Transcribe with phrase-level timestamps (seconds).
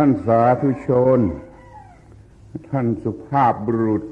[0.00, 1.20] ท่านสาธุชน
[2.70, 4.04] ท่านสุภาพบุรุษ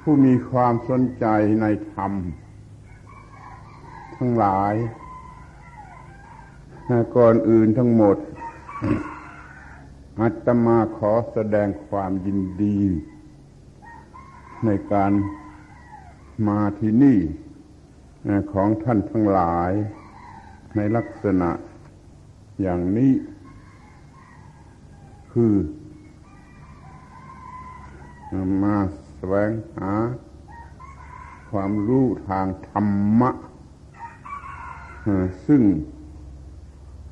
[0.00, 1.26] ผู้มีความสนใจ
[1.60, 2.12] ในธรรม
[4.16, 4.74] ทั้งหลาย
[7.16, 8.16] ก่อนอื่นทั้งหมด
[10.20, 12.80] อาตมาขอแสดงความยินดี
[14.64, 15.12] ในการ
[16.48, 17.18] มาที่นี่
[18.52, 19.72] ของท่านทั้งหลาย
[20.76, 21.50] ในลักษณะ
[22.60, 23.12] อย่างนี้
[25.40, 25.56] คือ
[28.62, 28.76] มา
[29.16, 29.92] แสวงหา
[31.50, 33.30] ความรู้ทางธรรมะ
[35.46, 35.62] ซึ่ง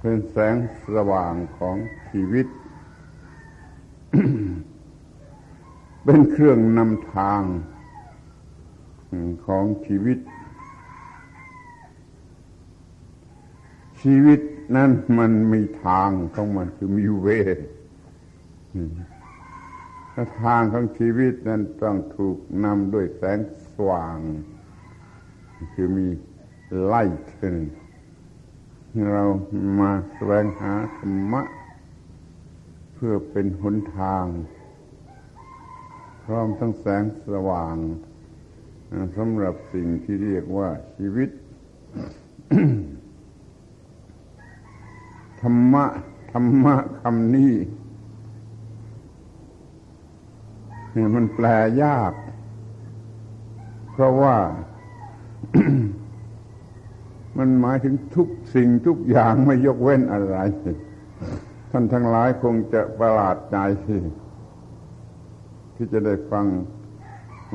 [0.01, 0.57] เป็นแสง
[0.95, 1.77] สว่างของ
[2.09, 2.47] ชีวิต
[6.05, 7.43] เป็นเครื่องนำทาง
[9.47, 10.19] ของชีวิต
[14.01, 14.41] ชีวิต
[14.77, 17.29] นั้นมันมีทางของมันคือมีเว
[20.43, 24.19] ทางของชีวิตนั้นต้องถูกนำด้วยแสงสว่าง
[25.75, 26.07] คือมี
[26.85, 27.03] ไล่
[27.35, 27.55] ขึ้น
[29.13, 29.25] เรา
[29.81, 31.43] มาแสวงหาธรรมะ
[32.95, 34.25] เพื่อเป็นหนทาง
[36.25, 37.77] พร้อมทั้งแสงสว่าง
[39.17, 41.31] สำหรับสิ่งที่เรียกว่าชีวิต
[45.41, 45.85] ธรรมะ
[46.33, 47.73] ธรรมะคำนี้เนี่ย
[51.15, 51.47] มันแปล
[51.83, 52.13] ยาก
[53.93, 54.37] เพราะว่า
[57.39, 60.37] มันหมายถึงทุกสิ่งทุกอย่างไม่ยกเว้นอะไร
[61.71, 63.57] ท่านทั้งหลายคงจะประหลาดใจ
[65.75, 66.47] ที่จะได้ฟัง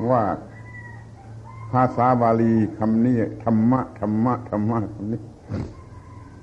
[0.09, 0.23] ว่า
[1.71, 5.21] ภาษาบาลีคำนี้ธรรมะธรรมะธรรมะคำนี้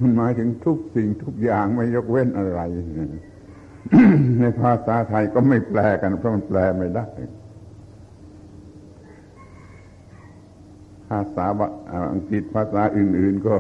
[0.01, 2.61] มันหมายถึงทุกสิ่งทุกอย่างไม่ยกเว้นอะไร
[4.41, 7.07] ในภาษาไทยก็ไม่แปลกัน เพราะมันแปลไม่ได้
[11.09, 11.47] ภาษา
[12.13, 13.55] อังกฤษภาษาอื่น ๆ ก็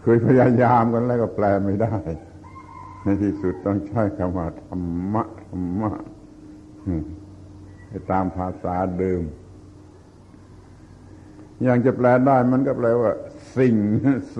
[0.00, 1.94] เคยพยายามกันแล้วก็แปลไม่ได้
[3.02, 4.82] ในที่สุดต้องใช้คำว่าธรร
[5.12, 5.92] มะธรรมะ
[8.10, 9.22] ตามภาษาเดิม
[11.62, 13.12] อย่างจะแปลได้มันก็แปลว่า
[13.56, 13.74] สิ่ง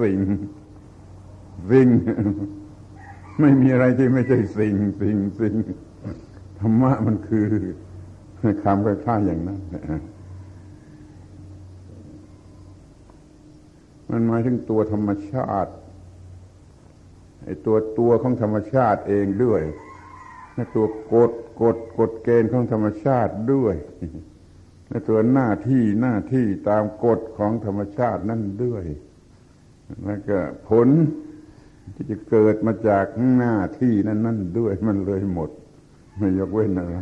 [0.00, 0.18] สิ่ง
[1.70, 1.88] สิ่ง
[3.40, 5.54] ไม่มีอะไรที่ไม่ใช่สิ่งสิ่งสิ่ง
[6.60, 7.46] ธรรมะมันคือ
[8.62, 9.60] คำคล้ายๆอย่างนั้น
[14.10, 15.72] มันหมายถึงตัวธรรมชาติ
[17.44, 19.62] ไอ้ตัวตัวของธรรมชาติเองด้วย
[20.76, 21.32] ตัวกฎ
[21.62, 23.74] กฎกฎเกณฑ์ของธรรมชาติด้วย
[24.88, 28.84] ในตัวหน้าที่หน้าที่ตามกฎของธรรมชาตินั่นด้วย
[30.04, 30.38] แล้วก็
[30.68, 30.88] ผล
[31.94, 35.50] ที่จะเกิดมาจากหน้าที่นั้นนั่นด้วยมันเลยหมด
[36.18, 36.96] ไม่ยกเว้นอะไร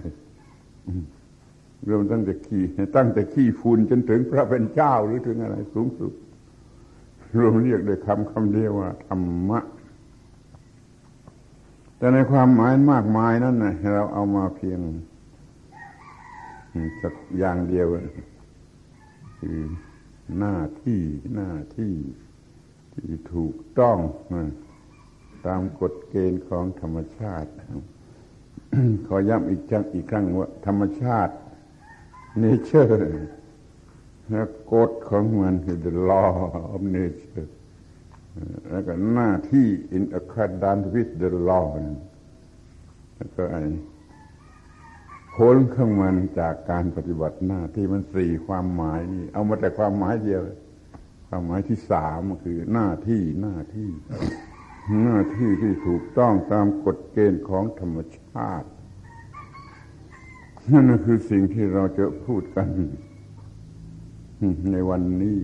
[1.89, 2.62] รวมตั้งแต่ขี้
[2.97, 6.12] ตั้งแต่ขี้ฝุ่นจนถึงพระเป็นเจ้าหรือถึงอะไรสูงสุด
[7.39, 9.61] รวมเรียกด้วยคำคำเดียวว่าธรรมะ
[11.99, 14.81] แต่ในความหมายมากมายนั้นนะเราเอามาเพียง
[17.03, 17.87] สักอย่างเดียว
[19.39, 19.59] คือ
[20.39, 21.00] หน้าที่
[21.34, 21.95] หน้าที่
[22.93, 23.99] ที่ถูกต้อง
[25.47, 27.51] ตามกฎเกณฑ์ของธรรมชาติ
[29.06, 31.34] ขอย้ำอีกครั้งอีกครั้งว่า ธรรมชาติ
[32.39, 33.27] เนเจอร์
[34.31, 34.43] และ
[34.73, 36.33] กฎของมันคือ the law
[36.75, 37.49] of nature
[38.71, 41.69] แล้วก็หน้าที่ in accordance with the law
[43.17, 43.62] แล้วก็ไอ้
[45.34, 50.43] ผลของมันจากการปฏิบัติหน้าที่มันสี่ความหมายนี่เอามาแต่ความหมายเดียว
[51.29, 53.91] ความหมายที่สามคือหน้าที่หน้าที่
[54.99, 58.69] หน้าที่ที่ถูกต้องตามกฎเกณฑ์ของธรรมชาติ
[60.73, 62.69] นั่นคือสิ่งที่เราจะพูดกัน
[64.73, 65.39] ในวันนี้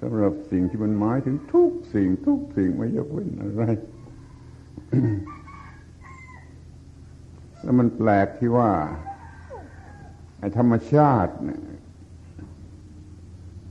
[0.00, 3.62] สำหรับสิ่งที่มันหมายถึงทุกสิ่งทุกสิ่งไม่ยกเว้นอะไร
[7.62, 8.70] แล้วมันแปลกที่ว่า
[10.38, 11.32] ไอ้ธรรมชาติ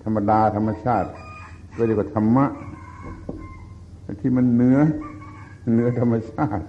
[0.03, 1.09] ธรรมดาธรรมชาติ
[1.77, 2.45] ก็เรียกว่าธรรมะ
[4.21, 4.77] ที่มันเนื้อ
[5.73, 6.65] เนื้อธรรมชาติ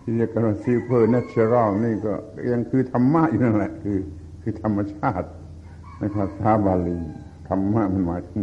[0.00, 2.12] ที่เรียกกันว่าซีเพอร์เนเชอรัลนี่ก็
[2.52, 3.98] ยังคือธรรมะอยู่นั่นแหละ คือ
[4.42, 5.28] คือธรรมชาติ
[5.98, 6.98] ในภาษาบาลี
[7.48, 8.42] ธรรมะมันหมายถึง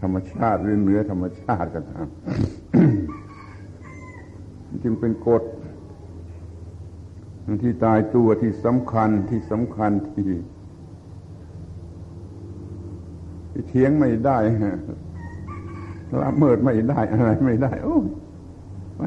[0.00, 2.08] ธรรมชาติหรือเนื้อธรรมชาติกันครับ
[4.82, 5.42] จึงเป็นกฎ
[7.62, 10.30] ที่ตายตัวที่สำคัญที่สำคัญที่
[13.50, 14.38] ที่เทียงไม่ได้
[16.22, 17.98] ละเมิดไม่ได้อะไรไม่ได้ โอ้
[18.98, 19.00] ไ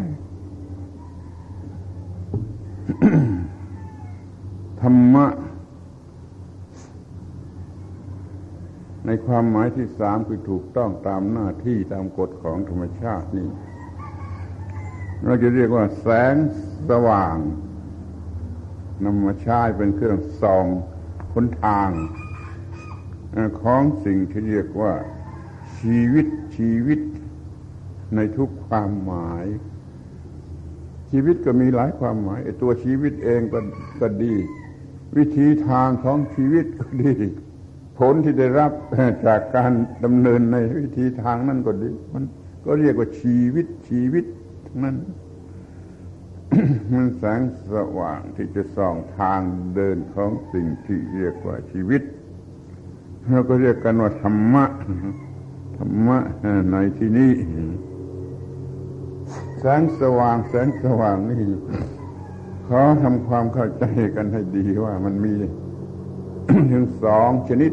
[4.81, 5.27] ธรรมะ
[9.05, 13.49] ในความหมายที่สามคือถูกต้องตามหน้าที่ตามกฎของธรรมชาตินี่
[15.25, 16.35] เราจะเรียกว่าแสง
[16.89, 17.37] สว่าง
[19.03, 20.65] นำมาใช้เป็นเครื่องส่อง
[21.33, 21.89] คนทาง
[23.61, 24.93] ของสิ่งที่เรียกว่า
[25.77, 26.99] ชีวิต ชีวิต
[28.15, 29.45] ในทุกความหมาย
[31.11, 33.59] ชีวิตก็มีหลายความหมายตัวชีวิตเองก็
[34.01, 34.35] ก็ดี
[35.17, 37.13] วิธีทางของชีวิตก็ดี
[37.99, 38.71] ผลที่ได้รับ
[39.27, 39.71] จากการ
[40.03, 42.23] ดำเนินในวิธีทางนั่นก็ดี มัน
[42.65, 44.25] ก็เรียกว่าชีวิตชีวิต
[44.83, 44.95] นั้น
[46.93, 47.41] มันแสง
[47.71, 49.41] สว่างที่จะส่องทาง
[49.75, 52.01] เดินของสิ่งที่เรียกว่าชีวิต
[53.29, 54.65] เราก็เรียกกันว่าธรรมะ
[55.83, 56.19] รรมะ
[56.71, 57.31] ในที่นี้
[59.59, 61.43] แสงสว่างแสงสว่างนี่
[62.67, 63.83] ขอทำความเข้าใจ
[64.15, 65.35] กันให้ดีว่ามันมี
[66.71, 67.71] ถึงสองชนิด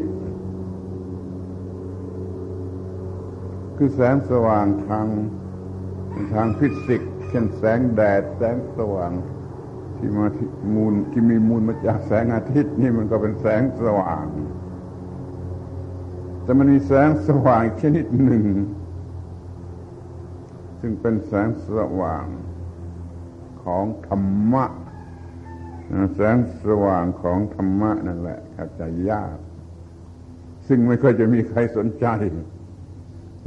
[3.75, 5.07] คือแสงสว่างทาง
[6.33, 9.11] ทางฟิสิกส์เช่นแสงแดด แสงสว่าง
[9.97, 14.25] ที่มาที่มูลที่มีมูลมาจากแสงอาทิตย์นี่มันก็เป็นแสงสว่าง
[16.43, 18.45] แต่มันมีแสงสว่างชนิดหนึ่ง
[20.79, 22.25] ซึ่งเป็นแสงสว่าง
[23.63, 24.65] ของธรรมะ
[26.15, 29.37] แสงสว่างของธรรมะนั่นแหละเข้าใจยาก
[30.67, 32.07] ซึ่งไม่ค่อยจะมีใครสนใจ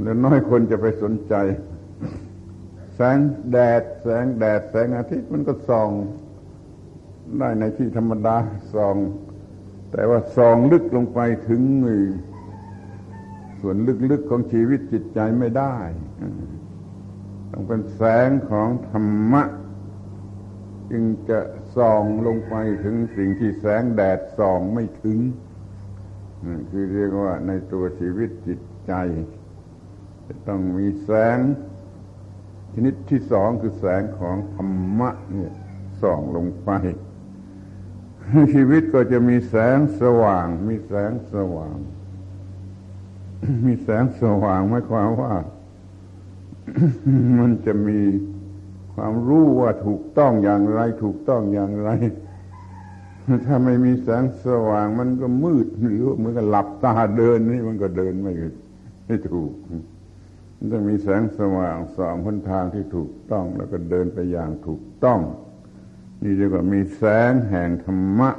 [0.02, 1.35] และน้อยคนจะไปสนใจ
[2.94, 3.19] แสง
[3.50, 5.91] แดด แสงแดด แสงอาทิตย์มันก็ส่อง
[7.38, 8.37] ได้ในที่ธรรมดา
[8.75, 8.96] ส่อง
[9.93, 11.61] แต่ว่าส่องลึกลงไปถึง
[13.66, 13.78] ส่วน
[14.11, 15.76] ลึกๆของชีวิตจิตใจไม่ได้
[17.52, 19.43] ต้องเป็นแสงของธรรมะ
[20.90, 21.40] จึงจะ
[21.76, 25.19] ส่องลงไปถึงสิ่งที่แสงแดดส่องไม่ถึง
[26.70, 28.93] คือเรียกว่าในตัวชีวิตจิตใจ
[30.26, 31.38] จะต้องมีแสง
[32.72, 35.52] ชนิดที่สองคือแสงของธรรมะเนี่ย
[36.02, 36.70] ส่องลงไป
[38.55, 41.76] ชีวิตก็จะมีแสงสว่าง มีแสงสว่าง
[43.67, 45.35] มีแสงสว่างหมายความว่า
[47.38, 48.00] มันจะมี
[48.94, 51.91] ความรู้ว่าถูกต้องอย่างไร ถูกต้องอย่างไร
[53.46, 58.32] ถ้าไม่มีแสงสว่างมันก็มืดหรือเหมือนกับหลับตาเดินนี่มันก็เดินไม่
[59.06, 59.52] ไม่ถูก
[60.73, 65.20] ต้องมีแสงสว่างสองหนทางที่ถูกต้อง แล้วก็เดินไปอย่างถูกต้อง
[66.23, 68.31] นี่เรียกว่ามีแสงแห่งธรรมะ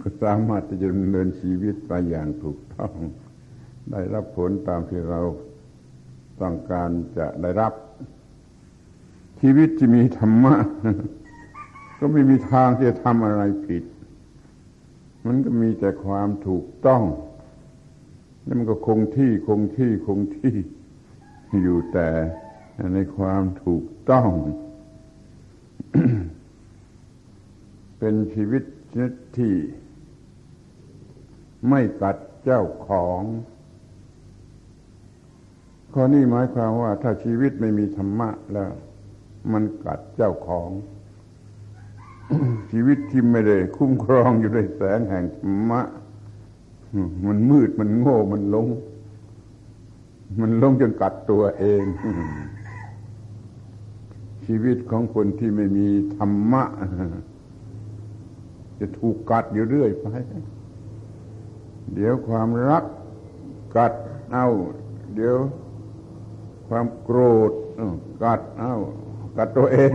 [0.00, 2.92] ก็สามารถที่จะดำเนินชีวิตไปอย่างถูกต้อง
[3.90, 5.20] ได้รับผลตามที่เรา
[6.40, 7.72] ต้องการจะได้รับ
[9.40, 10.54] ชีวิตที่มีธรรมะ
[11.98, 13.84] ก็ไม่มีทางที่จะทำอะไรผิด
[15.26, 17.02] มันก็มีแต่ความถูกต้อง
[18.44, 20.54] แล้วมันก็คงที่คงที่คงที่
[21.62, 22.08] อยู่แต่
[22.94, 24.28] ในความถูกต้อง
[27.98, 29.54] เป็นชีวิต ชนิดที่
[31.68, 33.22] ไม่กัดเจ้าของ
[35.94, 38.72] ข้อนี้หมายความว่าถ้าชีวิตไม่มีธรรมะแล้ว
[39.52, 40.70] มันกัดเจ้าของ
[42.70, 45.80] ชีวิตที่ไม่ได้คุ้มครองอยู่ด้วยแสงแห่งธรรมะ
[47.26, 48.66] มันมืดมันโง่มันลง
[50.40, 51.82] มันลงจนกัดตัวเอง
[54.46, 56.64] ชีวิตของคนที่ไม่มีธรรมะ
[58.80, 60.06] จะถูกกัดอยู่เรื่อยไป
[61.94, 62.84] เดี๋ยวความรัก
[63.76, 63.92] กัด
[64.32, 64.46] เอา
[65.14, 65.36] เดี๋ยว
[66.68, 67.20] ความโกร
[67.50, 67.52] ธ
[68.24, 68.74] กัดเอา
[69.36, 69.92] กัดตัวเอง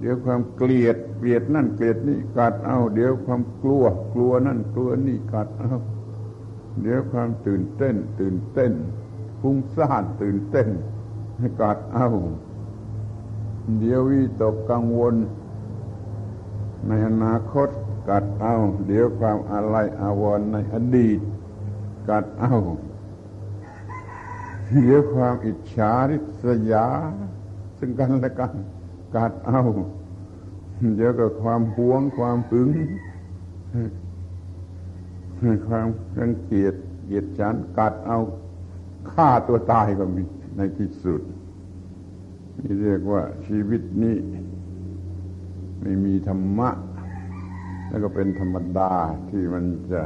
[0.00, 3.84] เดี๋ยวความเกลียดเกลียดนั่นเกลียดนี่กัดเอา เดี๋ยวความกลัว
[4.14, 5.74] กลัวนั่นกลัวนี่กัดเอา
[6.82, 8.72] เดี๋ยวความตื่นเต้น ตื่นเต้น
[9.40, 10.68] ฟุ้งซ่านตื่นเต้น
[11.60, 12.08] กัดเอา
[13.78, 15.14] เดี๋ยววิตกกังวล
[16.88, 17.68] ในอนาคต
[18.08, 18.54] กัดเอา
[18.86, 21.20] เดี๋ยวความอะไรอาวร์ในอดีต
[22.08, 22.54] กัดเอา
[24.72, 26.86] เดี๋ยวความอิจฉาริษยา
[27.78, 28.54] ซึ่งกันและกัน
[29.16, 29.60] กัดเอา
[30.96, 32.68] เดี๋ยวก็ความหวงความปึง
[35.68, 35.86] ความ
[36.20, 36.74] รังเกียจ
[37.04, 38.18] เกียดฉันกัดเอา
[39.10, 40.22] ฆ่าตัวตายก็มี
[40.56, 41.20] ในที่สุด
[42.58, 44.16] นี่เรียกว่าชีวิตนี้
[45.80, 46.70] ไม่มีธรรมะ
[47.88, 48.92] แล้วก็เป็นธรรมดา
[49.30, 50.02] ที่มันจะ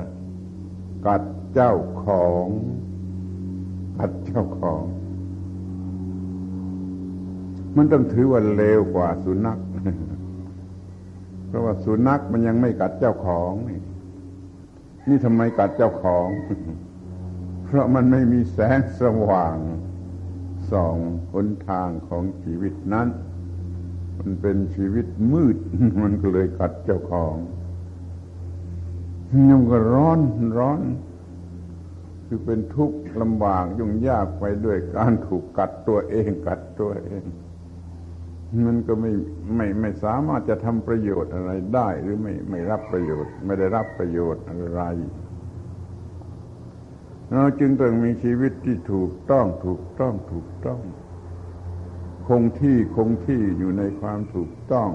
[1.06, 1.22] กัด
[1.52, 1.72] เจ้า
[2.04, 2.46] ของ
[3.98, 4.82] กัดเจ้าของ
[7.76, 9.58] มันต้องถือว่าเลวกว่าสุนัข
[11.46, 13.80] เพราะว่าสุนัขมันยังไม่กัดเจ้าของนี่
[15.08, 16.28] นี่ทำไมกัดเจ้าของ
[17.64, 19.56] เพราะมันไม่มีแสงสว่าง
[20.70, 20.96] ส่อง
[21.32, 23.08] หนทางของชีวิตนั้น
[24.20, 25.56] มันเป็นชีวิตมืด
[26.02, 27.34] มันก็เลยกัดเจ้าของ
[29.50, 30.20] ยังก็ร้อน
[30.58, 30.80] ร้อน
[32.26, 37.24] คือเป็นทุกข์ลำบากยุ่งยากไปด้วยการถูกกัดตัวเองกัดตัวเอง
[38.66, 39.12] มันก็ไม่
[39.56, 44.82] ไม่ไม่สามารถจะทำประโยชน์อะไรได้หรือไม่ไม่รับประโยชน์ ไม่ได้รับประโยชน์อะไร
[47.32, 50.80] เราจึงต้องมีชีวิตที่ถูกต้องถูกต้องถูกต้อง
[52.34, 54.90] คงที่คงที่อยู่ในความถูกต้อง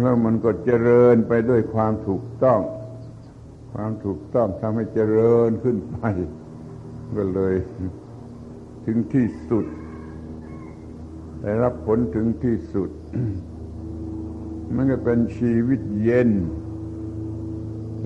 [0.00, 2.60] แล้วมันก็เจริญไปด้วยความถูกต้อง
[3.72, 5.98] ความถูกต้องทำให้เจริญขึ้นไป
[7.16, 7.54] ก็เลย
[8.84, 9.66] ถึงที่สุด
[11.42, 12.90] ได้รับผลถึงที่สุด
[14.74, 16.30] มันก็เป็นชีวิตเย็น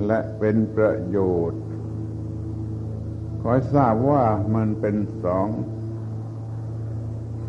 [0.07, 1.19] และเป็นประโย
[1.50, 1.62] ชน์
[3.40, 5.49] ขอให้ทราบว่ามันเป็นสอง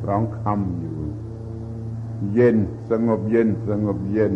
[0.06, 0.96] สองคำอยู่
[2.34, 2.58] เย็น
[2.90, 4.34] สงบเย็นสงบเย็น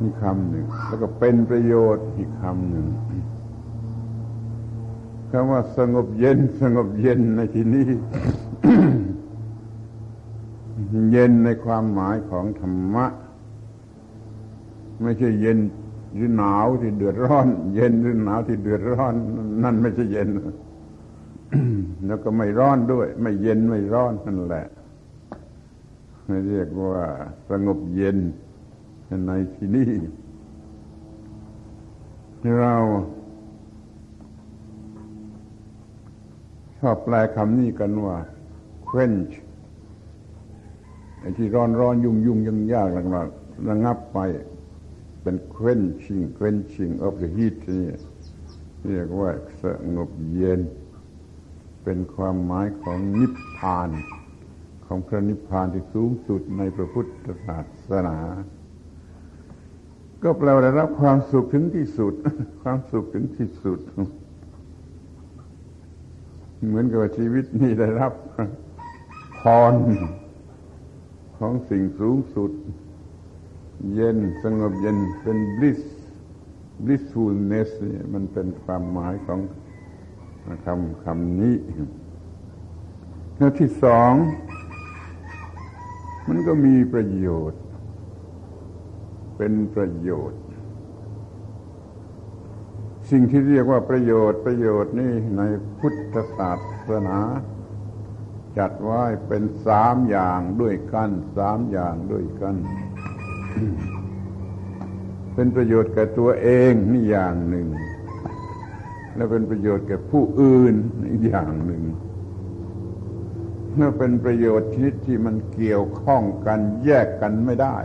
[0.00, 2.86] นี่คำหนึ่ง แล้วก็เป็นประโยชน์อีกคำหนึ่ง
[5.30, 7.88] คำว่าสงบเย็น สงบเย็นในที่นี้
[11.12, 13.06] เย็นในความหมายของธรรมะ
[15.02, 15.58] ไม่ใช่เย็น
[16.14, 19.14] หรือหนาวที่เดือดร้อน เย็นหรือหนาวที่เดือดร้อน
[19.62, 20.28] นั่นไม่ใช่เย็น
[22.06, 24.66] แล้วก็ไม่ร้อนด้วย ไม่เย็นไม่ร้อนนั่นแหละ
[26.48, 26.98] เรียกว่า
[27.50, 28.18] สงบเย็น
[29.26, 29.90] ในที่นี้
[32.60, 32.74] เรา
[36.78, 38.16] ชอบแปลคำนี้กันว่า
[38.88, 39.34] quench
[41.20, 44.18] ไอ้ที่ร้อนร้อนยุ่งยุ่งยังยากหลังๆระงับไป
[45.22, 47.86] เป็น quenching quenching of the heat นี่
[48.86, 49.30] เรียกว่า
[49.62, 49.64] ส
[49.96, 50.60] งบเย็น
[51.84, 53.90] เป็นความหมายของนิพพาน
[54.86, 57.58] ของพระนิพพานที่สูงสุดในพระพุทธศา
[57.88, 58.18] สนา
[60.22, 62.14] ก็แปลว่าได้รับความสุขถึงที่สุด
[62.62, 63.80] ความสุขถึงที่สุด
[66.66, 68.12] เหมือนกับชีวิตนี้ได้รับ
[69.40, 69.74] พร
[71.38, 72.52] ของสิ่งสูงสุด
[73.94, 75.82] เย็นสงบเย็นเป็น bliss
[76.84, 77.70] blissfulness
[78.12, 79.40] มันเป็นความหมายของ
[80.66, 81.56] คำคำนี้
[83.36, 84.12] แล้วที่สอง
[86.28, 87.62] มันก็มีประโยชน์
[89.36, 90.40] เป็นประโยชน์
[93.10, 95.42] สิ่งที่เรียกว่าประโยชน์ประโยชน์นี่ใน
[95.78, 96.52] พุทธศา
[96.88, 97.18] สนา
[98.58, 102.54] จัดไว้เป็นสามอย่างด้วยกันสามอย่างด้วยกัน
[105.34, 107.66] เป็นประโยชน์แก่ตัวเองนี่อย่างหนึ่ง
[109.16, 110.74] และเป็นประโยชน์แก่ผู้อื่น
[111.10, 111.82] อีกอย่างหนึ่ง
[113.74, 117.76] เมื่อเป็นประโยชน์ชนิดที่มันเกี่ยวข้องกันแยกกันไม่ได้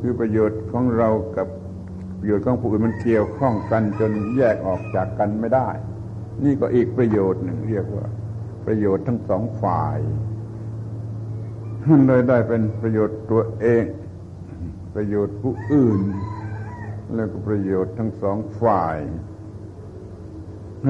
[0.00, 1.46] คือประโยชน์ของเรากับ
[2.18, 5.68] ประโยชน์ของผู้อื่นมันเกี่ยวข้องกันจนแยกออกจากกันไม่ได้
[6.44, 8.06] นี่ก็อีกประโยชน์หนึ่งเรียกว่า
[8.66, 9.98] ประโยชน์ทั้งสองฝ่าย
[11.88, 13.84] มันเลยได้เป็นประโยชน์ตัวเอง
[14.94, 16.00] ประโยชน์ผู้อื่น
[17.14, 18.98] แล้วก็ประโยชน์ทั้งสองฝ่าย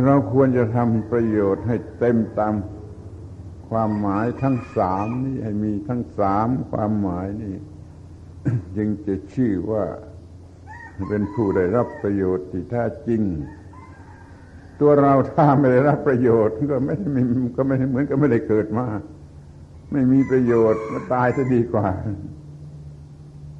[0.06, 2.54] เราควรจะทำประโยชน์ให้เต็มตาม
[3.68, 7.54] ความหมายทั้งสามนี่ให้มีทั้งสามความหมายนี่
[8.76, 9.84] จึงจะชื่อว่า
[11.08, 13.22] เป็นผู้ได้รับประโยชน์ที่แท้จริง
[14.80, 16.94] ตัวเราถ้าไม่ได้รับประโยชน์ก็ไม่
[17.56, 18.86] ก็ไม่เหมือนกับไม่ได้เกิดมา
[19.92, 21.86] ไม่มีประโยชน์มาตายจะดีกว่า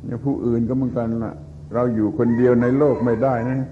[0.04, 1.34] เนี่ยผู้อื่นก็เหมือนกันละ
[1.74, 3.68] เราอยู่คนเดียวในโลกไม่ได้นะ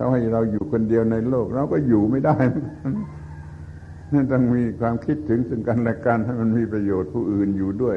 [0.00, 2.36] เขาให้เราอยู่คนเดียวในโลก เราก็อยู่ไม่ได้
[4.12, 7.96] นั่นต้องมีความคิดถึงซึ่งกันและกันให้มันมีประโยชน์ผู้อื่นอยู่ด้วย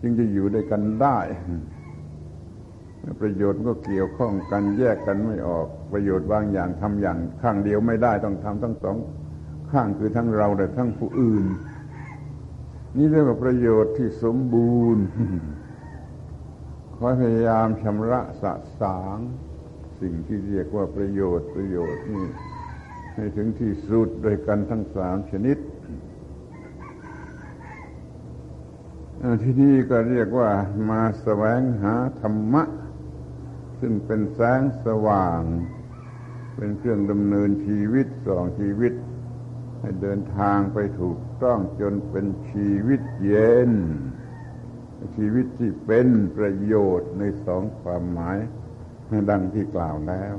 [0.00, 1.18] จึงจะอยู่ด้วยกันได้
[3.20, 8.96] ประโยชน์ก็เกี่ยวข้องกันแยกกันไม่ออก ประโยชน์บางอย่างทำอย่าง ข้างเดียวไม่ได้ต้องทำทั้งสอง
[9.70, 11.44] ข้างคือทั้งเราและทั้งผู้อื่น
[12.96, 15.04] นี่เรียกว่าประโยชน์ที่สมบูรณ์
[16.96, 19.18] คอยพยายามชำระสะสาง
[20.00, 22.26] สิ่งที่เรียกว่าประโยชน์ประโยชน์นี่
[23.14, 25.58] ให้ถึงที่สุดโดยกันทั้งสามชนิด
[29.42, 30.50] ที่นี่ก็เรียกว่า
[30.90, 32.62] มาแสวงหาธรรมะ
[33.80, 35.42] ซึ่งเป็นแสงสว่าง
[36.56, 38.92] เป็นเครื่องดำเนินชีวิตสองชีวิต
[39.80, 43.70] ให้เดินทางไปถูกต้องจนเป็นชีวิตเย็น
[45.16, 48.38] ชีวิตที่เป็นประโยชน์ในสองความหมาย
[49.30, 50.34] ดังที่กล่าวแล้ว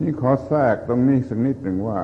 [0.00, 2.00] นี่ขอแทรกตรงนี้สักนิดหนึ่งว่า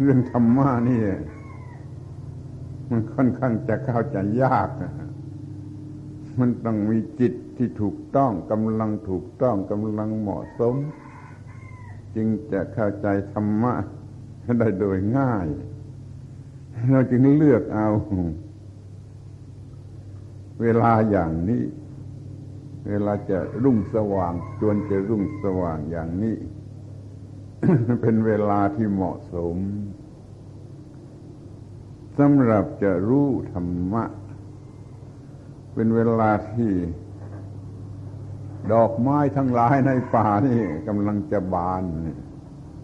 [0.00, 1.00] เรื่องธรรมะนี่
[2.90, 4.68] มันค่อนข้างจะเข้าใจยาก
[6.40, 10.74] มันต้องมีจิตที่ถูกต้องกำลังถูกต้องกำลังเหมาะสม
[12.16, 13.74] จึงจะเข้าใจธรรมะ
[14.58, 15.46] ได้โดยง่าย
[16.92, 17.88] เราจึงเลือกเอา
[20.60, 21.62] เวลาอย่างนี้
[22.88, 26.36] เวลาจะรุ่งสว่าง จวนจะรุ่งสว่างอย่างนี้
[28.02, 29.56] เป็นเวลาที่เหมาะสม
[32.18, 34.04] สำหรับจะรู้ธรรมะ
[35.74, 36.72] เป็นเวลาที่
[38.72, 41.82] ดอกไม้ทั้งหลายในป่านี่กำลังจะบาน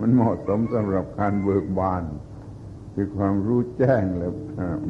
[0.01, 2.03] มันเหมาะสมสำหรับการเบิกบาน
[2.95, 4.33] คือความรู้แจ้งแล้ว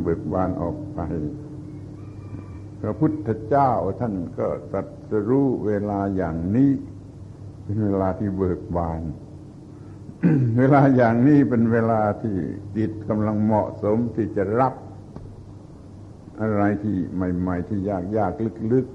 [0.02, 1.00] เบิกบานออกไป
[2.84, 6.70] พระพุทธเจ้าท่านก็ตรัสรู้เวลาอย่างนี้
[7.62, 9.02] เป็นเวลาที่เบิกบาน
[10.58, 12.36] เวลาอย่างนี้เป็นเวลาที่
[12.76, 14.74] จิตกำลังเหมาะสมที่จะรับ
[16.40, 18.32] อะไรที่ใหม่ ๆ ที่ยากยาก
[18.72, 18.86] ลึก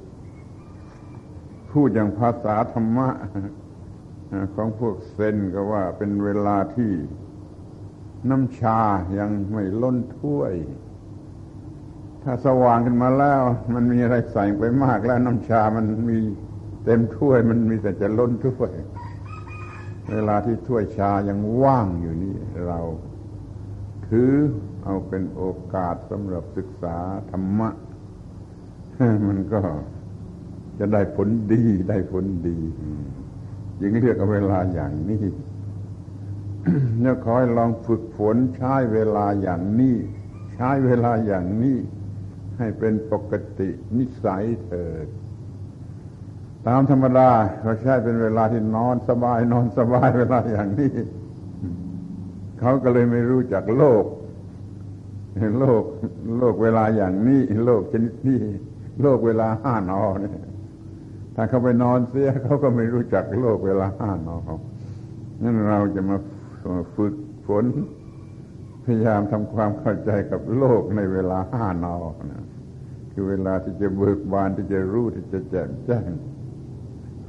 [0.81, 3.09] ๆพูดอย่างภาษาธรรมะ
[4.55, 6.91] ของพวกเซนก็ว่าเป็นเวลาที่
[8.29, 8.81] น้ำชา
[9.19, 10.53] ยังไม่ล้นถ้วย
[12.23, 13.41] ถ้าสว่างขึ้นมาแล้ว
[13.73, 16.19] มันมีอะไรใส่ไปมากแล้วน้ำชามันมี
[16.83, 18.71] เต็มถ้วย มันมีแต่จะล้นถ้วย
[20.11, 22.35] เวลาที่ถ้วยชายังว่างอยู่นี่
[22.67, 22.79] เรา
[24.07, 24.31] ถือ
[24.83, 26.97] เอาเป็นโอกาสสำหรับศึกษา
[27.31, 27.69] ธรรมะ
[29.27, 29.61] มันก็
[30.79, 32.59] จะได้ผลดีได้ผลดี
[33.81, 35.23] ยิงเรียกเอาเวลาอย่างนี้
[36.99, 39.95] เนี่ยขอให้ลองฝึกฝนใช้เวลาอย่างนี้
[40.53, 41.77] ใช้เวลาอย่างนี้
[42.59, 45.07] ให้เป็นปกตินิสัยเถิด
[46.67, 47.29] ตามธรรมดา
[47.63, 50.93] เราใช้เป็นเวลาที่นอนสบายนอนสบายเวลาอย่างนี้
[52.59, 54.05] เขาก็เลยไม่รู้จักโลก
[55.59, 55.83] โลก
[56.39, 58.39] โลกเวลาอย่างนี้ โลกชนิดนี้
[59.01, 60.39] โลกเวลาห้านอเนี่ย
[61.35, 64.59] ถ้าเขาไปนอนเสียเขาก็ไม่รู้จักโลกเวลาห้านอน
[65.43, 66.17] นั่นเราจะมา
[66.95, 67.13] ฝึก
[67.47, 67.65] ฝน
[68.85, 72.13] พยายามทำความเข้าใจกับโลกในเวลาห้านอน
[73.19, 76.09] คือเวลาที่จะเบิกบานที่จะรู้ที่จะแจ่มแจ้ง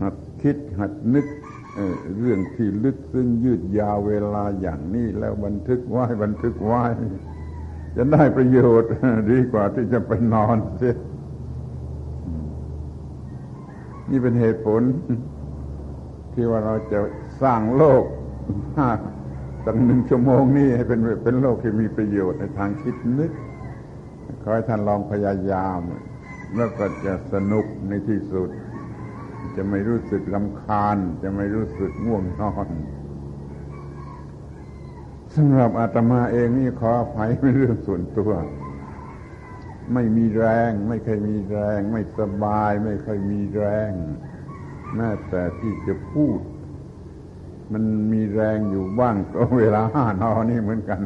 [0.02, 1.26] หัดคิดหัดนึก
[1.74, 6.84] เเรื่องที่ลึกซึ้งยืดยาวเวลาอย่างนี้แล้วบันทึกไว้บันทึกไว้
[7.96, 8.90] จะได้ประโยชน์
[9.30, 10.96] ดีกว่าที่จะไปนอนเสีย
[14.10, 14.82] นี่เป็นเหตุผล
[16.32, 17.00] ที่ว่าเราจะ
[17.42, 18.04] สร้างโลก
[19.66, 23.32] ตั้งหนึ่งชั่วโมงนี้ให้เป็นเป็นโลกที่มีประโยชน์ในทางคิดนึก
[24.42, 25.80] ขอให้ท่านลองพยายาม
[26.56, 28.50] แล้วก็จะสนุกในที่สุด
[29.56, 32.68] จะไม่รู้สึกลำคาญ จะไม่รู้สึกง่วงนอน
[35.34, 38.32] สำหรับอาตมาเองนี่ขออภัยเป็นเรื่องส่วนตัว
[39.94, 43.92] ไม่มีแรง ไม่เคยมีแรง ไม่สบาย ไม่เคยมีแรง
[44.96, 46.38] แม้แต่ที่จะพูด
[47.72, 51.00] มันมีแรงอยู่บ้างก็เวลาห้านอนี่เหมือนกัน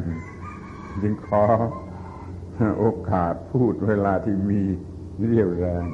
[1.03, 1.44] จึงขอ
[2.79, 4.62] โอกาสพูดเวลาที่มี
[5.27, 5.85] เรียวแรง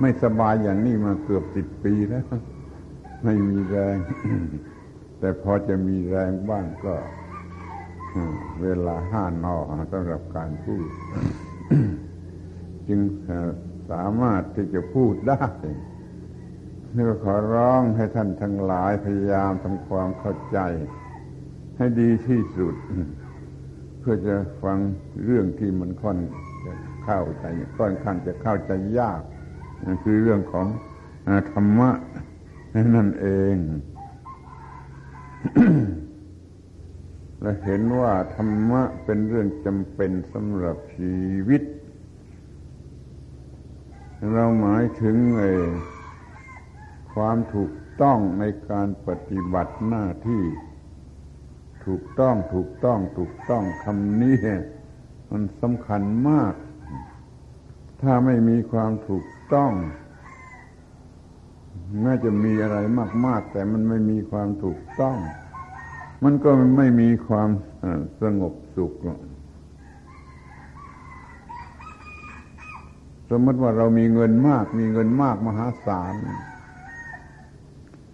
[0.00, 2.24] ไม่สบายอย่างนี้มาเกือบสิบปีแล้ว
[3.24, 3.96] ไม่มีแรง
[5.18, 6.94] แต่พอจะมีแรงบ้างก็
[8.62, 9.56] เวลาห้านอ
[9.92, 10.88] สำหรับการพูด
[12.88, 13.00] จึง
[13.90, 15.44] สามารถที่จะพูดได้
[16.94, 20.58] นี่ก็ขอร้องให้ท่านทั้งหลายพยายามทำความเข้าใจ
[21.76, 22.74] ให้ดีที่สุด
[24.00, 24.78] เพื่อจะฟัง
[25.24, 26.18] เรื่องที่มันค่อน
[26.64, 26.72] จะ
[27.04, 27.44] เข้าใจ
[27.78, 29.20] ค่อนข้างจะเข้าใจยาก
[29.84, 30.66] นั่นคือเรื่องของ
[31.52, 31.90] ธรรมะ
[32.96, 33.56] นั่นเอง
[37.40, 41.16] และเห็นว่าธรรมะเป็นเรื่องจำเป็นสำหรับชี
[41.48, 41.62] วิต
[44.32, 45.50] เราหมายถึงไอ้
[47.14, 50.42] ความถูกต้องในการปฏิบัติหน้าที่
[51.88, 54.36] ถูกต้องถูกต้องถูกต้องคำนี้
[55.30, 56.54] มันสำคัญมาก
[58.02, 59.72] ถ้าไม่มีความถูกต้อง
[62.02, 62.78] แม้จะมีอะไร
[63.26, 65.16] มาก ๆ แต่มันไม่มีความถูกต้อง
[66.24, 67.50] มันก็ไม่มีความ
[68.22, 68.92] สงบสุข
[73.30, 76.14] สมมติว่าเรามีเงินมาก มีเงินมากมหาศาล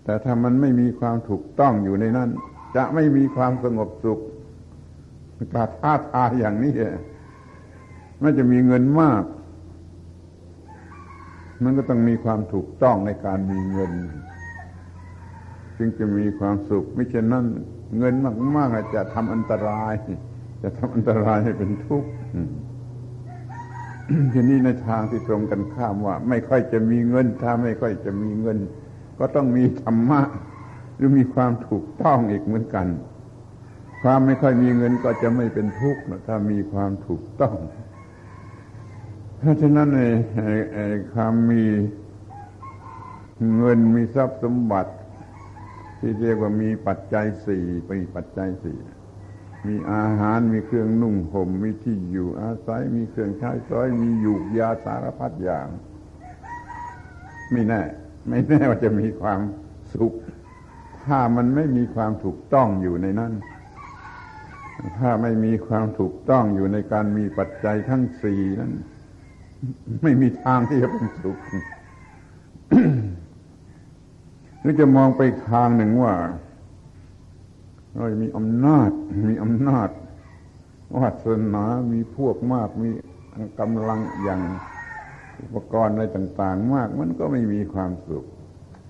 [0.04, 2.30] แต่ถ้ามันไม่มีความถูกต้องอยู่ในนั้น
[2.76, 4.20] จะไม่มีความสงบสุข
[5.54, 9.24] กาท้าทายอย่างนี้ไมันจะมีเงินมาก
[11.64, 13.92] มันก็ต้องมีความถูกต้องในการมีเงิน
[15.78, 17.46] จึงจะมีความสุข ไม่เช่นนั้น
[17.98, 18.14] เงิน
[18.56, 19.92] มากๆจะทำอันตราย
[20.62, 22.10] จะทำอันตรายให้เป็นทุกข์
[24.32, 28.58] ทีนี้ในทางที่ตรงกันข้ามว่า ไม่ค่อยจะมีเงิน ถ้าไม่ค่อยจะมีเงิน
[29.18, 30.20] ก็ต้องมีธรรมะ
[30.96, 32.86] หรือมีความถูกต้องอีกเหมือนกัน
[34.02, 37.54] ความไม่ค่อยมีเงินก็จะไม่เป็นทุกข์ถ้ามีความถูกต้อง
[39.38, 40.00] เพราะฉะนั้นใน
[41.12, 41.64] ความมี
[43.56, 44.92] เงินมีทรัพย์สมบัติ
[45.98, 48.78] ที่เรียกว่ามีปัจจัยสี่ไปปัจจัยสี่
[49.66, 55.68] มีอาหารมีเครื่องนุ่งห่มมีที่อยู่อาศัยมีเครื่องใช้สอยมีอยู่ยาสารพัดอย่าง
[57.52, 57.82] ไม่แน่
[58.28, 59.40] ไม่แน่ว่าจะมีความ
[59.94, 60.12] สุข
[61.06, 63.32] ถ้ามันไม่มีความถูกต้องอยู่ในนั้น
[64.98, 68.72] ถ้าไม่มีความถูกต้องอยู่ในการมีปัจจัยทั้งสี่นั้น
[70.02, 71.38] ไม่มีทางที่จะเป็นสุข
[74.60, 76.14] หรือจะมองไปทางหนึ่งว่า
[77.94, 78.90] เรามีอำนาจ
[79.28, 79.88] มีอำนาจ
[80.96, 82.90] วาสนามีพวกมาก มี
[83.60, 84.40] กำลังอย่าง
[85.42, 88.24] อุปกรณ์อะไรต่าง ๆ มาก มันก็ไม่มีความสุข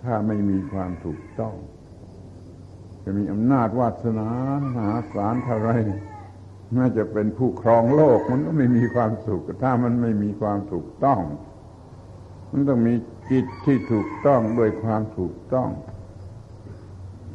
[0.03, 1.55] ถ้าไม่มีความถูกต้อง
[3.05, 5.71] จะมีอำนาจวาสนามหาศาลเท่าไร
[6.73, 11.21] แม้จะเป็นผู้ครองโลก มันก็ไม่มีความสุข ถ้ามันไม่มีความถูกต้อง
[12.51, 12.95] มันต้องมี
[13.31, 15.69] จิตที่ถูกต้องด้วยความถูกต้อง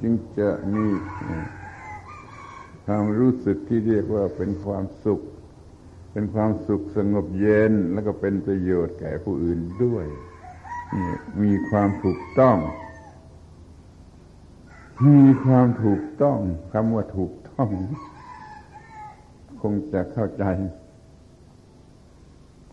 [0.01, 0.87] จึงจะมี
[2.85, 5.21] ความรู้สึกที่เรียกว่าเป็นความสุข
[6.11, 10.05] เป็นความสุขสงบเย็นแล้วก็เป็นประโยชน์แก่ผู้อื่นด้วย
[11.43, 12.57] มีความถูกต้อง
[15.05, 16.39] มีความถูกต้อง
[16.71, 17.69] คำว่าถูกต้อง
[19.61, 20.45] คงจะเข้าใจ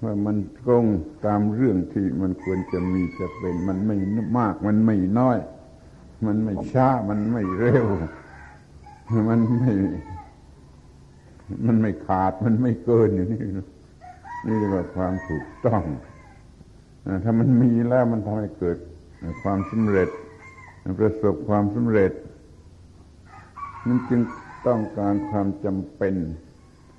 [0.02, 0.84] ว่ามันตรง
[1.26, 3.96] ตามเรื่องที่มันควรจะมีจะเป็น มันไม่
[4.38, 5.38] มาก มันไม่น้อย
[6.26, 7.86] มันไม่ช้า มันไม่เร็ว
[9.28, 9.72] มันไม่
[11.66, 13.40] มันไม่ขาดมันไม่เกินอยู่นี่
[14.46, 15.82] นี่เรียกว่าความถูกต้อง
[17.24, 18.76] ถ้ามันมีแล้วมันทำให้เกิด
[19.42, 20.08] ความสำเร็จ
[20.99, 22.12] ประสบความสำเร็จ
[23.87, 24.20] มันจึง
[24.66, 26.14] ต้องการความจำเป็น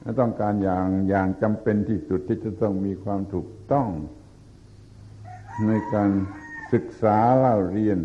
[0.01, 3.87] และต้องการอย่างอย่างจำเป็นที่สุดที่จะต้องมีความถูกต้อง
[5.67, 6.11] ในการ
[6.73, 7.99] ศึกษาเล่าเรียน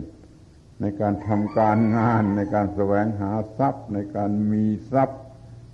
[0.80, 5.20] ในการทำการงาน ในการแสวงหาทรัพย์ ในการมีทรัพย์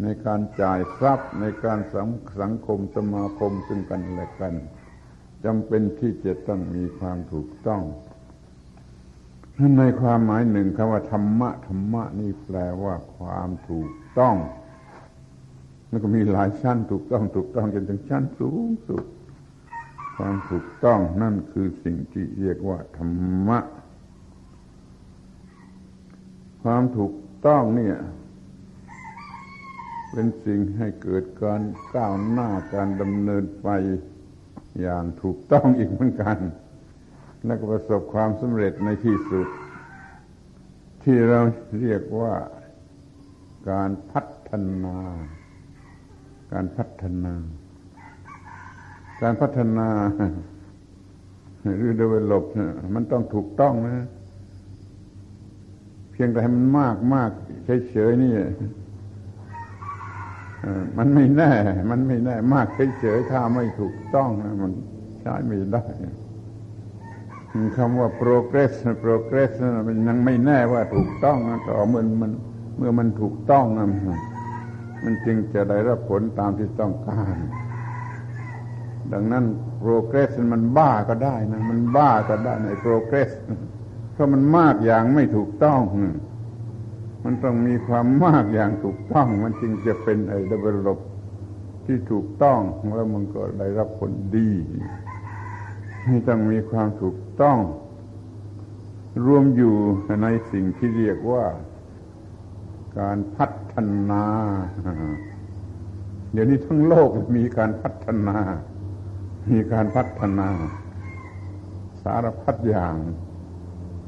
[0.03, 2.09] ในการจ่ายทรัพย์ ในการสัง
[2.41, 4.55] สังคมสมาคมซึ่งกันและกัน
[5.45, 7.83] จำเป็นที่จะต้องมีความถูกต้อง
[9.79, 14.37] ในความหมายหนึ่งคำว่าธรรมะธรรมะนี่แปลว่าความถูกต้อง
[15.89, 19.05] แล้วก็มีหลายชั้นถูกต้องถูกต้องจนถึงชั้นสูงสุด
[20.17, 23.11] ความถูกต้องนั่นคือสิ่งที่เรียกว่าธรร
[23.49, 23.59] มะ
[26.63, 27.15] ความถูก
[27.47, 27.97] ต้องเนี่ย
[30.13, 31.63] เป็นสิ่งให้เกิดการ
[31.95, 33.69] ก้าวหน้าการดำเนินไป
[34.81, 36.39] อย่างถูกต้องอีกเหมือนกัน
[37.47, 39.49] และก็ประสบความสำเร็จในที่สุด
[41.03, 41.41] ที่เรา
[41.81, 42.35] เรียกว่า
[43.71, 44.51] การพัฒ
[44.85, 44.97] นา
[46.53, 47.35] การพัฒนา
[49.23, 49.89] การพัฒนา
[51.77, 52.45] หรือ develop
[52.95, 54.07] มันต้องถูกต้องนะ
[56.13, 57.31] เพียงแต่ให้มันมากมาก
[57.91, 58.35] เฉยๆนี่
[60.99, 61.53] มันไม่แน่
[61.91, 62.67] มันไม่แน่ มาก
[63.01, 64.73] เฉยๆถ้าไม่ถูกต้องนะมัน
[65.21, 65.85] ใช้ไม่ได้
[67.77, 68.73] คำว่า progress
[69.05, 69.51] progress
[69.89, 72.33] มันยังไม่แน่ว่าถูกต้องนะต่อเมื่อมัน
[72.79, 73.89] เมื่อมันถูกต้องนะ
[75.05, 77.37] มันจึงจะได้รับผลตามที่ต้องการ
[79.13, 79.45] ดังนั้น
[79.83, 83.31] progress มันบ้าก็ได้นะมันบ้าก็ได้ใน progress
[84.13, 85.81] เพราะมันมากอย่างไม่ถูกต้อง
[87.25, 91.01] มันต้องมีความมากอย่างถูกต้อง มันจึงจะเป็นไอ้ดับเบิลบ
[91.87, 92.61] ที่ถูกต้อง
[92.97, 94.51] แล้วมันก็ได้รับผลดี
[96.09, 97.59] นี่ต้องมีความถูก ต้อง
[99.27, 99.75] รวมอยู่
[100.23, 101.45] ในสิ่งที่เรียกว่า
[103.01, 103.75] การพัฒ
[104.11, 104.25] นา
[106.33, 108.39] เดี๋ยวนี้ทั้งโลกมีการพัฒนา
[109.53, 110.51] มีการพัฒนา
[112.03, 112.97] สารพัดอย่าง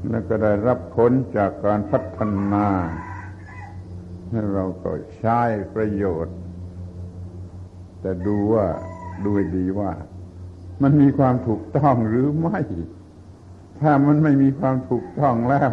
[0.09, 2.19] แล้วก็ได้รับผลจากการพัฒ
[2.53, 2.67] นา
[4.29, 5.39] ให้เราก็ใช้
[5.75, 6.37] ประโยชน์
[8.01, 8.65] แต่ดูว่า
[9.25, 9.91] ดูดีว่า
[10.81, 12.59] มันมีความถูกต้องหรือไม่
[13.81, 15.71] ถ้ามันไม่มีความถูกต้องแล้ว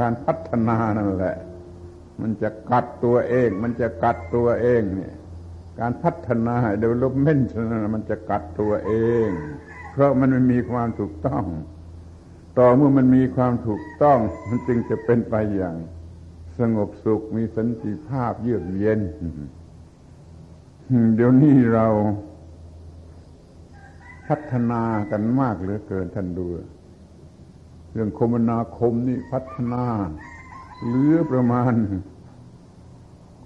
[0.00, 1.36] การพัฒนานั่นแหละ
[2.20, 5.14] มันจะกัดตัวเอง มันจะกัดตัวเองเนี่ย
[5.80, 7.44] การพัฒนา development
[7.94, 8.92] มันจะกัดตัวเอ
[9.26, 9.28] ง
[9.92, 11.44] เพราะมันไม่มีความถูกต้อง
[12.58, 15.76] ต่อเมื่อมันมีความถูกต้อง มันจึงจะเป็นไปอย่าง
[16.58, 19.00] สงบสุขมีสันติภาพเยือกเย็น
[21.16, 21.86] เดี๋ยวนี้เรา
[24.28, 26.46] พัฒนากันมากเหลือเกินท่านดู
[27.92, 29.84] เรื่องคมนาคมนี่พัฒนา
[30.86, 31.72] เหลือประมาณ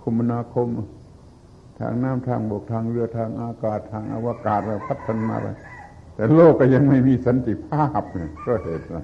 [0.03, 0.69] คมนาคม
[1.79, 5.47] ทางน้ำทางบกทางเรือทางอากาศทางอวกาศเราพัฒนาไป
[6.15, 8.03] แต่โลกก็ยังไม่มีสันติภาพ
[8.43, 8.97] เก็เหตุไร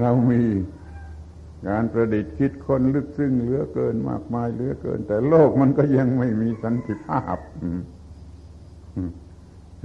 [0.00, 0.42] เรามี
[1.68, 7.36] การประดิษฐ์คิดคนลึกซึ้งเหลือเกินมากมายเหลือเกิน แต่โลกมันก็ยังไม่มีสันติภาพ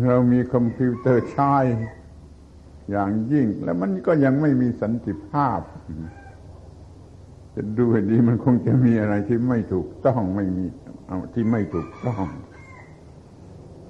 [0.10, 1.56] เรามีคอมพิวเตอร์ใช้
[2.92, 5.60] อย่างยิ่ง แล้วมันก็ยังไม่มีสันติภาพ
[7.56, 10.66] จะดูให้ดีมันคงจะมีอะไรที่ไม่ถูกต้องไม่มี
[11.34, 12.26] ที่ไม่ถูกต้อง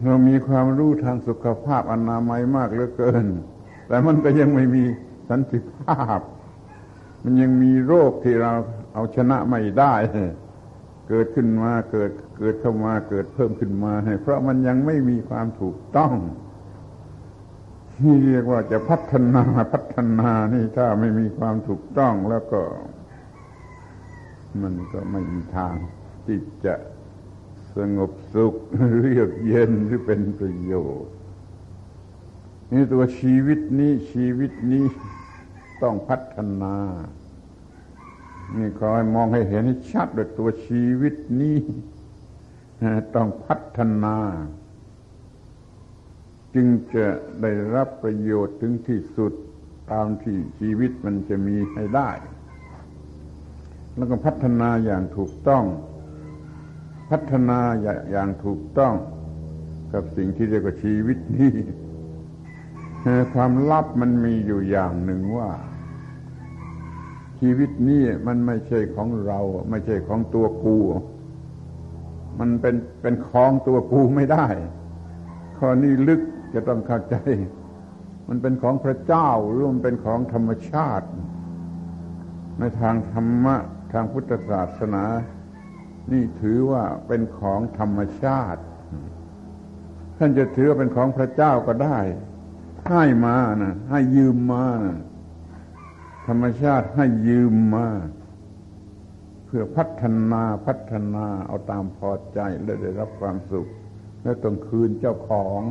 [0.04, 3.26] เรามีความรู้ทางสุขภาพอนามัยมากเหลือเกิน
[3.88, 4.84] แต่มันก็ยังไม่มี
[5.30, 6.19] สันติภาพ
[7.24, 8.52] มันยังมีโรคที่เรา
[8.93, 9.93] เอาชนะไม่ได้
[11.13, 16.13] เกิดขึ้นมาเกิดเกิดเข้ามาเกิดเพิ่มขึ้นมาให้เพราะมันยังไม่มีความถูกต้อง
[18.04, 19.43] นี่เรียกว่าจะพัฒนา
[19.74, 22.62] พัฒนานี่ถ้าไม่มีความถูกต้องแล้วก็
[24.62, 25.76] มันก็ไม่มีทาง
[26.26, 26.76] ที่จะ
[27.76, 28.54] สงบสุข
[29.04, 31.13] เรียกเย็นหรือเป็นประโยชน์
[32.71, 34.86] นี่ตัวชีวิตนี้ชีวิตนี้
[35.82, 36.76] ต้องพัฒนา
[38.58, 41.58] นี่ขอให้มองให้เห็นให้ชัดด้วยตัวชีวิตนี้
[43.16, 44.18] ต้องพัฒนา
[46.56, 47.08] จึงจะ
[47.42, 49.34] ได้รับประโยชน์ถึงที่สุด
[49.92, 52.10] ตามที่ชีวิตมันจะมีให้ได้
[53.96, 55.66] แล้วก็พัฒนาอย่างถูกต้อง
[57.12, 57.60] พัฒนา
[58.12, 58.94] อย่างถูกต้อง
[59.94, 61.54] กับสิ่งที่เรียกว่าชีวิตนี้
[63.34, 65.50] ความลับมันมีอยู่อย่างหนึ่งว่า
[67.42, 70.78] ชีวิตนี้มันไม่ใช่ของเรา ไม่ใช่ของตัวกู
[72.40, 74.48] มันเป็นเป็นของตัวกูไม่ได้
[75.58, 76.22] ข้อนี้ลึก
[76.54, 77.16] จะต้องเข้าใจ
[78.30, 81.08] มันเป็นของพระเจ้าหรือมันเป็นของธรรมชาติ
[82.60, 83.56] ในทางธรรมะ
[83.94, 85.04] ทางพุทธศาสนา
[86.12, 88.62] นี่ถือว่าเป็นของธรรมชาติ
[90.18, 92.00] ท่านจะถือว่าเป็นของพระเจ้าก็ได้
[92.90, 94.98] ให้มานะให้ยืมมานะ
[96.28, 97.88] ธรรมชาติให้ยืมมา
[99.46, 103.68] เพื่อพัฒนาพัฒนาเอาตามพอใจและได้รับความสุข
[104.24, 105.62] และต้องคืนเจ้าของ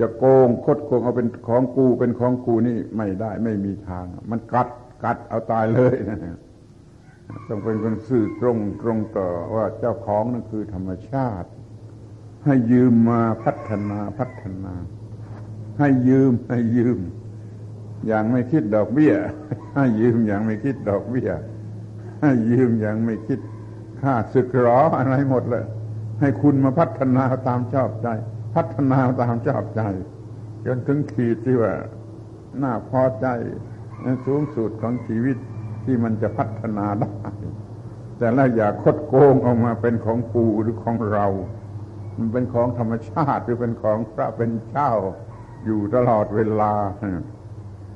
[0.00, 4.68] จะโกงคดโกงเอาเป็นของกูเป็นของกูนี่ไม่ได้ไม่มีทาง มันกัด
[5.04, 6.18] กัดเอาตายเลยนะ
[7.48, 11.48] ต้องเป็นคนสื่อตรงตรงต่อว่าเจ้าของนั่นคือธรรมชาติ
[12.44, 14.74] ให้ยืมมาพัฒนาพัฒนา
[15.78, 16.98] ให้ยืมให้ยืม
[18.06, 19.14] อย่างไม่คิดดอกเบี้ย
[19.74, 21.30] ให้ยืมอย่างไม่คิดดอกเบี้ย
[22.22, 23.40] ให้ยืมอย่างไม่คิด
[24.00, 25.64] ค่าสึกหรออะไรหมดเลย
[26.20, 28.08] ให้คุณมาพัฒนาตามชอบใจ
[28.54, 29.82] พัฒนาตามชอบใจ
[30.66, 31.74] จนถึงขีดที่ว่า
[32.62, 33.26] น่าพอใจ
[34.26, 35.36] สูงสุดของชีวิต
[35.84, 37.12] ที่มันจะพัฒนาได้
[38.18, 41.26] แต่ละอย่าคดโกงออกมาเป็นของกูหรือของเรา
[42.16, 44.92] มันเป็นของธรรมชาติหรือเป็นของพระเป็นเจ้า
[45.64, 46.72] อยู่ตลอดเวลา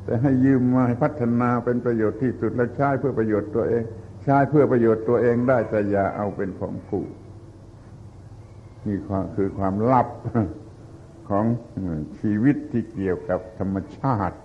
[0.06, 3.82] แต่ให้ยืมมาให้พัฒนาเป็นประโยชน์ที่สุดและใช้เพื่อประโยชน์ตัวเอง
[4.24, 7.02] ใช้เพื่อประโยชน์ตัวเองได้แต่อย่าเอาเป็นของกู
[8.86, 8.98] นี่
[9.36, 10.08] คือความลับ
[11.28, 11.44] ของ
[12.20, 14.38] ชีวิตที่เกี่ยวกับธรรมชาติ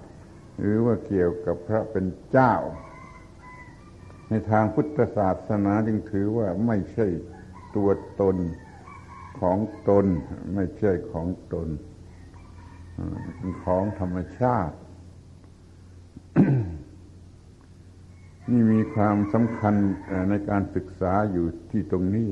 [0.59, 2.53] หรือว่าเกี่ยวกับพระเป็นเจ้า
[4.29, 7.07] ในทางพุทธศาสนาจึงถือว่าไม่ใช่
[7.75, 7.89] ตัว
[8.21, 8.37] ตน
[9.41, 9.57] ของ
[9.89, 10.05] ตน
[10.55, 11.67] ไม่ใช่ของตน
[13.37, 14.75] เป็นของธรรมชาติ
[18.49, 19.75] นี่มีความสำคัญ
[20.29, 22.27] ในการศึกษาอยู่ที่ตรงนี้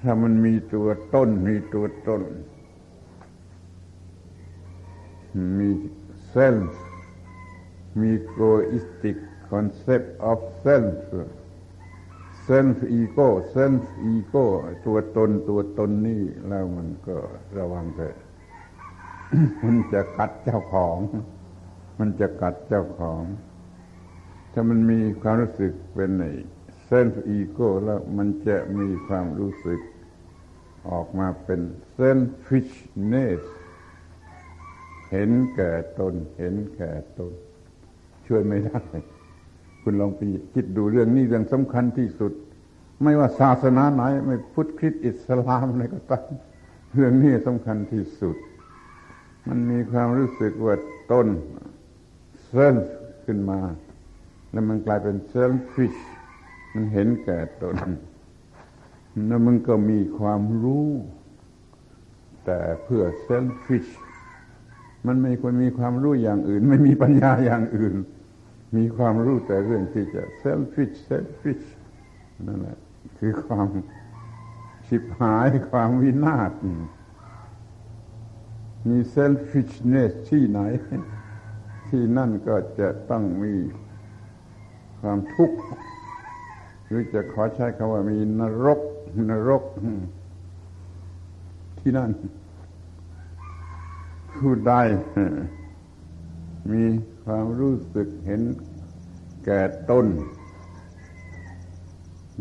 [0.00, 2.22] ถ้ามันมีตัวต้น มีตัวต้น
[5.58, 5.70] มี
[6.28, 6.84] เซนส์
[8.00, 8.38] มีโก
[8.70, 9.16] อิสติก
[9.50, 14.46] concept of self self ego self ego
[14.86, 17.16] ตัวตนตัวตนนี่แล้วมันก็
[17.58, 18.16] ระวังเถอะ
[19.64, 20.98] มันจะกัดเจ้าของ
[21.98, 23.22] มันจะกัดเจ้าของ
[24.52, 26.24] ถ้ามันมีความรู้สึกเป็นใน
[26.84, 29.80] self ego แล้วมันจะมีความรู้สึก
[30.90, 31.60] ออกมาเป็น
[31.92, 33.42] selfishness
[35.10, 37.32] เห็นแก่ตน เห็นแก่ตน
[38.26, 38.82] ช่วยไม่ได้
[39.82, 40.20] คุณลองไป
[40.54, 42.32] คิดดูเรื่องนี้เรื่องสำคัญที่สุด
[43.02, 46.28] ไม่ว่าศาสนาไหน ไม่พุทธคริสต์อิสลามอะไรก็ตาม
[46.94, 48.36] เรื่องนี้สำคัญที่สุด
[49.48, 50.74] มันมีความรู้สึกว่า
[51.12, 51.26] ตน
[52.56, 52.94] self
[53.24, 53.60] ขึ้นมา
[54.52, 55.96] แล้วมันกลายเป็น selfish
[56.74, 57.76] มันเห็นแก่ตน
[59.26, 60.88] แล้วมันก็มีความรู้
[62.44, 63.86] แต่เพื่อ selfish
[65.06, 67.94] มันไม่ควรมีความรู้อย่างอื่น ไม่มีปัญญาอย่างอื่น
[68.76, 71.62] มีความรู้แต่เรื่องที่จะ selfish selfish
[72.46, 72.78] นั่นแหละ
[73.18, 73.68] คือความ
[74.86, 76.52] ชิบหายความวินาศ
[78.88, 80.60] มี selfishness ที่ไหน
[81.96, 83.54] ที่นั่นก็จะต้องมี
[85.00, 85.58] ความทุกข์
[86.86, 88.80] หรือจะขอใช้คำว่ามีนรก
[89.30, 89.62] นรก
[91.78, 92.10] ที่นั่น
[94.38, 94.72] ผู้ใด
[96.72, 96.84] มี
[97.24, 98.42] ความรู้สึกเห็น
[99.44, 100.06] แก่ตน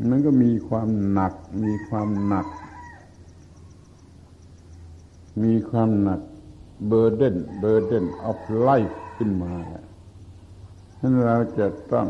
[0.10, 2.48] มันก็มีความหนัก มีความหนัก
[5.44, 6.22] มีความหนัก
[6.92, 8.38] burden burden of
[8.68, 9.56] life ขึ้นมา
[11.00, 12.08] ฉะนั้นเราจะต้อง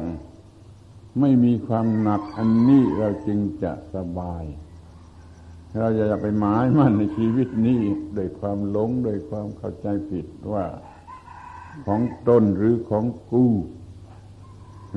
[1.19, 4.43] ไม่มีความหนักอันนี้เราจึงจะสบาย
[5.79, 7.81] เราอย่าไปหมายมั่นในชีวิตนี้
[8.15, 10.65] โดยความหลงโดยความเข้าใจผิดว่า
[11.85, 13.45] ของตนหรือของกู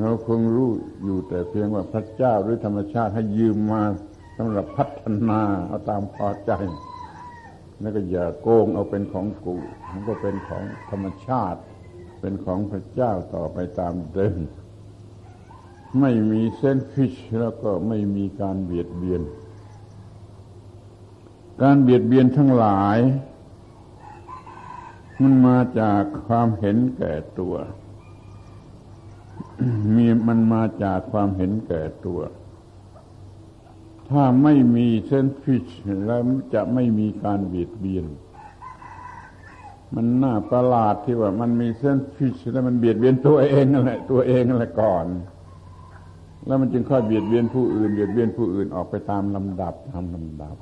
[0.01, 0.71] เราคงรู้
[1.05, 3.83] อยู่แต่เพียงว่าพระเจ้าหรือธรรมชาติให้ยืมมา
[4.37, 6.53] สำหรับพัฒนาเอาตามพอใจ
[7.81, 9.57] แล้วก็อย่าโกงเอาเป็นของกู
[9.91, 11.61] มันก็เป็นของธรรมชาติ
[12.27, 14.39] เป็นของพระเจ้าต่อไปตามเดิม
[16.01, 19.23] ไม่มีเส้นฟิชแล้วก็ไม่มีการเบียดเบียน
[21.63, 22.99] การเบียดเบียนทั้งหลาย
[25.21, 27.55] มันมาจากความเห็นแก่ตัว
[29.95, 32.21] มีมันมาจากความเห็นแก่ตัว
[34.09, 35.67] ถ้าไม่มีเส้นฟิช
[36.07, 36.21] แล้ว
[36.55, 38.07] จะไม่มีการเบียดเบียน
[39.95, 45.07] มันน่าประหลาดที่ว่ามันมีเส้นฟิชแล้วมันเบียดเบียนตัวเองนั่นแหละตัวเองนั่นแหละก่อน
[46.47, 50.57] แล้วมันจึงค่อยเบียดเบียนผู้อื่นเบียดเบียนผู้อื่นออกไปตามลำดับตามลำดับ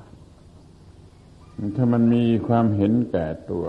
[1.76, 3.64] ถ้ามันมีความเห็นแก่ตัว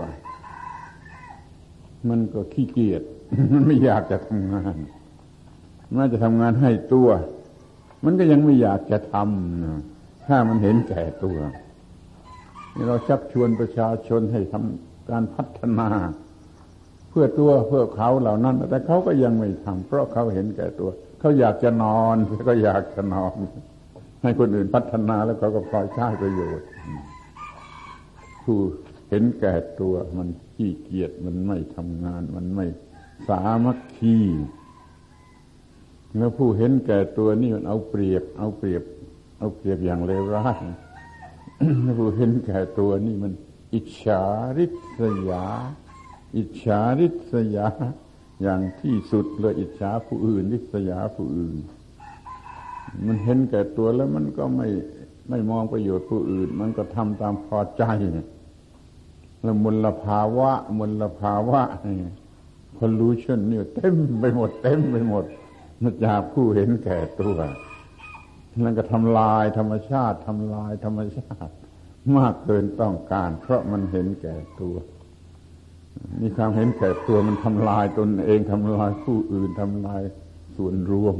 [2.08, 3.02] มันก็ขี้เกียจ
[3.52, 4.76] มันไม่อยากจะทำงาน
[5.92, 7.08] แม้จะทำงานให้ตัว
[8.04, 11.38] มันก็ยังไม่อยากจะทำถ้ามันเห็นแก่ตัว
[12.74, 15.88] นี่เราชักชวนประชาชนให้ทำ การพัฒนา
[17.10, 20.90] เพื่อตัวเพื่อเขาเหล่านั้น แต่เขาก็ยังไม่ทำเพราะเขาเห็นแก่ตัว
[21.20, 22.16] เขาอยากจะนอน
[22.48, 23.34] ก็อยากจะนอน
[24.22, 26.68] ให้คนอื่นพัฒนาแล้วเขาก็พลอยใช้ประโยชน์
[28.44, 28.58] ผู้
[29.10, 32.66] เห็นแก่ตัวมันขี้เกียจมันไม่ทำงาน มันไม่
[33.28, 34.16] สามัคคี
[36.16, 38.82] แล้วผู้เห็นแก่ตัวนี่มันเอาเปรียบ เอาเปรียบ
[39.38, 40.62] เอาเปรียบอย่างเลวร้าย
[41.98, 43.32] ผู้เห็นแก่ตัวนี่มัน
[43.76, 44.22] อิจฉา
[44.58, 44.66] ริ
[44.98, 45.44] ษยา
[46.36, 47.68] อิจฉาริษยา
[48.42, 51.56] อย่างที่สุดเลยอิจฉาผู้อื่น ริษยาผู้อื่น
[53.06, 54.68] มันเห็นแก่ตัวแล้วมันก็ไม่
[55.28, 57.84] ไม่มองประโยชน์ผู้อื่น มันก็ทำตามพอใจ
[59.42, 61.62] แล้วมลภาวะมลภาวะ
[62.78, 65.24] คนรู้เช่นนี่เต็มไปหมดเต็มไปหมด
[66.04, 67.38] จากผู้เห็นแก่ตัว
[68.64, 71.52] นั่นก็ทำลายธรรมชาติทำลายธรรมชาติ
[72.16, 74.76] มากเกินต้องการ เพราะมันเห็นแก่ตัว
[76.20, 80.02] มีความเห็นแก่ตัวมันทำลายตนเองทำลายผู้อื่นทำลาย
[80.56, 81.16] ส่วนรวม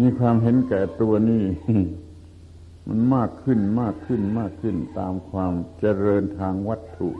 [0.00, 1.44] มีความเห็นแก่ตัวนี่
[2.88, 7.10] มันมากขึ้นมากขึ้นมากขึ้นตามความเจริญทางวัตถุ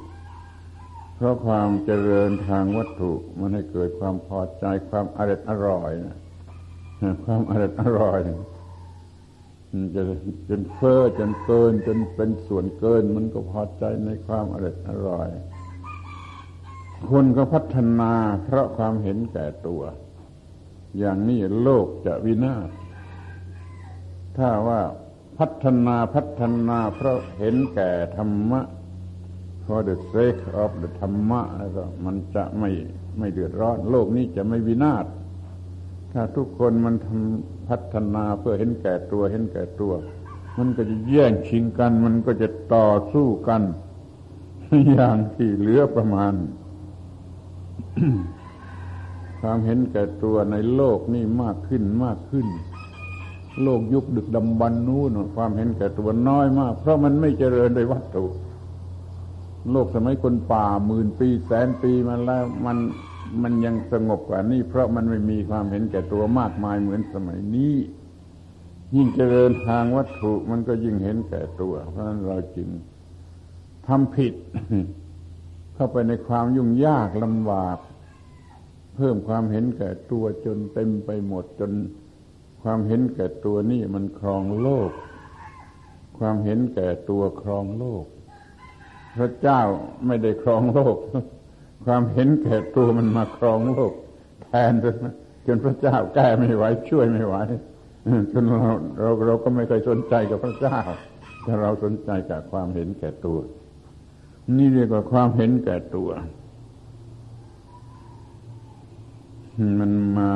[1.15, 6.17] เพราะความเจริญทางวัตถุ มันให้เกิดความพอใจความอร่อยอร่อยนะ
[7.25, 8.21] ความอร่อยอร่อย
[9.95, 10.03] จะ
[10.49, 15.29] จนเฟ้อจนเกิน จนเป็นส่วนเกิน มันก็พอใจในความอร่อยอร่อย
[17.11, 18.13] คนก็พัฒนา
[18.45, 19.83] เพราะความเห็นแก่ตัว
[20.99, 22.71] อย่างนี้โลกจะวินาศ
[24.37, 24.81] ถ้าว่า
[25.39, 28.61] พัฒนาพัฒนาเพราะเห็นแก่ธรรมะ
[29.67, 32.71] for the sake of the ธรรมะแล้วก็มันจะไม่
[33.19, 35.05] ไม่เดือดร้อน โลกนี้จะไม่วินาศ
[36.13, 39.93] ถ้าทุกคนมันทำพัฒนาเพื่อเห็นแก่ตัวเห็นแก่ตัว
[40.59, 43.63] มันก็จะแย่งชิงกัน มันก็จะต่อสู้กัน
[44.93, 46.35] อย่างที่เหลือประมาณ
[49.41, 52.47] ความเห็นแก่ตัวในโลกนี่มากขึ้นมากขึ้น
[53.63, 58.25] โลกยุคดึกดำบรรนู้นความเห็นแก่ตัวน้อยมาก เพราะมันไม่เจริญโดยวัตถุ
[59.71, 62.77] โลกสมัยคนป่าหมื่นปีแสนปีมาแล้วมัน
[63.43, 67.75] มันยังสงบกว่านี้เพราะมันไม่มีความเห็นแก่ตัวมากมายเหมือนสมัยนี้
[68.97, 72.69] ยิ่งเจริญทางวัตถุมันก็ยิ่งเห็นแก่ตัว เพราะนั้นเราจึง
[73.87, 74.35] ทำผิด
[75.75, 77.79] เข้าไปในความยุ่งยากลำบาก
[78.95, 81.73] เพิ่มความเห็นแก่ตัวจนเต็มไปหมดจน
[82.63, 84.91] ความเห็นแก่ตัวนี่มันครองโลก
[86.19, 88.05] ความเห็นแก่ตัวครองโลก
[89.17, 89.63] พระเจ้า
[90.07, 90.97] ไม่ได้ครองโลก
[91.85, 93.93] ความเห็นแก่ตัวมันมาครองโลก
[94.45, 94.95] แทนจน
[95.47, 97.37] จนพระเจ้าแก้ไม่ไหวช่วยไม่ไหว
[98.33, 100.79] จนเราเราเราก็ไม่เคยสนใจกับพระเจ้า
[101.43, 103.39] แต่เราสนใจกับความเห็นแก่ตัว
[104.57, 106.11] นี่เรียกว่าความเห็นแก่ตัว
[109.79, 110.31] มันมา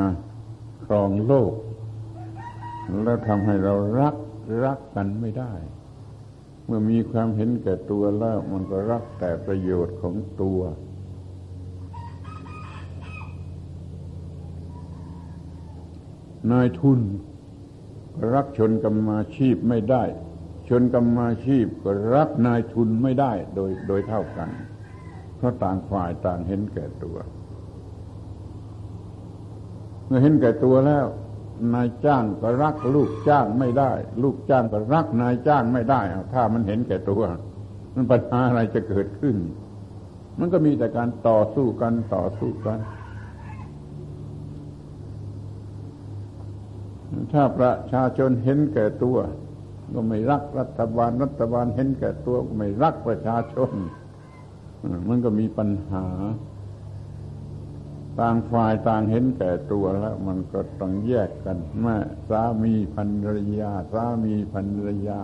[0.84, 1.52] ครองโลก
[3.04, 4.16] แล้วทำให้เรารัก
[4.64, 5.52] รักกันไม่ได้
[6.66, 10.60] เมื่อมีความเห็นแก่ตัวแล้ว มันก็รักแต่ประโยชน์ของตัว
[16.52, 17.00] นายทุน
[18.32, 20.04] รักชนกรรมาชีพไม่ได้
[20.68, 24.48] ชนกรรมาชีพก็รักนายทุนไม่ได้โดยโดยเท่ากัน
[25.36, 27.16] เพราะต่างฝ่ายต่างเห็นแก่ตัว
[30.06, 31.06] เมื่อเห็นแก่ตัวแล้ว
[31.74, 33.92] นายจ้างก็รักลูกจ้างไม่ได้
[34.22, 36.00] ลูกจ้างก็รักนายจ้างไม่ได้
[36.34, 37.22] ถ้ามันเห็นแก่ตัว
[37.94, 39.36] มันปัญหาอะไรจะเกิดขึ้น
[40.38, 42.78] มันก็มีแต่การต่อสู้กันต่อสู้กัน
[47.32, 49.18] ถ้าประชาชนเห็นแก่ตัว
[49.94, 53.70] ก็ไม่รักรัฐบาลรัฐบาลเห็นแก่ตัวก็ไม่รักประชาชน
[55.08, 56.06] มันก็มีปัญหา
[58.20, 61.96] ต่างฝ่ายต่างเห็นแก่ตัวแล้ว มันก็ต้องแยกกันแม่
[62.28, 63.02] สามีภร
[63.36, 65.20] รยาสามีภรรยา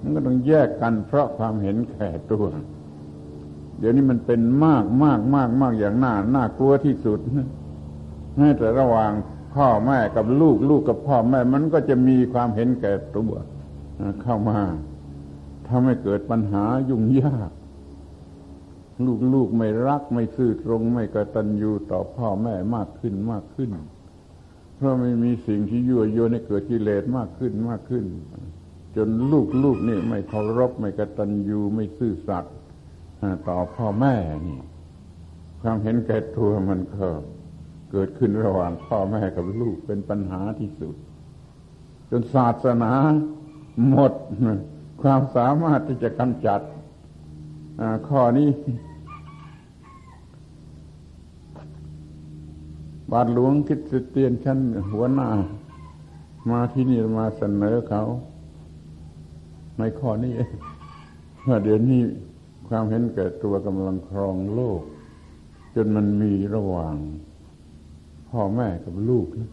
[0.00, 2.46] มันก็ต้องแยกกัน เพราะความเห็นแก่ตัว
[3.78, 7.18] เดี๋ยวนี้มันเป็นมากมากมากมากอย่างน่าน่ากลัวที่สุด
[8.36, 9.12] แม้แต่ระหว่าง
[9.56, 13.32] พ่อแม่กับลูกลูกกับพ่อแม่มันก็จะมีความเห็นแก่ตัว
[14.22, 14.58] เข้ามา
[15.68, 17.50] ทำให้เกิดปัญหายุ่งยาก
[19.34, 23.70] ลูกๆไม่รักไม่ซื่อตรงไม่กตัญญูต่อพ่อแม่มากขึ้นมากขึ้น
[24.76, 28.04] เพราะไม่มีสิ่งที่ยั่วยวนให้เกิดกิเลสมากขึ้นมากขึ้น
[28.96, 29.08] จน
[29.64, 32.54] ลูกๆนี่ไม่เคารพไม่กตัญญูไม่ซื่อสัตย์
[33.48, 34.14] ต่อพ่อแม่
[34.46, 34.60] นี่
[35.60, 40.94] ความเห็นแก่ตัวมันก็เเกิดขึ้นระหว่างพ่อแม่กับลูกเป็นปัญหาที่สุด
[42.10, 42.92] จนศาสนา
[43.88, 44.12] หมด
[45.02, 46.60] ความสามารถที่จะกำจัด
[48.08, 48.50] ข้อนี้
[53.12, 54.58] บาทหลวงคิดสเตียนชั้น
[54.92, 55.28] หัวหน้า
[56.50, 58.02] มาที่นี่มาเสนอเขา
[59.78, 60.34] ในข้อนี้
[61.46, 62.02] ว่าเดี๋ยวนี้
[62.68, 64.80] ความเห็นแก่ตัวกำลังครองโลก
[65.74, 66.96] จนมันมีระหว่าง
[68.30, 69.50] พ่อแม่กับลูกนะ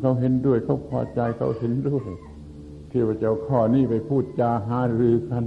[0.00, 2.04] เขาเห็นด้วยเขาพอใจเขาเห็นด้วย
[2.90, 5.44] ที่ว่าเจ้าข้อนี้ไปพูดจาหารือกัน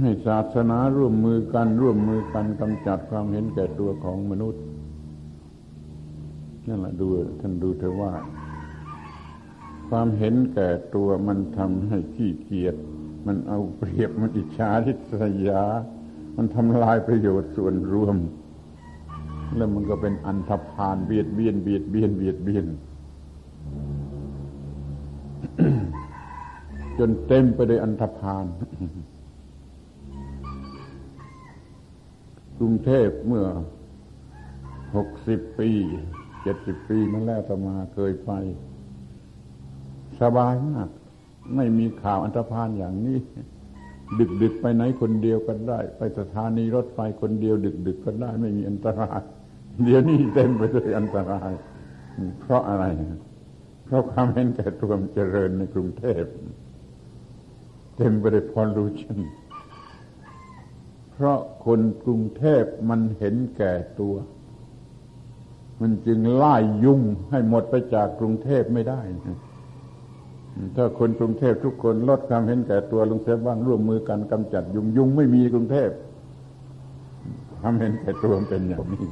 [0.00, 4.62] ให้ศาสนาร่วมมือกัน ร่วมมือกันกำจัดความเห็นแก่ตัวของมนุษย์
[6.68, 7.06] นั่นแหละดู
[7.40, 8.12] ท่านดูเถอะว่า
[9.88, 12.76] ความเห็นแก่ตัวมันทำให้ขี้เกียจ
[13.26, 15.12] มันเอาเปรียบมันอิจฉาทิษ
[15.48, 15.62] ยา
[16.36, 18.16] มันทำลายประโยชน์ส่วนรวม
[19.54, 22.66] แล้วมันก็เป็นอันธพาลเบียดเบียนเบียดเบียนเบียดเบียน
[26.98, 28.44] จนเต็มไปด้วยอันธพาล
[32.58, 33.46] กรุงเทพเมื่อ
[34.96, 35.70] หกสิบปี
[36.42, 38.30] เจ็ดสิบปีมาแล้วตมาเคยไป
[40.20, 40.88] สบายมาก
[41.54, 43.18] ไม่มีข่าวอันตรพานอย่างนี้
[44.18, 49.20] ดึกดึกไปไหนคนเดียวก็ได้ ไปสถานีรถไฟคนเดียว ดึกดึกก็ได้ไม่มีอันตราย
[49.84, 51.52] เดี๋ยวนี้เต็มไปด้วยอันตราย
[52.40, 52.84] เพราะอะไร
[53.84, 56.24] เพราะความเห็นแก่ตัวมเจริญในกรุงเทพ
[57.96, 59.18] เต็มไปด้วยพอลูชัน
[61.12, 64.14] เพราะคนกรุงเทพมันเห็นแก่ตัว
[65.80, 67.00] มันจึงไล่ยุ่ง
[67.30, 69.00] ให้หมดไปจากกรุงเทพไม่ได้
[70.76, 75.90] ถ้าคนกรุงเทพทุกคนลดความเห็นแก่ตัวลงเสียบ้างร่วมมือกันกำจัดยุงยุงไม่มีกรุงเทพ
[77.60, 79.08] ความเห็นแก่ตัวเป็นอย่างนี้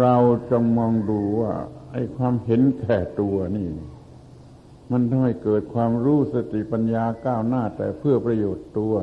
[0.00, 0.16] เรา
[0.50, 1.52] จงมองดูว่า
[1.92, 3.68] ไอ้ความเห็นแก่ตัวนี่
[4.90, 8.94] มันทำให้เกิดความรู้สติปัญญาก้าวหน้าแต่เพื่อประโยชน์ตัว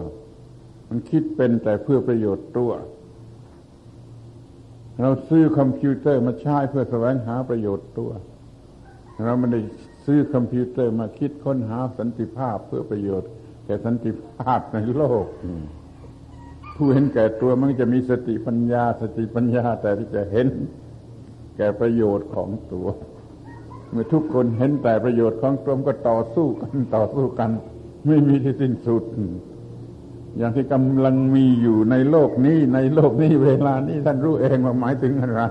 [0.90, 2.72] มันคิดเป็นแต่เพื่อประโยชน์ตัว
[5.02, 8.12] เราซื้อคอมพิวเตอร์มาใช้เพื่อแสวงหาประโยชน์ตัว
[9.26, 9.62] เราไม่ได้
[10.06, 13.30] ซื้อคอมพิวเตอร์มาคิดค้นหาสันติภาพเพื่อประโยชน์
[13.66, 15.26] แก่สันติภาพในโลก
[16.76, 20.48] ผู้เห็นแก่ตัวมันจะมีสติปัญญา สติปัญญา แต่ที่จะเห็น
[21.58, 22.88] แก่ประโยชน์ของตัว
[23.92, 27.50] เมื่อทุกคนเห็นแต่ประโยชน์ของตนก็ต่อสู้กันต่อสู้กัน
[28.08, 29.04] ไม่มีที่สิ้นสุด
[30.38, 35.42] อย่างที่กำลังมีอยู่ในโลกนี้ในโลกนี้เวลานี้ท่านรู้เองว่าหมายถึงอะไร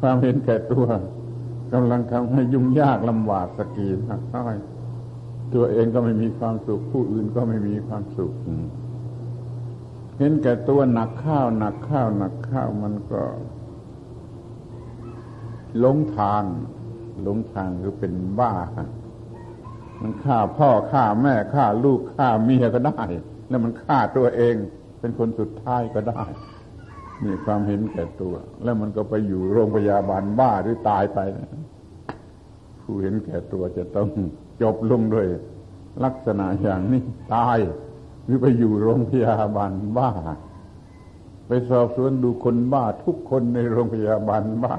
[0.00, 0.86] ความเห็นแก่ตัว
[1.72, 4.56] กำลังทำให้ยุ่งยากลำบากสกีนักน้อย
[5.54, 8.32] ตัวเองก็ไม่มีความสุข ผู้อื่นก็ไม่มีความสุข
[10.18, 13.22] เห็นแก่ตัวหนักข้าวหนักข้าวหนักข้าวมันก็
[15.78, 16.42] หลงทาง
[17.22, 18.54] หลงทางคือเป็นบ้า
[20.02, 23.02] มันฆ่าพ่อฆ่าแม่ฆ่าลูกฆ่าเมียก็ได้
[23.48, 24.54] แล้วมันฆ่าตัวเอง
[25.00, 26.22] เป็นคนสุดท้ายก็ได้
[27.26, 31.18] มีความเห็นแก่ตัว แล้วมันก็ไปอยู่โรงพยาบาลบ้าหรือตายไป
[32.82, 34.08] ผู้เห็นแก่ตัวจะต้อง
[34.62, 35.26] จบลงด้วย
[36.04, 37.02] ลักษณะอย่างนี้
[37.34, 37.58] ตาย
[38.24, 40.10] หรือไปอยู่โรงพยาบาลบ้า
[41.46, 44.76] ไปสอบสวนดูคนบ้าทุกคนในโรงพยาบาลบ้า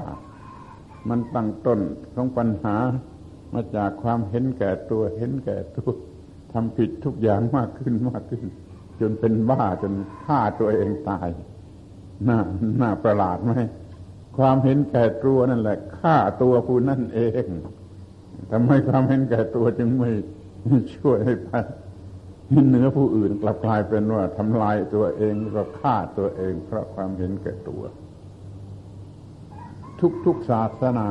[1.08, 1.80] มันตั้งต้น
[2.14, 2.76] ของปัญหา
[3.54, 5.90] มาจากความเห็นแก่ตัวเห็นแก่ตัว
[6.52, 8.44] ทำผิดทุกอย่างมากขึ้นมากขึ้น
[9.00, 9.94] จนเป็นบ้าจน
[10.24, 11.28] ฆ่าตัวเองตาย
[12.28, 12.38] น่า
[12.82, 13.52] น่าประหลาดไหม
[14.36, 17.44] ความเห็นแก่ตัวนั่นแหละฆ่าตัวผู้นั่นเอง
[18.50, 20.10] ทำไมความเห็นแก่ตัวจึงไม่
[20.96, 21.50] ช่วยให้ไป
[22.68, 27.82] เหนือผู้อื่นกลับกลายเป็นว่าทำลายตัวเองก็ฆ่าตัวเอง เพราะความเห็นแก่ตัว
[30.24, 31.08] ทุกๆศาสนา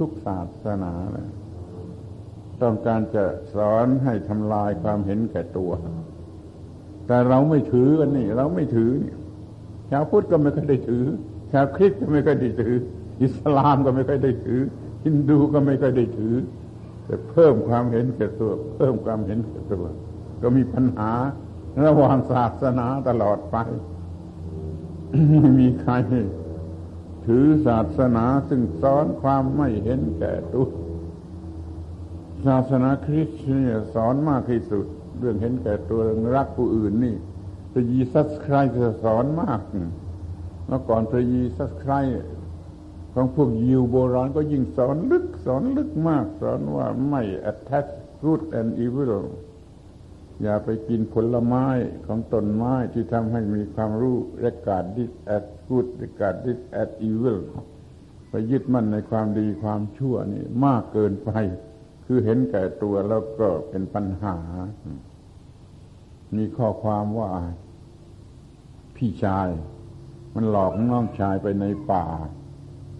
[0.00, 1.30] ทุกๆศาสนาเลย
[2.62, 5.72] ต้องการจะสอนให้ทำลายความเห็นแก่ตัว
[7.06, 9.14] แต่เราไม่ถือกันนี่ เราไม่ถือนี่
[9.90, 11.04] ชาวพุทธก็ไม่เคยได้ถือ
[11.52, 12.74] ชาวคริสต์ก็ไม่เคยได้ถือ
[13.22, 14.60] อิสลามก็ไม่เคยได้ถือ
[15.04, 16.34] ฮินดูก็ไม่เคยได้ถือ
[17.06, 19.84] แต่เพิ่มความเห็นแก่ตัว เพิ่มความเห็นแก่ตัว
[20.42, 21.12] ก็มีปัญหา
[21.84, 23.56] ระหว่างศาสนาตลอดไป
[25.30, 25.92] ไม่มีใคร
[27.26, 30.68] ถือศาสนาซึ่งสอนความไม่เห็นแก่ตัว
[32.46, 34.86] ศาสนาคริสต์เนี่ยสอนมากที่สุด
[35.18, 37.14] เรื่องเห็นแก่ตัวเรื่องรักผู้อื่นนี่
[37.76, 39.60] ระยีซัสใครจะสอนมาก
[40.68, 41.94] แล้วก่อนพระยีซัสใคร
[43.14, 47.90] ของพวกยิวโบราณก็ยิ่งสอนลึกสอนลึกมาก สอนว่าไม่ attach
[48.22, 49.12] good and evil
[50.42, 51.66] อย่าไปกินผลไม้
[52.06, 57.38] ของต้นไม้ที่ทำให้มีความรู้ regard this as good regard this as evil
[58.30, 61.30] ไปยึดมั่นในความดีความชั่วนี่มากเกินไป
[62.06, 64.36] คือเห็นแก่ตัวแล้วก็เป็นปัญหา
[66.36, 67.30] มีข้อความว่า
[68.96, 69.48] พี่ชาย
[70.34, 72.06] มันหลอกน้องชายไปในป่า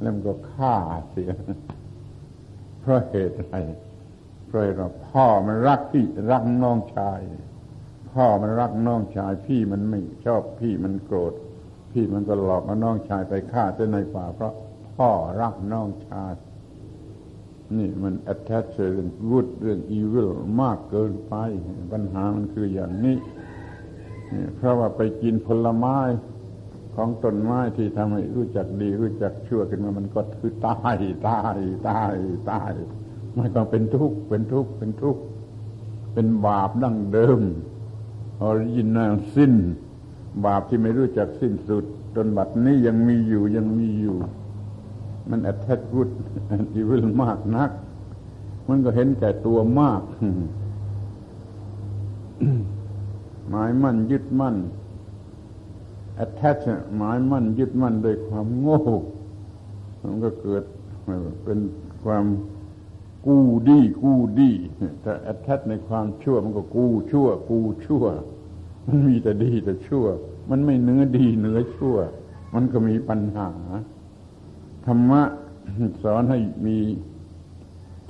[0.01, 0.76] แล้วมันก็ฆ่า
[1.11, 1.32] เสีย
[2.80, 3.57] เพราะเหตุอะไร
[4.47, 7.20] เพราะเราพ่อมันรักพี่รักน้องชาย
[8.12, 11.32] พ่อมันรักน้องชาย พี่มันไม่ชอบพี่มันโกรธ
[11.92, 14.55] พี่มันก็หลอกเอาน้องชายไปฆ่าเส้ในป่า เพราะ
[14.97, 16.32] พ่อรักน้องชาย
[17.78, 20.30] นี่มัน attach เรื่อง good เรื่อง evil
[20.61, 21.34] มากเกินไป
[21.92, 23.16] ปัญหามันคืออย่างนี้
[24.56, 25.98] เพราะว่าไปกินผลไม้
[26.94, 30.96] ของต้นไม้ที่ทำให้รู้จักดีรู้จักชั่วขึ้นมามันก็คือตาย
[31.28, 31.58] ตาย
[31.88, 32.14] ตาย
[32.50, 32.72] ตาย
[33.36, 35.22] มันก็เป็นทุกข์เป็นทุกข์เป็นทุกข์
[36.12, 37.40] เป็นบาปดั้งเดิม
[38.42, 39.54] ออริจินัลสิ้น
[40.46, 44.16] บาปที่ไม่รู้จักสิ้นสุดจนบัดนี้ยังมีอยู่ยังมีอยู่
[45.30, 46.08] มันแอ t แท g กุด
[46.74, 47.70] อีวิลมากนัก
[48.68, 50.02] มันก็เห็นแก่ตัวมาก
[53.49, 54.57] หมายมั่นยึดมั่น
[56.24, 56.64] attach
[56.97, 58.80] หมายมั่นยึดมั่นโดยความโง่
[60.03, 60.64] มันก็เกิด
[61.44, 61.59] เป็น
[62.05, 62.24] ความ
[63.26, 64.51] กู้ดีกู้ดี
[65.03, 68.05] แต่ attach ในความชั่วมันก็กู้ชั่ว กู้ชั่ว
[68.86, 70.07] มันมีแต่ดีแต่ชั่ว
[70.51, 71.97] มันไม่เนื้อดีเนื้อชั่ว
[72.55, 73.51] มันก็มีปัญหา
[74.86, 75.22] ธรรมะ
[76.03, 76.76] สอนให้มี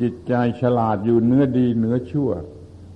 [0.01, 2.31] จิตใจฉลาดอยู่เนื้อดีเนื้อชั่ว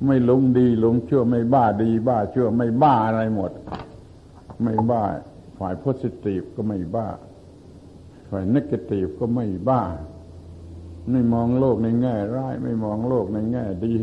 [0.06, 3.52] ไม่หลงดีหลงชั่วไม่บ้าดี บ้าชั่วไม่บ้าอะไรหมด
[4.62, 5.02] ไม่บ้า
[5.58, 7.08] ฝ่ายโพสิทีฟก็ไม่บ้า
[8.30, 9.82] ฝ่ายนิเกทีฟก็ไม่บ้า
[11.10, 13.94] ไม่มองโลกในแง่ร้าย ไม่มองโลกในแง่ดี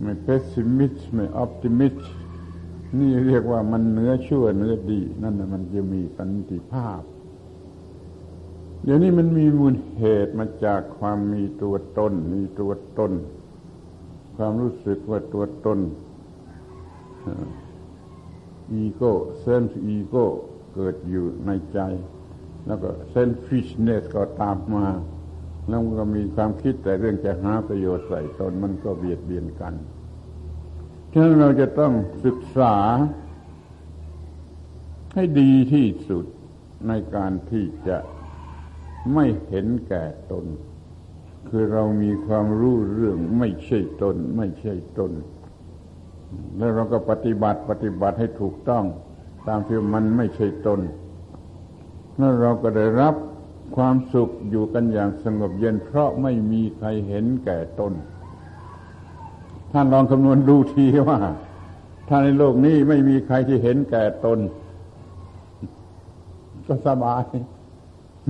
[0.00, 1.96] ไม่ pessimist ไม่ optimist
[2.98, 7.02] นี่เรียกว่ามันเหนือชั่วเหนือดี นั่นนะมันจะมีสันติภาพ
[8.84, 13.12] เดี๋ยวนี้มันมีมูลเหตุมาจากความมีตัวตน มีตัวตน
[14.36, 15.78] ความรู้สึกว่าตัวตน
[18.72, 20.24] ego self ego
[20.74, 21.78] เกิดอยู่ในใจ
[22.66, 24.86] แล้วก็ selfishness ก็ตามมา
[25.68, 29.74] แล้วก็มีความคิดแต่เรื่องจะหาประโยชน์ใส่ตนมันก็เบียดเบียนกัน
[31.12, 31.92] ฉะนั้นเราจะต้อง
[32.24, 32.74] ศึกษา
[35.14, 36.26] ให้ดีที่สุด
[36.88, 37.98] ในการที่จะ
[39.14, 40.44] ไม่เห็นแก่ตน
[41.48, 45.12] คือเรามีความรู้เรื่องไม่ใช่ตน ไม่ใช่ตน
[46.56, 48.84] แล้วเราก็ปฏิบัติปฏิบัติให้ถูกต้อง
[49.48, 50.80] ตามที่มันไม่ใช่ตน
[52.16, 53.14] แล้วเราก็ได้รับ
[53.76, 57.92] ความสุขอยู่กันอย่างสงบเย็น เพราะไม่มีใครเห็นแก่ตน
[59.72, 61.18] ท่านลองคำนวณดูทีว่า
[62.08, 64.38] ถ้าในโลกนี้ไม่มีใครที่เห็นแก่ตน
[66.66, 67.24] ก็สบาย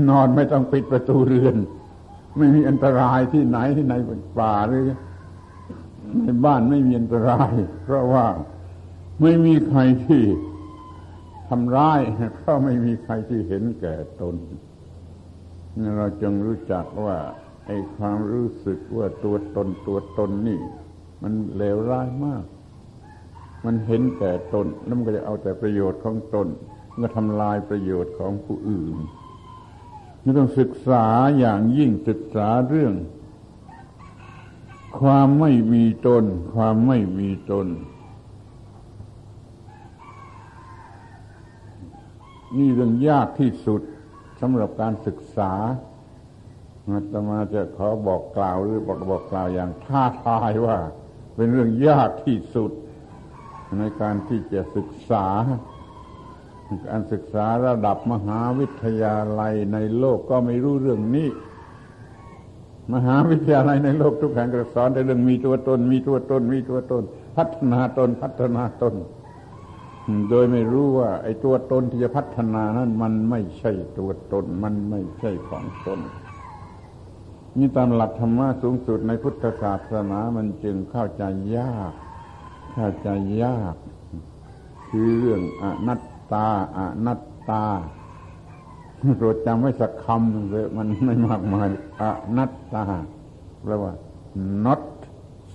[0.09, 1.57] นอนไม่ต้องปิดประตูเรือน
[2.39, 3.95] ไม่มีอันตรายที่ไหนที่ใน
[4.39, 4.85] ป่าหรือ
[6.23, 7.53] ในบ้านไม่มีอันตราย
[7.85, 8.27] เพราะว่า
[9.23, 10.23] ไม่มีใครที่
[11.49, 12.01] ทำร้าย
[12.35, 14.35] เพราะไม่มีใครที่เห็นแก่ตน
[15.97, 17.19] เราจงรู้จักว่า
[17.67, 20.61] ไอ้ความรู้สึกว่าตัวตนตัวตนนี่
[21.23, 22.45] มันเลวร้ายมาก
[23.65, 26.49] มันเห็นแก่ตนแล้วมันก็จะเอาแต่ประโยชน์ของตน
[27.03, 28.97] ก็ทำลายประโยชน์ของผู้อื่น
[30.25, 31.07] นี่ต้องศึกษา
[31.39, 32.95] อย่างยิ่งศึกษาเรื่อง
[34.99, 37.67] ความไม่มีตน ความไม่มีตน
[42.57, 43.83] นี่เรื่องยากที่สุด
[44.41, 45.53] สำหรับการศึกษา
[46.89, 50.79] อาตมาจะขอบอกกล่าวหรือบอกบอกกล่าวอย่างท้าทายว่า
[51.35, 52.71] เป็นเรื่องยากที่สุด
[53.79, 55.27] ในการที่จะศึกษา
[56.89, 61.29] การศึกษาระดับมหาวิทยาลัยในโลกก็ไม่รู้เรื่องนี้
[62.93, 67.03] มหาวิทยาลัยในโลกทุกแห่งก็สอนแต่เรื่องมีตัวตน มีตัวตน มีตัวตน
[67.37, 68.95] พัฒนาตนพัฒนาตน
[70.31, 76.01] โดยไม่รู้ว่า ไอ้ตัวตนที่จะพัฒนานั้นมันไม่ใช่ตัวตน มันไม่ใช่ของตน
[77.59, 81.25] นี่ตามหลักธรรมะสูงสุดในพุทธศาสนามันจึงเข้าใจ
[81.57, 81.93] ยาก
[82.75, 83.09] เข้าใจ
[83.43, 83.75] ยาก
[84.89, 86.01] คือเรื่องอนัต
[86.35, 87.65] ตาอนัตตา
[89.17, 91.69] โปรดจำไว้สักคำเลยมันไม่มากมาย
[92.03, 92.05] อ
[92.37, 92.85] นัตตา
[93.63, 93.93] แปลว่า
[94.65, 94.85] not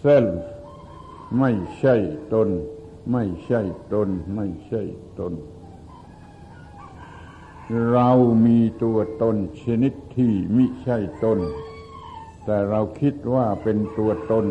[0.04, 0.32] self
[1.40, 1.96] ไม่ใช่
[2.34, 2.50] ตน
[3.12, 3.62] ไม่ใช่
[3.94, 4.82] ตน ไม่ใช่
[5.20, 5.34] ตน
[7.92, 8.10] เรา
[8.46, 11.40] มีตัวตนชนิดที่มิใช่ตน
[12.46, 14.46] แต่เราคิดว่าเป็นตัวตน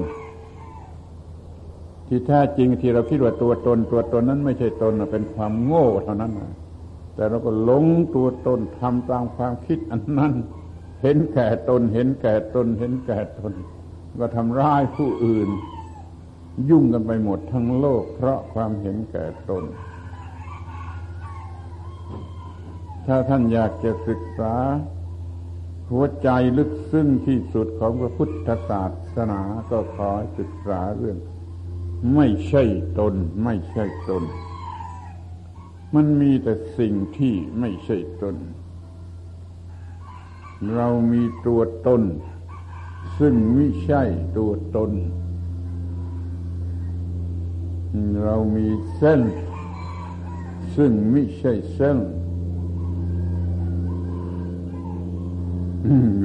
[2.09, 6.33] ที่แท้จริงที่เราคิดว่าตัวตน ตัวตนนั้นไม่ใช่ตนเป็นความโง่เท่านั้น
[7.15, 7.85] แต่เราก็หลง
[8.15, 10.33] ตัวตนทำตามความคิดอันนั้น
[11.03, 13.53] เห็นแก่ตน เห็นแก่ตน เห็นแก่ตน
[14.21, 15.49] ก็ทำร้ายผู้อื่น
[16.71, 19.65] ยุ่งกันไปหมดทั้งโลก เพราะความเห็นแก่ตน
[23.07, 24.55] ถ้าท่านอยากจะศึกษา
[25.91, 26.29] หัวใจ
[26.59, 28.85] ลึกซึ้งที่สุดของพระพุทธศา
[29.15, 29.41] สนา
[29.71, 31.19] ก็ขอศึกษาเรื่อง
[32.15, 32.63] ไม่ใช่
[32.99, 34.25] ตน ไม่ใช่ตน
[35.95, 38.37] มันมีแต่สิ่งที่ไม่ใช่ตน
[40.75, 42.03] เรามีตัวตน
[43.19, 44.03] ซึ่งไม่ใช่
[44.37, 44.93] ตัวตน
[48.25, 49.21] เรามีเส้น
[50.77, 51.99] ซึ่งไม่ใช่เส้น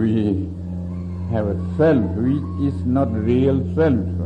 [0.02, 0.16] we
[1.32, 4.23] have a self which is not real self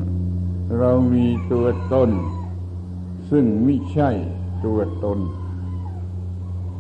[0.80, 2.10] เรามีตัวตน
[3.30, 4.10] ซึ่งไม่ใช่
[4.66, 5.20] ตัวตน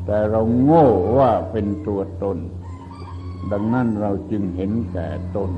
[0.05, 2.37] แต่เราโง่ว่าเป็นตัวตน
[3.51, 5.51] ดังนั้นเราจึงเห็นแก่ตน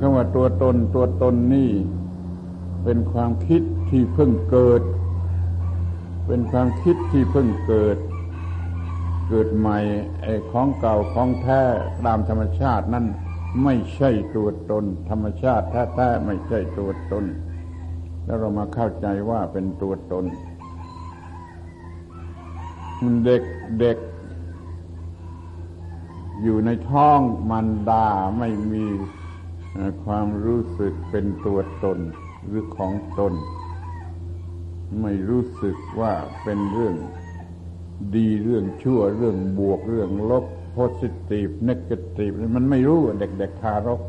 [0.00, 1.70] คำว่าตัวตนตัวตนนี่
[2.84, 4.82] เป็นความคิดที่เพิ่งเกิด
[6.26, 7.98] เป็นความคิดที่เพิ่งเกิด
[9.28, 9.78] เกิดใหม่
[10.22, 11.62] ไอ้ของเก่าของแท้
[12.04, 13.06] ตามธรรมชาตินั่น
[13.62, 17.24] ไม่ใช่ตัวตน ธรรมชาติแท้ๆไม่ใช่ตัวตน
[18.24, 20.24] แล้วเรามาเข้าใจว่าเป็นตัวตน
[23.24, 23.42] เด็ก
[23.80, 23.98] เด็ก
[26.42, 28.06] อยู่ในท้องมันดา
[28.38, 28.84] ไม่มี
[30.04, 31.98] ความรู้สึกเป็นตัวตน
[32.46, 33.32] หรือของตน
[35.02, 36.96] ไม่รู้สึกว่าเป็นเรื่อง
[38.14, 40.44] ดีเรื่องชั่วเรื่องบวกเรื่องลบ
[40.76, 44.00] positive negative มันไม่รู้เด็กๆทารก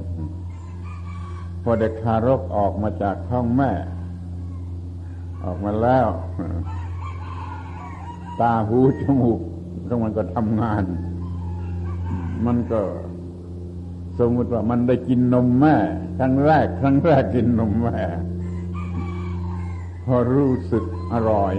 [1.63, 3.71] พอเด็กทารกออกมาจากท้องแม่
[5.43, 6.07] ออกมาแล้ว
[8.41, 9.39] ตาหูจมูก
[9.87, 10.83] ของมันก็ทำงาน
[12.45, 12.81] มันก็
[14.19, 15.75] สมมติว่ามันได้กินนมแม่
[16.17, 17.99] ครั้งแรก ครั้งแรกกินนมแม่
[20.05, 21.53] พอรู้สึกอร่อย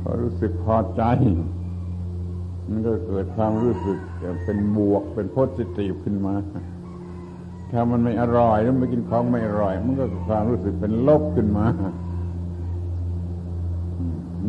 [0.00, 1.02] พอรู้สึกพอใจ
[2.70, 3.98] มันก็เกิดความรู้สึก
[4.44, 6.34] เป็นบวกเป็นโพสิทีฟขึ้นมา
[7.70, 11.66] ถ้ามันไม่อร่อยแล้วไม่กินของไม่อร่อย มันก็ความรู้สึกเป็นลบขึ้นมา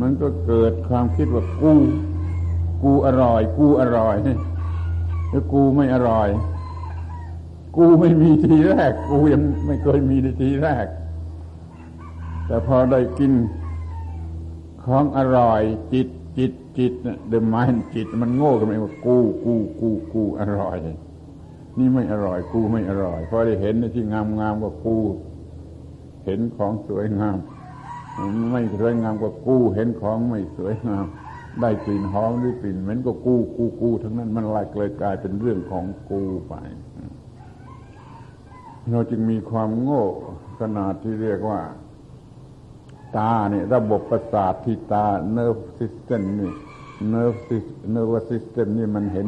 [0.01, 1.74] มันก็เกิดความคิดว่ากู
[2.84, 4.15] กูอร่อย กูอร่อย
[5.30, 6.30] แล้วกูไม่อร่อย
[7.78, 10.86] กูไม่มีทีแรก กูยังไม่เคยมีในทีแรก
[12.45, 13.32] แต่พอได้กิน
[14.86, 15.61] ของอร่อย
[15.93, 16.07] จิต
[16.78, 17.61] จิตจิตเดมา
[17.95, 20.78] จิตมันโง่กันไปว่ากูกูกูกูอร่อย
[21.78, 24.97] นี่ไม่อร่อย กูไม่อร่อยพอได้เห็นในที่งามงามว่ากู
[26.26, 27.38] เห็นของสวยงาม
[28.51, 31.05] ไม่สวยงามกว่ากูเห็นของไม่สวยงาม
[31.61, 36.53] ได้กลิ่นหอมหรือกลิ่นเหม็นก็กูกูกูทั้งนั้นมันลายเลยกลายเป็นเรื่องของกูไป
[38.91, 40.03] เราจึงมีความโง่
[40.59, 41.59] ขนาดที่เรียกว่า
[43.18, 46.51] ตาเนี่ยระบบประสาทที่ตาเน r ร์ s ิสเต็มนี่
[47.10, 49.28] เน r ร์ s เน r ร์ s ิสเต็มนี่มันเห็น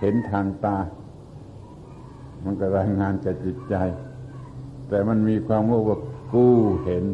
[0.00, 0.76] เห็นทางตา
[2.44, 3.74] มันก็รายงานกับจิตใจ
[4.88, 5.98] แต่มันมีความโง่ว่า
[6.32, 7.04] กู้เห็น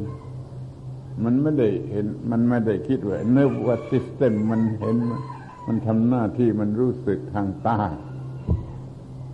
[1.25, 4.97] มันไม่ได้เห็น มันไม่ได้คิดว่าเนื้อว่าซิสเต็มมันเห็น
[5.67, 7.79] มันทำหน้าที่มันรู้สึกทางตา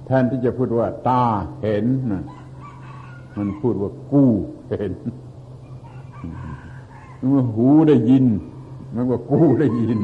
[0.06, 1.24] แทนที่จะพูดว่า ตา
[1.62, 1.86] เห็น
[3.38, 4.30] มันพูดว่ากู้
[4.70, 4.92] เห็น
[7.32, 8.26] มื่อหูได้ยิน
[8.94, 9.98] มันว่ากู้ได้ยิน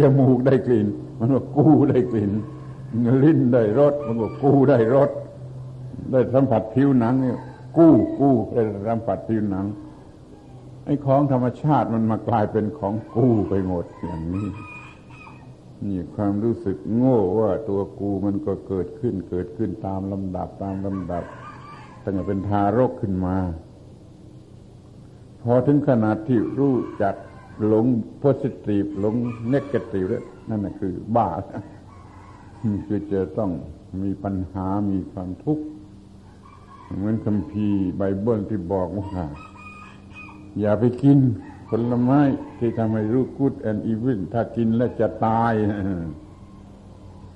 [0.00, 0.86] จมูกได้กลิ่น
[1.18, 2.32] มันว่ากู้ได้กลิ่น
[3.22, 5.10] ลิ้นได้รสมันว่ากู้ได้รส
[6.12, 7.38] ได้สัมผัสผิวหนังเนี่ย
[7.78, 9.66] กู้กู้ได้สัมผัสผิวหนัง
[10.84, 14.48] ไอ้ของธรรมชาติมันมากลายเป็นของกู้ไปหมดอย่างนี้
[15.84, 21.24] นี่ความรู้สึกโง่ว่าตัวกูมันก็เกิดขึ้นเกิดขึ้นตามลำดับตามลำดับ
[22.02, 23.36] ตั้งแต่เป็นทารกขึ้นมา
[25.44, 27.14] พอถึงขนาดที่รู้จัก
[27.66, 27.86] หลง
[28.18, 29.14] โพสิทีฟหลง
[29.48, 31.28] เนกาทีฟแล้วนั่นคือบ้า
[32.86, 33.50] คือจะต้อง
[34.02, 35.64] มีปัญหามีความทุกข์
[36.96, 39.22] เหมือนคัมภีร์ไบเบิลที่บอกว่า
[40.60, 41.18] อย่าไปกิน
[41.68, 42.20] ผลไม้
[42.58, 45.52] ที่ทำให้รู้กุดแอนอีวินถ้ากินแล้วจะตาย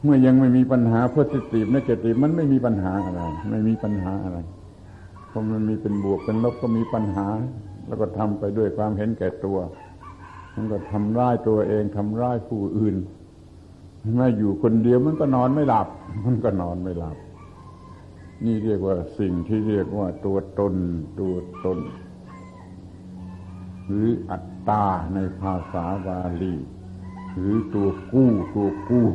[0.03, 4.39] เมื่อยังไม่มีปัญหาโพสิทีฟนกาทีฟมันไม่มีปัญหาอะไร ไม่มีปัญหาอะไร
[5.29, 7.27] เพราะมันมีเป็นบวกเป็นลบก็มีปัญหา
[7.87, 9.59] แล้วก็ทำไปด้วยความเห็นแก่ตัว
[10.55, 12.97] มันก็ทำร้ายตัวเองทำร้ายผู้อื่น
[14.16, 15.89] แม้อยู่คนเดียวมันก็นอนไม่หลับ
[16.24, 17.16] มันก็นอนไม่หลับ
[18.45, 20.74] นี่เรียกว่าสิ่งที่เรียกว่าตัวตน
[21.20, 21.78] ตัวตน
[23.87, 26.55] หรืออัตตาในภาษาบาลี
[27.37, 29.07] หรือตัวกู้ตัวกู้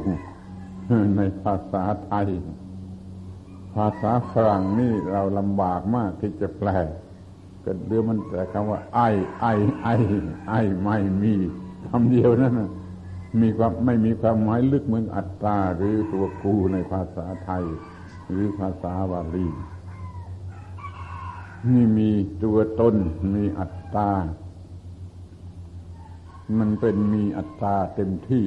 [1.17, 2.29] ในภาษาไทย
[3.75, 6.69] ภาษาฝรั่งนี่เราลำบากมากที่จะแปล
[7.63, 8.99] ก็เรือมันแต่คำว่า ไอ
[9.41, 9.45] ไอ
[9.81, 9.87] ไอ
[10.47, 11.33] ไอไม่มี
[11.89, 12.53] คำเดียวนั่น
[13.41, 17.63] มีความไม่มีความหมายลึกเหมือนอัตตา หรือตัวกูในภาษาไทย
[18.29, 19.47] หรือภาษาบาลี
[21.73, 22.09] นี่มี
[22.43, 22.95] ตัวตน
[23.35, 24.11] มีอัตตา
[26.59, 28.45] มันเป็นมีอัตราเต็มที่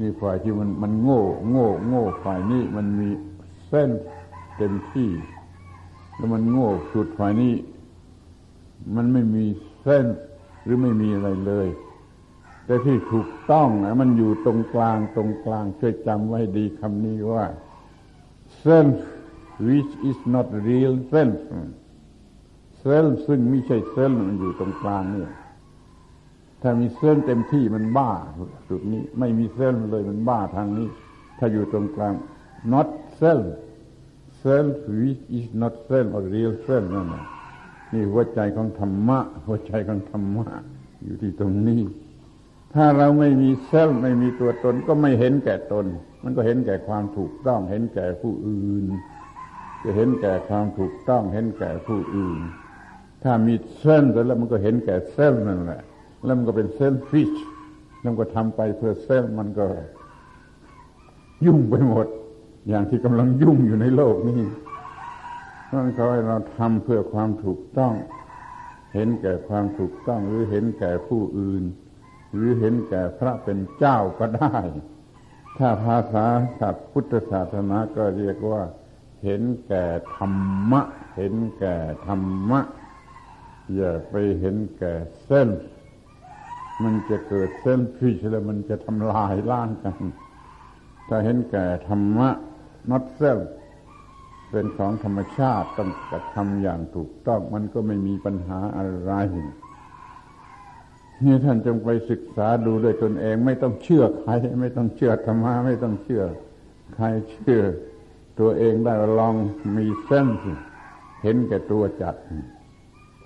[0.00, 3.08] นี่ฝ่ายที่มันมันโง่ โง่ โง่ฝ่ายนี้มันมี
[3.68, 3.90] เส้น
[4.56, 5.10] เต็มที่
[6.16, 7.54] แล้วมันโง่สุดฝ่ายนี้
[8.96, 9.44] มันไม่มี
[9.82, 10.06] เส้น
[10.64, 11.68] หรือไม่มีอะไรเลย
[12.66, 17.46] แต่ที่ถูกต้องนะมันอยู่ตรงกลางตรงกลาง ช่วยจำไว้ดีคำนี้ว่า
[18.64, 18.96] self
[19.66, 21.36] which is not real self
[22.82, 25.24] self ซึ่งไม่ใช่ self มันอยู่ตรงกลางนี่
[26.62, 28.10] ถ้ามีเส้นเต็มที่มันบ้า
[28.68, 30.88] จุดนี้ ไม่มีเส้นเลยมันบ้าทางนี้
[31.38, 32.14] ถ้าอยู่ตรงกลาง
[32.72, 32.88] not
[33.20, 33.46] self
[34.44, 37.24] self which is not self or real self นั่นแหละ
[37.92, 40.46] นี่หัวใจของธรรมะ หัวใจของธรรมะ
[41.04, 41.82] อยู่ที่ตรงนี้
[42.74, 45.86] ถ้าเราไม่มีเซลไม่มีตัวตนก็ไม่เห็นแก่ตน
[46.22, 48.84] มันก็เห็นแก่ความถูกต้อง เห็นแก่ผู้อื่น
[49.82, 52.38] จะเห็นแก่ความถูกต้อง เห็นแก่ผู้อื่น
[53.22, 55.82] ถ้ามีเส้นแล้วมันก็เห็นแก่เซลนั่นแหละ
[56.24, 57.32] แล้วมันก็เป็นเซลฟิช
[58.00, 59.66] แล้วก็ทำไปเพื่อเซลมันก็
[61.46, 62.06] ยุ่งไปหมด
[62.68, 64.42] อย่างที่กำลังยุ่งอยู่ในโลกนี้
[65.66, 67.94] เพราะเขาให้เราทำเพื่อความถูกต้อง
[68.94, 71.62] เห็นแก่ความถูกต้องหรือเห็นแก่ผู้อื่น
[72.34, 74.56] หรือเห็นแก่พระเป็นเจ้าก็ได้
[75.58, 76.26] ถ้าภาษา
[76.60, 78.62] ศัพท์พุทธศาสนาก็เรียกว่า
[79.24, 79.84] เห็นแก่
[80.16, 80.82] ธรรมะ
[81.16, 82.60] เห็นแก่ธรรมะ
[83.74, 84.92] อย่าไปเห็นแก่
[85.24, 85.48] เส้น
[86.82, 89.98] มันจะเกิดเส้นฟิชแล้วมันจะทำลายล้างกัน
[91.08, 92.28] ถ้าเห็นแก่ธรรมะ
[92.90, 93.38] นัดเซล
[94.50, 99.12] เป็นของธรรมชาติต้องกระทำอย่างถูกต้องมันก็ไม่มีปัญหาอะไร
[101.24, 104.30] นี่ท่านจงไปศึกษาดูด้วยตนเอง ไม่ต้องเชื่อใคร
[104.60, 106.22] ไม่ต้องเชื่อธรรมะไม่ต้องเชื่อ
[106.94, 107.62] ใครเชื่อ
[108.40, 109.34] ตัวเองได้ลอง
[109.76, 110.28] มีเส้น
[111.22, 112.16] เห็นแก่ตัวจัด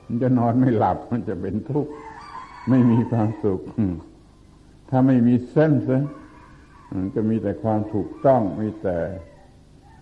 [0.07, 1.93] มันจะนอนไม่หลับมันจะเป็นทุกข์
[2.69, 3.61] ไม่มีความสุข
[4.89, 6.03] ถ้าไม่มีเส้นซะ
[6.93, 8.97] มันจะมีแต่ความถูกต้องมีแต่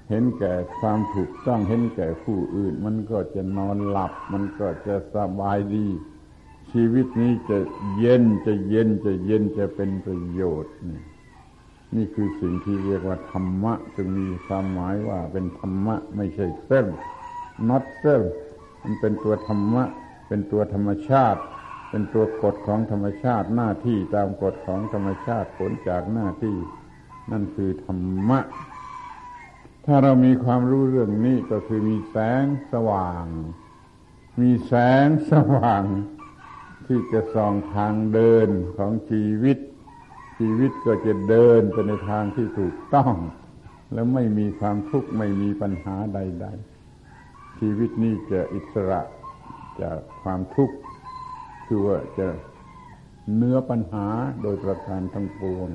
[0.08, 5.86] เห็นแก่ความถูกต้องเห็นแก่ผู้อื่น มันก็จะนอนหลับ มันก็จะสบายดี
[6.72, 7.58] ชีวิตนี้จะ
[7.98, 11.00] เย็นจะเย็นจะเย็นจะเป็นประโยชน์นี่
[11.96, 16.86] นี่คือสิ่งที่เรียกว่าธรรมะจึงมีความหมายว่าเป็นธรรมะไม่ใช่เส้น
[17.68, 18.26] not self
[18.82, 19.84] มันเป็นตัวธรรมะ
[20.28, 21.40] เป็นตัวธรรมชาติ
[21.90, 26.56] เป็นตัวกฎของธรรมชาติหน้าที่ตามกฎของธรรมชาติผลจากหน้าที่
[27.32, 28.38] นั่นคือธรรมะ
[29.88, 33.26] ถ้าเรามีความรู้เรื่องนี้ก็คือมีแสงสว่าง
[34.40, 34.74] มีแส
[35.04, 35.84] งสว่าง
[36.86, 39.58] ที่จะส่องทางเดินของชีวิต
[40.38, 43.14] ชีวิตก็จะเดินไปในทางที่ถูกต้อง
[43.92, 46.46] แล้วไม่มีความทุกข์ไม่มีปัญหาใด
[47.02, 49.00] ๆ ชีวิตนี้จะอิสระ
[49.80, 50.76] จากความทุกข์
[51.66, 52.28] คือว่าจะ
[53.36, 54.06] เนื้อปัญหา
[54.42, 55.70] โดยประการทั้งปวง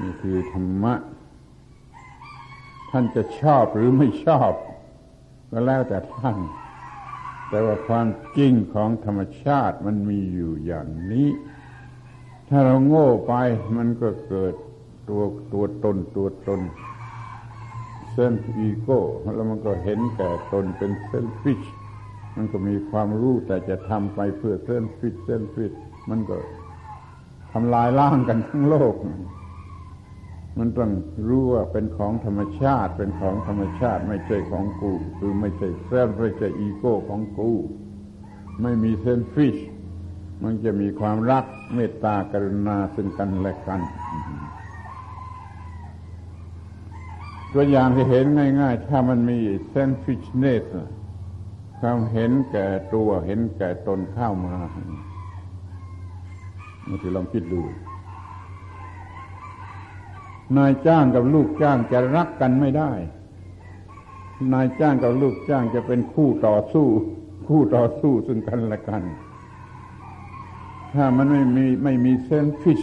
[0.00, 0.94] นี่คือธรรมะ
[2.96, 4.52] ท่านจะชอบหรือไม่ชอบ
[5.50, 6.38] ก็แล้วแต่ท่าน
[7.48, 8.06] แต่ว่าความ
[8.38, 11.28] จริงของธรรมชาติมันมีอยู่อย่างนี้
[12.48, 13.34] ถ้าเราโง่ไป
[13.76, 14.54] มันก็เกิด
[15.08, 15.22] ตัว
[15.52, 16.60] ตัวตนตัวตน
[18.10, 19.00] self ego
[19.34, 21.62] แล้วมันก็เห็นแก่ตนเป็น selfish
[22.36, 25.72] มันก็มีความรู้แต่จะทำไปเพื่อ selfish selfish
[26.10, 26.36] มันก็
[27.52, 28.94] ทำลายล้างกันทั้งโลก
[30.58, 30.90] มันต้อง
[31.28, 37.52] รู้ว่าเป็นของธรรมชาติ เป็นของธรรมชาติ ไม่ใช่ของกู คือไม่ใช่ self ไม่ใช่อีโก้ของกู
[38.62, 39.56] ไม่มี selfish
[40.42, 41.44] มันจะมีความรัก
[41.74, 43.80] เมตตากรุณาซึ่งกันและกัน
[47.52, 48.24] ตัวอย่างที่เห็น
[48.60, 49.38] ง่าย ๆ ถ้ามันมี
[49.68, 50.64] selfishness
[51.80, 54.56] ความเห็นแก่ตัวเห็นแก่ตนเข้ามา
[56.88, 57.62] มาถือลองคิดดู
[60.58, 62.92] นายจ้างกับลูกจ้างจะรักกันไม่ได้
[64.52, 66.86] นายจ้างกับลูกจ้างจะเป็นคู่ต่อสู้
[67.48, 69.02] คู่ต่อสู้ซึ่งกันและกัน
[70.94, 72.82] ถ้ามันไม่มีไม่มีเซนฟิช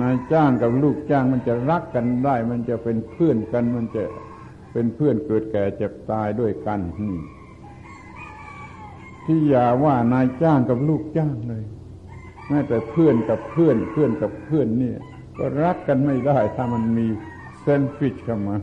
[0.00, 4.04] นายจ้างกับลูกจ้างมันจะรักกันได้ มันจะเป็นเพื่อนกัน มันจะ
[4.72, 6.80] เป็นเพื่อนเกิดแก่เจ็บตายด้วยกัน
[9.24, 11.64] ที่อย่าว่านายจ้างกับลูกจ้างเลย
[12.48, 14.98] แม้แต่เพื่อนกับเพื่อนเพื่อนกับเพื่อนเนี่ย
[15.38, 17.06] ก็รักกันไม่ได้ ถ้ามันมี
[17.60, 18.56] selfish เข้ามา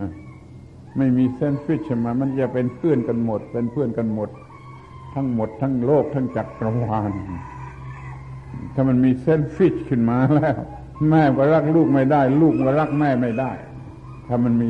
[0.97, 4.29] ไม่มี selfish เข้ามา มันจะเป็นเพื่อนกันหมด เป็นเพื่อนกันหมด
[5.15, 7.11] ทั้งหมด ทั้งโลกทั้งจักรวาล
[8.73, 10.55] ถ้ามันมี selfish ขึ้นมาแล้ว
[11.09, 13.51] แม่ก็รักลูกไม่ได้ ลูกก็รักแม่ไม่ได้
[14.27, 14.69] ถ้ามันมี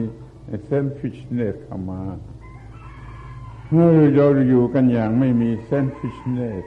[0.66, 2.02] selfishness เข้ามา
[3.72, 6.64] เราอยู่กันอย่างไม่มี selfishness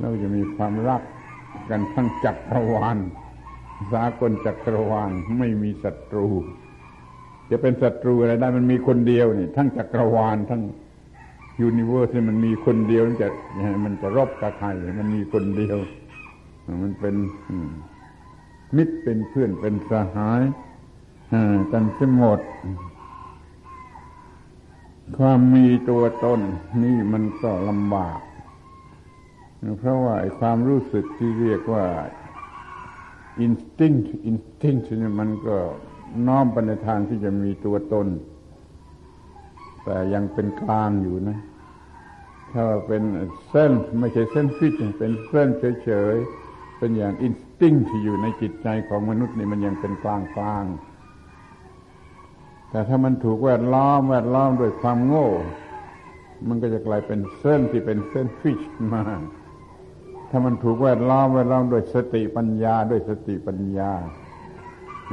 [0.00, 1.02] เราจะมีความรัก
[1.70, 2.98] กันทั้งจักรวาล
[3.92, 6.28] สากลจักรวาลไม่มีศัตรู
[7.50, 10.62] จะเป็นศัตรูอะไรได้มันมีคนเดียวนี่ ทั้งจักรวาลทั้ง
[11.60, 13.28] ยูนิเวอร์สมันมีคนเดียวมันจะ
[13.84, 14.68] มันจะรบกับใคร
[14.98, 15.76] มันมีคนเดียว
[16.82, 17.14] มันเป็น
[18.76, 20.42] มิตรเป็นเพื่อนเป็นสหาย
[21.72, 22.40] กันทั้งหมด
[25.18, 26.40] ความมีตัวตน
[26.82, 28.18] นี่มันก็ลำบาก
[29.78, 31.84] เพราะว่าความรู้สึกที่เรียกว่า
[33.46, 35.56] instinct instinct เนี่มันก็
[36.26, 38.06] น้อมไปในทางที่จะมีตัวตน
[39.84, 41.38] แต่ยังเป็นกลางอยู่นะ
[42.52, 43.02] ถ้าเป็น
[43.48, 45.48] เส้นไม่ใช่เส้นฟิตเป็นเส้น
[45.84, 50.64] เฉยๆ เป็นอย่างอินสติ้งที่อยู่ในจิตใจของมนุษย์นี่มันยังเป็นกลางกลาง
[52.70, 55.28] แต่ถ้ามันถูกแวดล้อมแวดล้อมด้วยความโง่
[56.48, 58.60] มันก็จะกลายเป็นเส้นที่เป็นเส้นฟิช
[58.92, 59.02] มา
[60.30, 63.92] ถ้ามันถูกแวดล้อมแวดล้อมด้วยสติปัญญาด้วยสติปัญญา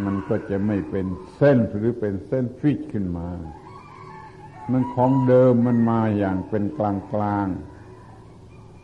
[0.05, 1.05] มันก็จะไม่เป็น
[1.35, 3.29] เส้นหรือเป็นเส้นฟิชขึ้นมา
[4.71, 7.47] มันของเดิมมันมาอย่างเป็นกลางกลาง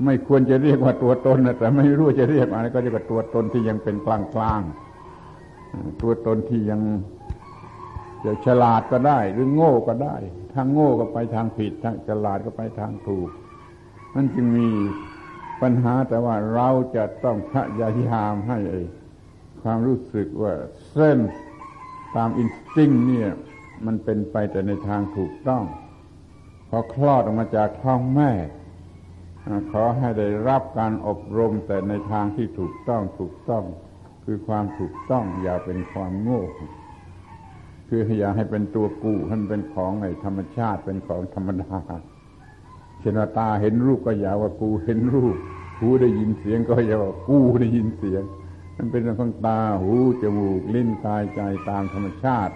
[0.05, 4.61] ไม่ควรจะเรียกว่าตัวตนนะแต่ไม่รู้จะเรียกอะไรก็เรียกว่าตัวตนที่ยังเป็นกลางกลาง
[6.01, 6.81] ตัวตนที่ยัง
[8.25, 10.15] จะฉลาดก็ได้ หรือโง่ก็ได้
[10.53, 13.29] ทางโง่ก็ไปทางผิดทางฉลาดก็ไปทางถูก
[14.15, 14.67] นั่นจึงมี
[15.61, 18.59] ปัญหาแต่ว่าเราจะต้องพยายามให้
[19.61, 20.53] ความรู้สึกว่า
[20.91, 21.19] เส้น
[22.15, 23.29] ตามอินสติ้งเนี่ย
[23.85, 25.63] มันเป็นไปแต่ในทางถูกต้อง
[26.69, 28.31] พอคลอดออกมาจากท้องแม่
[29.71, 33.63] ขอให้ได้รับการอบรมแต่ในทางที่ถูกต้องถูกต้อง
[34.25, 36.43] คือความถูกต้องอย่าเป็นความโง่
[37.89, 41.77] คืออย่าให้เป็นตัวกูให้เป็นของไอ้ธรรมชาติเป็นของธรรมดา
[43.03, 45.35] เช่นว่าตาเห็นรูปก็อย่าว่ากูเห็นรูป
[45.79, 48.23] หูได้ยินเสียงก็อย่าว่ากูได้ยินเสียง
[48.77, 49.91] มันเป็นเรื่องของตาหู
[50.21, 52.53] จมูกลิ้นกายใจตามธรรมชาติ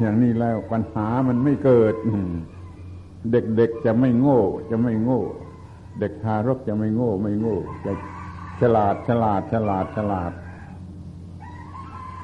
[0.00, 1.94] อย่างนี้แล้วปัญหามันไม่เกิด
[3.32, 5.22] เด็กๆจะไม่โง่ จะไม่โง่
[6.00, 7.92] เด็กทารกจะไม่โง่ ไม่โง่จะ
[8.60, 10.32] ฉลาดฉลาดฉลาดฉลาด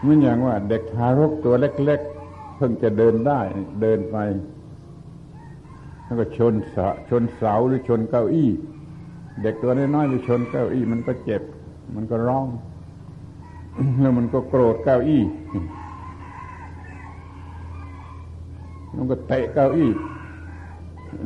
[0.01, 3.41] เหมือนอย่างว่า เด็กทารกตัวเล็ก ๆ เพิ่งจะเดินได้
[3.83, 4.17] เดินไป
[6.05, 8.51] แล้วก็ชนเสาชนเสาหรือชนเก้าอี้
[9.43, 11.43] เด็กตัวน้อยๆไปชนเก้าอี้มันก็เจ็บ
[11.97, 12.47] มันก็ร้อง
[14.01, 15.23] แล้วมันก็โกรธเก้าอี้
[18.97, 19.91] มันก็เตะเก้าอี้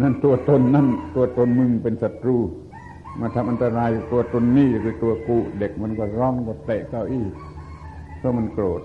[0.02, 2.36] นั่นตัวตนนั่นตัวตนมึงเป็นศัตรู
[3.20, 7.26] มาทำอันตรายตัวตนนี่คือตัวกู เด็กมันก็ร้องก็เตะเก้าอี้
[8.18, 8.82] เพราะมันโกรธ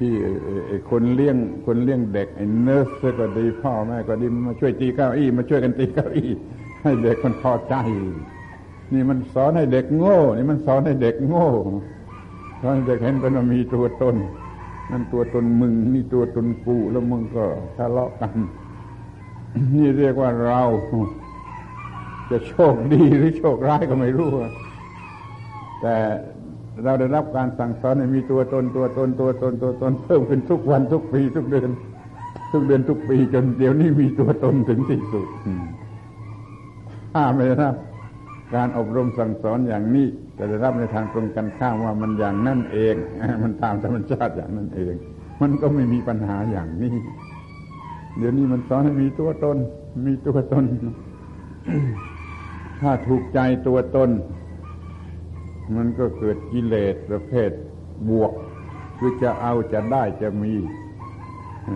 [0.00, 0.14] ที่
[0.90, 1.36] คนเลี้ยง
[1.66, 6.30] คนเลี้ยงเด็กไอ้เนิร์สก็ดีพ่อแม่ก็ดีมาช่วยตีเก้าอี้มาช่วยกันตีเก้าอี้
[6.82, 7.74] ให้เด็กมันพอใจ
[8.92, 11.46] นี่มันสอนให้เด็กโง่ นี่มันสอนให้เด็กโง่
[12.62, 14.16] สอนให้เด็กเห็นเป็นว่ามีตัวตน
[14.90, 17.44] นั่นตัวตนมึงนี่ตัวตนกูแล้วมึงก็
[17.76, 18.36] ทะเลาะกัน
[19.74, 20.62] นี่เรียกว่าเรา
[22.30, 24.30] จะโชคดีหรือโชคร้ายก็ไม่รู้
[25.82, 25.96] แต่
[26.84, 31.70] เราได้รับการสั่งสอนให้มีตัวตนตัวตนตัวตนตัวตนเพิ่มขึ้นทุกวันทุกปีทุกเดือน
[32.52, 35.26] ทุกเดือนทุกปีจนเดี๋ยวนี้มีตัวตนถึงที่สุด
[37.14, 37.74] ถ้าไม่ได้รับ
[38.54, 40.06] การอบรมสั่งสอนอย่างนี้
[40.38, 42.94] จะได้รับในทางตรงกันข้ามว่ามันอย่างนั่นเอง
[43.42, 44.94] มันตามธรรมชาติอย่างนั่นเอง
[45.40, 46.94] มันก็ไม่มีปัญหาอย่างนี้
[48.18, 49.56] เดี๋ยวนี้มันสอนให้มีตัวตน
[50.06, 50.64] มีตัวตน
[52.80, 54.10] ถ้าถูกใจตัวตน
[55.76, 57.50] มันก็เกิดกิเลสประเภท
[58.10, 58.32] บวก
[58.98, 60.54] คือจะเอาจะได้จะมี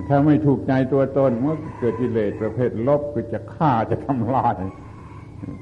[0.08, 4.56] ถ้าไม่ถูกใจตัวตนมันก็เกิดกิเลสประเภทลบคือจะฆ่าจะทำลาย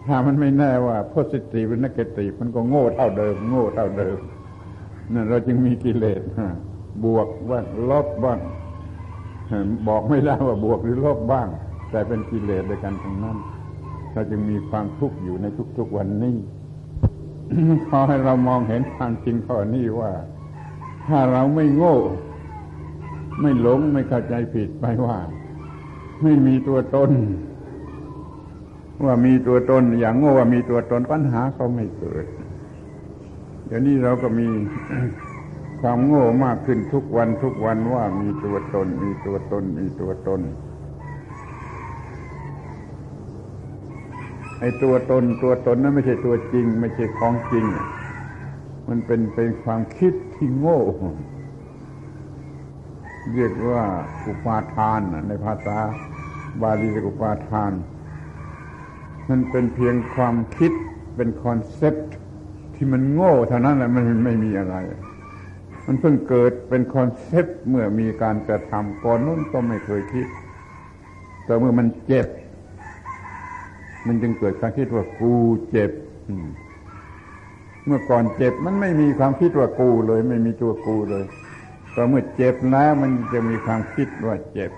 [0.07, 4.19] ถ้ามันไม่แน่ว่า positive หรือ negative มันก็โง่เท่าเดิม โง่เท่าเดิม
[5.13, 6.23] นั่นเราจึงมีกิเลส
[7.05, 8.41] บวกบ้างลบบ้าง
[9.89, 11.49] บอกไม่ได้ว่าบวกหรือลบบ้าง
[11.91, 13.37] แต่เป็นกิเลสด้วยกันทั้งนั้น
[14.13, 15.47] เราจึงมีความทุกข์อยู่ใน
[15.79, 16.37] ทุกๆวันนี้
[17.89, 20.13] ขอให้เรามองเห็นความจริงข้อนี้ว่า
[21.07, 21.97] ถ้าเราไม่โง่
[23.41, 25.19] ไม่หลงไม่เข้าใจผิดไปว่า
[26.23, 27.11] ไม่มีตัวตน
[29.05, 32.27] ว่ามีตัวตน อย่างโง่ว่ามีตัวตนปัญหาเขาไม่เกิด
[33.67, 34.49] เดี๋ยวนี้เราก็มี
[35.81, 40.41] ความโง่มากขึ้นทุกวันทุกวันว่ามีตัวตน มีตัวตน มีตัวตน
[44.63, 47.67] ไอ้ตัวตนตัวตนนั้นไม่ใช่ตัวจริง ไม่ใช่ของจริง
[48.89, 50.81] มันเป็นเป็นความคิดที่โง่
[53.35, 53.83] เรียกว่า
[54.27, 55.79] อุปาทานในภาษา
[56.63, 57.73] บาลีกอุปาทาน
[59.29, 60.73] มันเป็นเพียงความคิด
[61.17, 62.13] เป็นคอนเซปต์
[62.75, 64.77] ที่มันโง่เท่านั้นแหละมันไม่มีอะไร
[65.87, 70.27] มันเพิ่งเกิดเป็นคอนเซปต์เมื่อมีการกระทำก่อนนู้นก็ไม่เคยคิด
[71.45, 72.29] แต่เมื่อมันเจ็บ
[74.07, 75.33] มันจึงเกิดการคิดว่ากู
[75.71, 75.91] เจ็บ
[77.87, 81.25] เมื่อก่อนเจ็บมันไม่มีความคิดว่ากูเลย ไม่มีตัวกูเลย
[81.93, 84.71] แต่เมื่อเจ็บแล้วมันจะมีความคิดว่าเจ็บ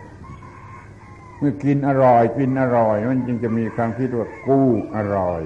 [1.39, 4.61] เมื่อกินอร่อยกินอร่อย มันจึงจะมีความคิดว่ากู
[4.97, 5.43] อร่อย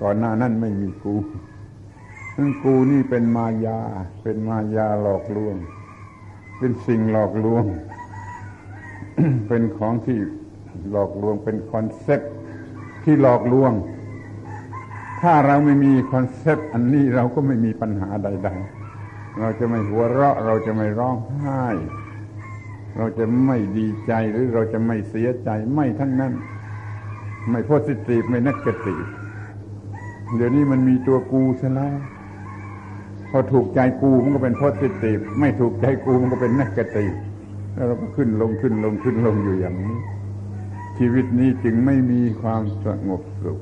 [0.00, 1.14] ก่อนหน้านั้นไม่มีกู
[2.36, 3.80] ซึ่งกูนี่เป็นมายา
[4.22, 5.56] เป็นมายาหลอกลวง
[6.58, 7.64] เป็นสิ่งหลอกลวง
[9.48, 10.18] เป็นของที่
[10.90, 12.32] หลอกลวงเป็น concept
[13.08, 13.72] ที่หลอกลวง
[15.22, 18.50] ถ้าเราไม่มี concept อันนี้เราก็ไม่มีปัญหาใด
[18.94, 21.64] ๆ เราจะไม่หัวเราะ เราจะไม่ร้องไห้
[22.96, 26.32] เราจะไม่ดีใจหรือเราจะไม่เสียใจไม่ทั้งนั้น
[27.50, 28.94] ไม่โพสิทีฟไม่นักกติ
[30.34, 31.96] เดี๋ยวนี้มันมีตัวกูซะแล้ว
[33.30, 37.06] พอถูกใจกูมันก็เป็นโพสิทีฟไม่ถูกใจกูมันก็เป็นนักกติ
[37.74, 39.96] แล้วเราก็ขึ้นลงขึ้นลงขึ้นลงอยู่อย่างนี้
[40.98, 43.58] ชีวิตนี้จึงไม่มีความสงบสุข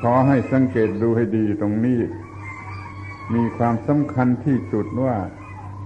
[0.00, 2.00] ขอให้สังเกตดูให้ดีตรงนี้
[3.34, 5.16] มีความสำคัญที่สุดว่า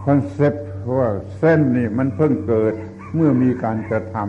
[0.05, 0.69] คอนเซปต์
[0.99, 2.75] ว่าเส้นนี่มันเพิ่งเกิด
[3.15, 4.27] เมื่อมีการกระทำ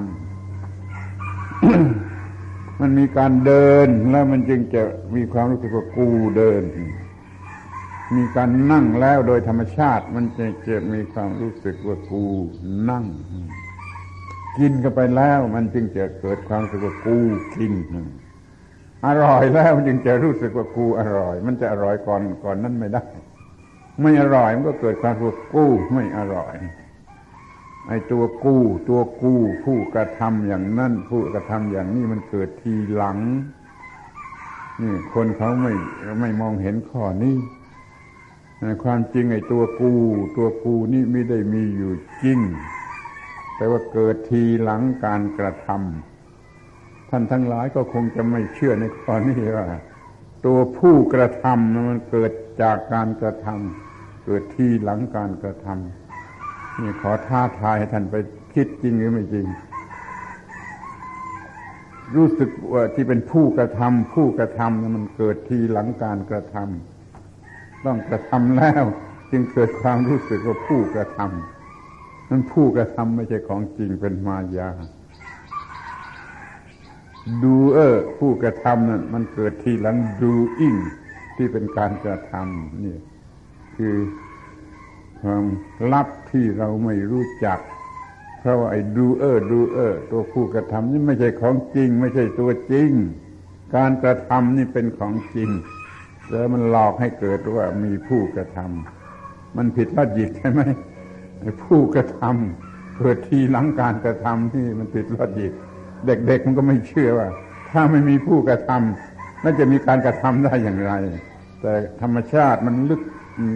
[2.82, 4.84] มันมีการเดินแล้วมันจึงจะ
[5.16, 6.64] มีความรู้สึกว่ากูเดิน
[8.16, 12.24] มีการนั่งแล้วโดยธรรมชาติ มันจะจะมีความรู้สึกว่ากู
[12.90, 13.06] นั่ง
[14.58, 17.18] กินกันไปแล้วมันจึงจะเกิดความรู้สึกว่ากู
[17.56, 17.74] กิน
[19.08, 23.04] อร่อยแล้วมันจึงจะรู้สึกว่ากูอร่อย มันจะอร่อยก่อนก่อนนั้นไม่ได้
[24.02, 26.56] ไม่อร่อยมันก็เกิดความรู้กู้ไม่อร่อย
[27.88, 33.18] ไอ้ตัวกู้ตัวกู้ผู้กระทำอย่างนั้นผู้กระทำอย่างนี้มันเกิดทีหลัง
[34.82, 35.74] นี่คนเขาไม่
[36.22, 37.36] ไม่มองเห็นข้อนี้
[38.84, 39.92] ความจริงไอ้ตัวกู
[40.38, 41.92] ตัวกูนี่ไม่ได้มีอยู่
[42.24, 42.40] จริง
[43.60, 49.68] แต่ว่าเกิดทีหลังการกระทำท่านทั้งหลายก็คงจะไม่เชื่อในข้อนี้ว่า
[50.46, 52.32] ตัวผู้กระทำมันเกิด
[52.62, 58.16] จากการกระทำเกิดทีหลังการกระทำนี่ขอท้าทายให้ท่านไป
[58.54, 59.46] คิดจริงหรือไม่จริง
[62.16, 68.84] รู้สึกว่าที่เป็นผู้กระทำผู้กระทำมันเกิดทีหลังการกระทำต้องกระทำแล้ว
[69.32, 71.59] จึงเกิดความรู้สึกว่าผู้กระทำ
[72.30, 74.70] นั้นผู้กระทำไม่ใช่ของจริงเป็นมายา
[77.44, 80.76] ดูเออผู้กระทำนั้นมันเกิดทีหลังดูอิง
[81.36, 82.98] ที่เป็นการกระทำนี่
[83.78, 83.96] คือ
[85.22, 85.44] ความ
[85.94, 87.60] ลับที่เราไม่รู้จัก
[88.40, 92.92] เพราะว่าไอ้ดูเออดูเออตัวผู้กระทำนี่ไม่ใช่ของจริง ไม่ใช่ตัวจริง
[93.76, 95.50] การกระทำนี่เป็นของจริง
[96.30, 100.62] แล้วมันหลอกให้เกิดว่ามีผู้กระทำมันผิดลอจิกใช่ไหม
[101.64, 105.52] ผู้กระทำเกิดทีหลังการกระทำที่มันผิดลอจิก
[106.06, 107.28] เด็กๆมันก็ไม่เชื่อว่า
[107.72, 110.94] ถ้าไม่มีผู้กระทำน่าจะมีการกระทำได้อย่างไร
[111.62, 113.02] แต่ธรรมชาติมันลึก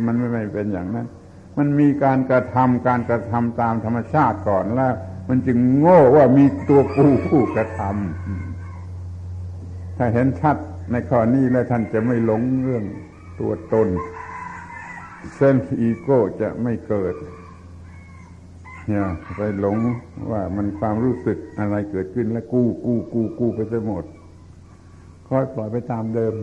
[0.08, 1.08] มันไม่เป็นอย่างนั้น
[1.58, 4.94] มันมีการกระทำการกระทำตามธรรมชาติก่อนแล้ว
[5.30, 10.58] มันจึงโง่ว่ามีตัวกูผู้กระทำถ้าเห็นชัด
[10.92, 12.86] ในข้อนี้แล้วท่านจะไม่หลงเรื่อง
[13.40, 13.88] ตัวตน
[15.34, 17.14] เซนอีโก้จะไม่เกิด
[18.88, 19.06] เนี่ย
[19.38, 19.78] ไปหลง
[20.32, 24.06] ว่ามันความรู้สึกอะไรเกิดขึ้นแล้วกู้กู้กู้กู้ไปซะหมด
[25.28, 26.34] ค่อยปล่อยไปตามเดิม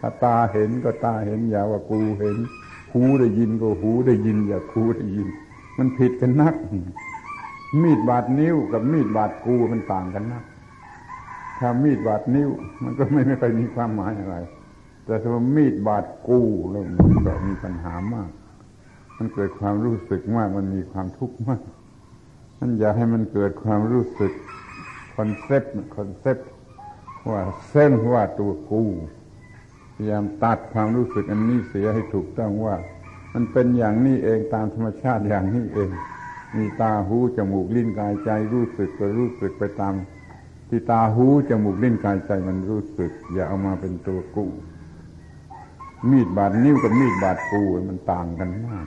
[0.00, 2.36] ถ้าตาเห็นก็ตาเห็นอย่าว่ากูเห็น
[2.92, 5.28] หูได้ยินก็หูได้ยิน อย่าคูได้ยิน
[5.78, 6.54] มันผิดกันนัก
[7.82, 10.44] มีดบาดนิ้วกับมีดบาดกูมันต่างกันนัก
[11.58, 12.50] ถ้ามีดบาดนิ้ว
[12.82, 14.36] มันก็ไม่ไม่ไปมีความหมายอะไร
[15.04, 18.30] แต่ถ้ามีดบาดกูแล้วมันก็มีปัญหามาก
[19.18, 21.60] มันเกิดความรู้สึกมากมันมีความทุกข์มาก
[22.66, 24.32] มันอยากให้มันเกิดความรู้สึก
[25.16, 26.48] concept concept
[27.30, 28.82] ว่า self ว่าตัวกู
[29.94, 32.76] พยายามตัดความรู้สึกอันนี้เสียให้ถูกต้องว่า
[33.34, 35.90] มันเป็นอย่างนี้เองตามธรรมชาติอย่างนี้เอง
[36.56, 39.94] มีตาหูจมูกลิ้นกายใจรู้สึกก็รู้สึกไปตาม
[40.68, 44.50] ที่ตาหูจมูกลิ้นกายใจมันรู้สึก อย่าเอามาเป็นตัวกู้
[46.10, 48.86] มีดบาดนิ้วกับมีดบาดกูมันต่างกันมาก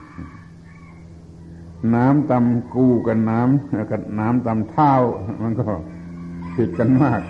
[1.94, 4.92] น้ำตำกูกับน้ำกับน้ำตำเท้า
[5.42, 5.64] มันก็
[6.54, 7.20] ผิดกันมาก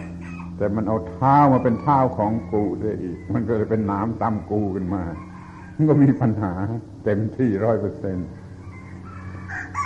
[0.57, 5.03] แต่มันเอาเท้ามาเป็นเท้าของกูได้อีก มันก็เลยเป็นน้ำตำกูขึ้นมา
[5.74, 6.53] มันก็มีปัญหา
[7.05, 8.28] เต็มที่ร้อยเปอร์เซ็นต์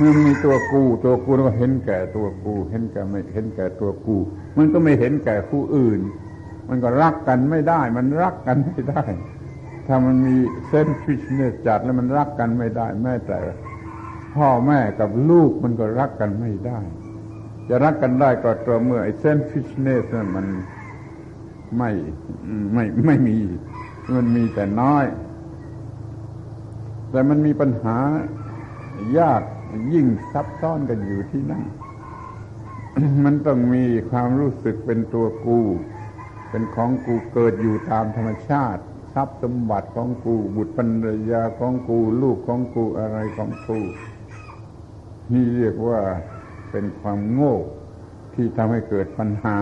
[0.01, 4.17] มันมีตัวกูตัวกูแล้วก็เห็นแก่ตัวกู เห็นแก่ไม่เห็นแก่ตัวกู
[4.57, 6.01] มันก็ไม่เห็นแก่ผู้อื่น
[6.69, 9.03] มันก็รักกันไม่ได้ มันรักกันไม่ได้
[9.87, 10.37] ถ้ามันมี
[10.69, 13.39] เส้นฟิชเนสจัดแล้วมันรักกันไม่ได้แม้แต่
[14.35, 16.81] พ่อแม่กับลูกมันก็รักกันไม่ได้
[17.69, 20.05] จะรักกันได้ก็ต่อเมื่อไอ้เส้นฟิชเนส
[20.37, 20.47] มัน
[21.79, 21.91] ไม่
[22.75, 23.37] ไม่ไม่มี
[24.15, 25.05] มันมีแต่น้อย
[27.11, 27.99] แต่มันมีปัญหา
[29.19, 29.43] ยาก
[29.93, 31.65] ยิ่งซับซ้อนกันอยู่ที่นั่น
[33.25, 35.61] มันต้องมีความรู้สึกเป็นตัวกู
[36.51, 38.83] เป็นของกูเกิดอยู่ตามธรรมชาติ
[39.15, 40.89] ทรัพย์สมบัติของกู บุตรปัญ
[41.31, 43.79] ญาของกู ลูกของกูอะไรของกู
[45.33, 46.01] นี่เรียกว่า
[46.71, 47.57] เป็นความโง่
[48.35, 49.59] ที่ทำให้เกิดปัญหา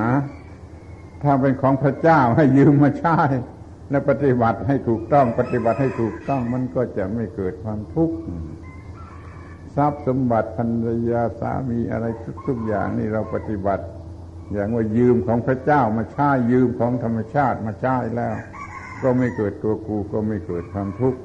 [1.23, 3.19] ถ้าเป็นของพระเจ้าให้ยืมมาใช้
[3.91, 8.17] และปฏิบัติให้ถูกต้อง ปฏิบัติให้ถูกต้องมันก็จะไม่เกิดความทุกข์
[9.77, 12.07] ทรัพย์สมบัติภรรยาสามีอะไร
[12.47, 13.85] ทุกๆอย่างนี่เราปฏิบัติ
[14.53, 18.35] อย่างว่ายืมของพระเจ้ามาใช้ยืมของธรรมชาติมาใช้แล้ว
[19.03, 21.21] ก็ไม่เกิดตัวกูก็ไม่เกิดความทุกข์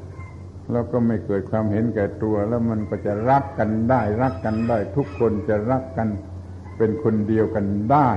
[0.72, 6.08] แล้วก็ไม่เกิดความเห็นแก่ตัว แล้วมันก็จะรักกันได้ รักกันได้ ทุกคนจะรักกัน
[6.78, 8.10] เป็นคนเดียวกันได้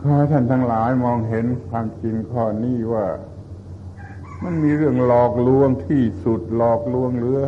[0.00, 3.06] ขอท่านทั้งหลายมองเห็นความจริงข้อนี้ว่า
[4.42, 7.42] มันมีเรื่องหลอกลวงที่สุดหลอกลวงเหลือ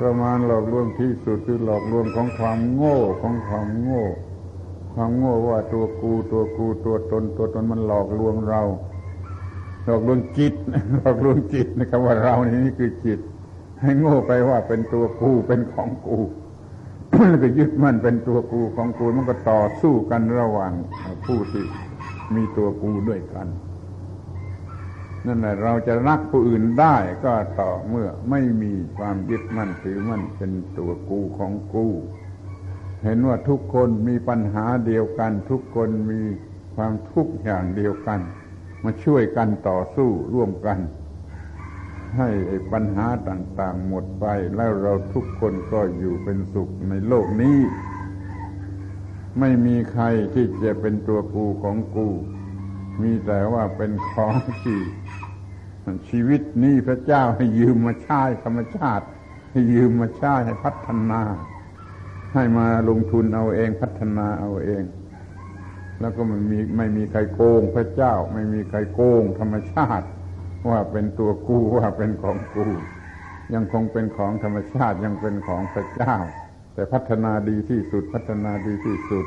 [0.00, 4.04] ประมาณหลอกลวงที่สุดคือหลอกลวงของความโง่ของความโง่
[4.94, 8.62] ความโง่ว่าตัวกูตัวกูตัวตนตัวตนมันหลอกลวงเรา
[9.90, 10.54] หลอกลวงจิต
[10.96, 13.20] หลอกลวงจิตนะครับว่าเรานี่นี่คือจิต
[13.82, 16.18] ให้โง่ไปว่าเป็นตัวกูเป็นของกู
[17.28, 20.72] แล้วก็ยึดมั่นเป็นตัวกูของกูมันก็ต่อสู้กันระหว่าง
[21.24, 21.64] ผู้ที่
[22.34, 23.46] มีตัวกูด้วยกัน
[25.26, 31.86] นั่นแหละเราจะรักผู้อื่นได้ก็ต่อเมื่อไม่มีความยึดมั่นถือมั่นเป็นตัวกูของกู
[33.04, 36.20] เห็นว่าทุกคนมีปัญหาเดียวกัน ทุกคนมี
[36.74, 38.20] ความทุกข์อย่างเดียวกัน
[38.84, 40.78] มาช่วยกันต่อสู้ร่วมกัน
[42.18, 42.28] ให้
[42.72, 44.26] ปัญหาต่างๆหมดไป
[44.56, 47.58] แล้วเราทุกคนก็อยู่เป็นสุขในโลกนี้
[49.40, 50.04] ไม่มีใคร
[50.34, 52.08] ที่จะเป็นตัวกูของกู
[53.02, 54.80] มีแต่ว่าเป็นของที่
[56.08, 59.06] ชีวิตนี้พระเจ้าให้ยืมมาใช้ธรรมชาติ
[59.50, 61.22] ให้ยืมมาใช้ให้พัฒนา
[62.34, 64.82] ให้มาลงทุนเอาเองพัฒนาเอาเอง
[66.00, 70.06] แล้วก็มันมีไม่มีใครโกงพระเจ้า ไม่มีใครโกงธรรมชาติ
[70.70, 72.66] ว่าเป็นตัวกูว่าเป็นของกู
[73.54, 76.16] ยังคงเป็นของธรรมชาติยังเป็นของพระเจ้า
[76.74, 79.24] แต่พัฒนาดีที่สุดพัฒนาดีที่สุด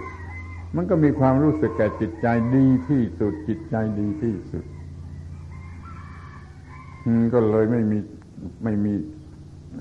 [0.75, 4.65] มันก็มีความรู้สึกแก่จิตใจดีที่สุดจิตใจดีที่สุด
[7.33, 7.99] ก็เลยไม่มี
[8.63, 8.93] ไม่มี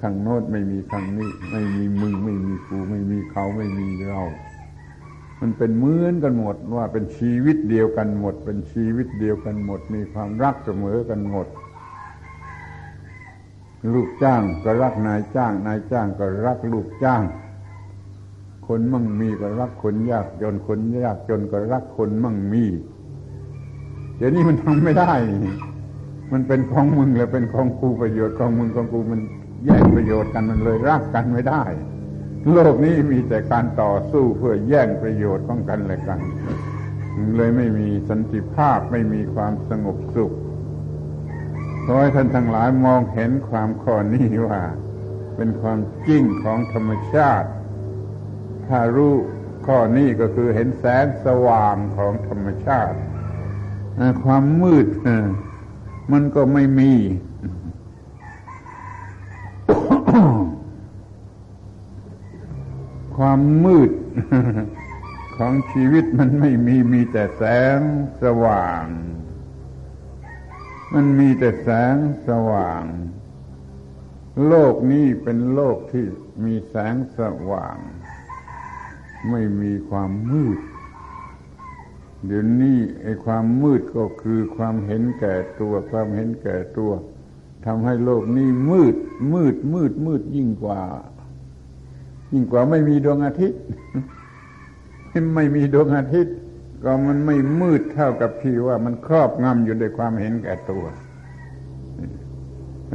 [0.01, 4.23] ข้างโน้นไม่มีข้างนี้ ไม่มีมึงไม่มีกูไม่มีเขาไม่มีเรา
[5.45, 11.47] มันเป็นเหมือนกันหมดว่าเป็นชีวิตเดียวกันหมด เป็นชีวิตเดียวกันหมด มีความรักเสมอกันหมด
[13.93, 17.23] ลูกจ้างก็รักนายจ้าง นายจ้างก็รักลูกจ้าง
[18.67, 22.65] คนมั่งมีก็รักคนยากจนคนยากจนก็รักคนมั่งมี
[24.17, 25.13] เดี๋ยวนี้มันทำไม่ได้
[26.33, 29.21] มันเป็นของมึงแล้วเป็นของกูประโยชน์ของมึงของกูมัน
[29.65, 31.63] แย่งประโยชน์กันมันเลยรักกันไม่ได้
[32.51, 36.21] โลกนี้มีแต่การต่อสู้เพื่อแย่งประโยชน์ของกันและกัน
[37.37, 40.35] เลยไม่มีสันติภาพไม่มีความสงบสุข
[41.85, 44.61] ขอให้ท่านทั้งหลายมองเห็นความข้อนี้ว่า
[45.37, 47.49] เป็นความจริงของธรรมชาติ
[48.67, 49.15] ถ้ารู้
[49.67, 52.99] ข้อนี้ก็คือเห็นแสงสว่างของธรรมชาติ
[54.25, 54.87] ความมืด
[56.13, 56.93] มันก็ไม่มี
[63.25, 63.93] ความมืด
[65.37, 67.43] ของชีวิตมันไม่มีมีแต่แส
[67.77, 67.79] ง
[68.23, 68.85] สว่าง
[70.93, 71.97] มันมีแต่แสง
[72.29, 72.85] สว่าง
[74.47, 76.05] โลกนี้เป็นโลกที่
[76.45, 77.21] มีแสงส
[77.51, 77.77] ว่าง
[79.31, 80.61] ไม่มีความมืด
[82.27, 86.93] เดี๋ยวนี้ไอ้ความมืดก็คือความเห็นแก่ตัว ความเห็นแก่ตัว
[87.67, 88.97] ทำให้โลกนี้มืด
[89.33, 90.83] มืดมืดมืดยิ่งกว่า
[92.33, 93.61] ยิ่งกว่าไม่มีดวงอาทิตย์
[95.35, 96.37] ไม่มีดวงอาทิตย์
[96.85, 100.85] ก็มันไม่มืดเท่ากับที่ว่ามันครอบงำอยู่ในความเห็นแก่ตัว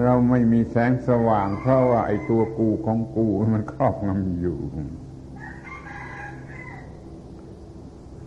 [0.04, 4.58] เราไม่มีแสงสว่าง เพราะว่าไอ้ตัวกูของกูมันครอบงำอยู่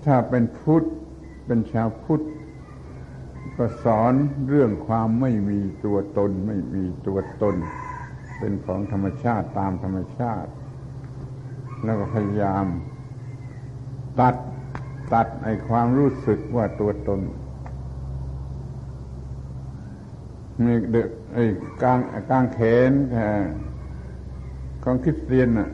[0.04, 0.84] ถ้าเป็นพุทธ
[1.46, 2.24] เป็นชาวพุทธ
[3.56, 4.14] ก็สอน
[4.48, 7.56] เรื่องความไม่มีตัวตน ไม่มีตัวตน
[8.38, 10.50] เป็นของธรรมชาติตามธรรมชาติ
[11.84, 12.66] แล้วก็พยายาม
[14.20, 14.34] ตัด
[15.12, 17.20] ตัดไอความรู้สึกว่าตัวตน
[20.64, 21.44] มีเด็กไอ้
[21.82, 21.98] กาง
[22.30, 22.92] กางเขน
[24.84, 25.70] ของคริสเตียนน่ะ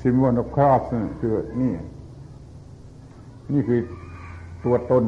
[0.00, 0.82] symbol of cross
[1.20, 1.72] คือนี่
[3.52, 3.80] นี่คือ
[4.64, 5.04] ตัวตน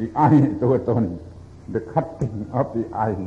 [0.00, 1.02] the eye ตัวตน
[1.74, 3.26] the cutting of the eye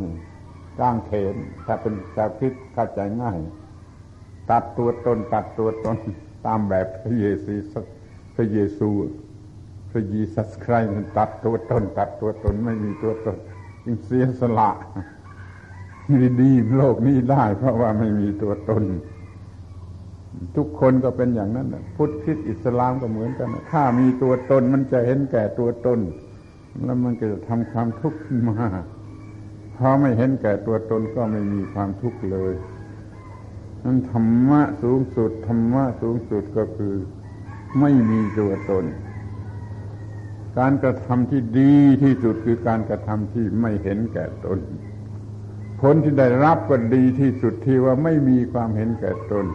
[0.80, 1.36] กางเขน
[1.66, 3.38] ถ้าเป็นชาวคิดเข้าใจง่าย
[4.52, 5.98] ตัดตัวตนตัดตัวตน
[6.46, 7.54] ตามแบบพระเยซู
[8.36, 8.90] พระเยซู
[9.92, 13.38] พระเยซูคริสต์ตัดตัวตนตัดตัวตนไม่มีตัวตน
[13.84, 14.70] จึงเสียสละ
[16.42, 18.84] ดีๆโลกนี้ได้ เพราะว่าไม่มีตัวตน
[20.56, 26.00] ทุกคนก็เป็นอย่างนั้นพุทธคริสต์อิสลามก็เหมือนกันถ้ามีตัวตนมันจะเห็นแก่ตัวตน
[26.84, 28.58] แล้วมันก็จะทำความทุกข์ขึ้นมา
[29.78, 32.54] พอไม่เห็นแก่ตัวตนก็ไม่มีความทุกข์เลย
[33.88, 36.96] นั้นธรรมะสูงสุด ธรรมะสูงสุดก็คือ
[37.80, 38.86] ไม่มีตัวตน
[40.58, 44.60] การกระทำที่ดีที่สุดคือการกระทำที่ไม่เห็นแก่ตน
[45.82, 49.46] ผลที่ได้รับก็ดีที่สุดที่ว่าไม่มีความเห็นแก่ตน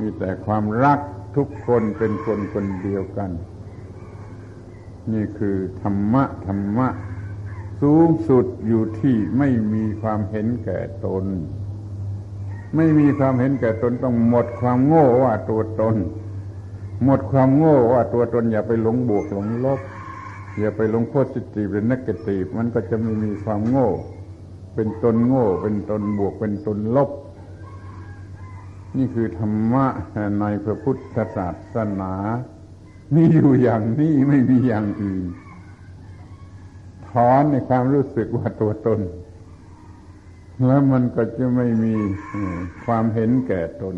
[0.00, 1.00] มีแต่ความรัก
[1.36, 3.30] ทุกคนเป็นคนคนเดียวกัน
[5.12, 6.88] นี่คือธรรมะธรรมะ
[7.82, 11.24] สูงสุดอยู่ที่ไม่มีความเห็นแก่ตน
[12.76, 15.96] ไม่มีความเห็นแก่ตนต้องหมดความโง่ว่าตัวตน
[17.04, 19.80] หมดความโง่ว่าตัวตน อย่าไปหลงบวกหลงลบ
[20.58, 23.88] อย่าไปหลงโพสิทีฟหรือนักตีฟมันก็จะไม่มีความโง่
[24.74, 27.10] เป็นตนโง่ เป็นตนบวกเป็นตนลบ
[28.96, 29.86] นี่คือธรรมะ
[30.40, 32.14] ในพระพุทธศาสนา
[33.14, 35.24] มีอยู่อย่างนี้ไม่มีอย่างอื่น
[37.08, 39.00] ถอนในความรู้สึกว่าตัวตน
[40.66, 41.94] แล้วมันก็จะไม่มี
[42.86, 43.96] ความเห็นแก่ตน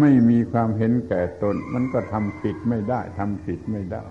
[0.00, 4.04] ไม่มีความเห็นแก่ตน มันก็ทำผิดไม่ได้ทำผิดไม่ได้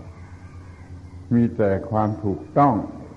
[1.33, 2.75] มีแต่ความถูกต้อง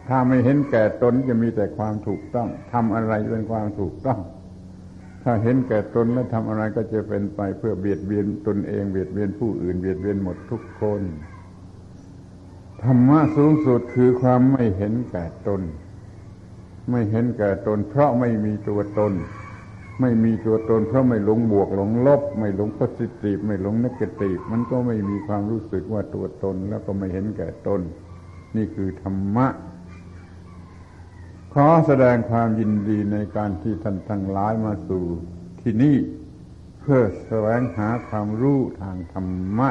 [0.09, 4.21] ถ้าไม่เห็นแก่ตนจะมีแต่ความถูกต้องทำอะไรเป็นความถูกต้อง
[5.23, 11.03] ถ้าเห็นแก่ตนแล้วทำอะไรก็จะเป็นไปเพื่อเบียดเบียนตนเองเบียดเบียนผู้อื่นเบียดเบียนหมดทุกคน
[12.83, 15.61] ธรรมะสูงสุดคือความไม่เห็นแก่ตน
[16.91, 19.13] ไม่เห็นแก่ตน เพราะไม่มีตัวตน
[20.01, 27.81] ไม่มีตัวตน เพราะไม่หลงบวกหลงลบ ไม่หลงโพสิทีฟไม่หลงนกตีฟมันก็ไม่มีความรู้สึกว่าตัวตน แล้วก็ไม่เห็นแก่ตน
[28.57, 29.47] นี่คือธรรมะ
[31.55, 35.05] ขอแสดงความยินดีในการที่ท่านทั้งหลายมาสู่
[35.61, 35.97] ที่นี่
[36.81, 39.71] เพื่อแสวงหาความรู้ทางธรรมะ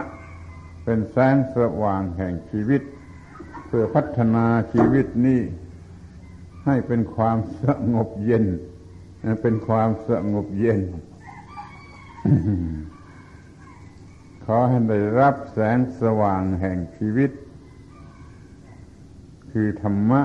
[0.83, 2.81] เป็นแสงสว่างแห่งชีวิต
[3.67, 5.41] เพื่อพัฒนาชีวิตนี้
[6.65, 8.45] ให้เป็นความสงบเย็น
[9.41, 10.79] เป็นความสงบเย็น
[14.45, 17.31] ขอให้ได้รับแสงสว่างแห่งชีวิต
[19.51, 20.21] คือธรรมะ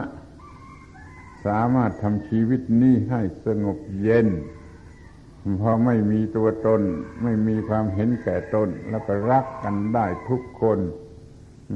[1.46, 4.28] สามารถทำชีวิตนี้ให้สงบเย็น
[5.58, 6.80] เพราะไม่มีตัวตน
[7.22, 10.78] ไม่มีความเห็นแก่ตน แล้วก็รักกันได้ทุกคน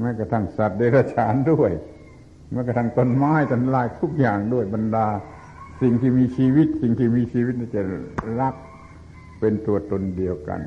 [0.01, 1.71] แม้กระทั่งสัตว์เดรัจฉานด้วย
[2.51, 5.07] แม้กระทั่งต้นไม้ต้นลายทุกอย่างด้วยบรรดา
[5.81, 7.81] สิ่งที่มีชีวิต สิ่งที่มีชีวิตจะ
[8.39, 8.55] รัก
[9.39, 10.61] เป็นตัวตนเดียวกัน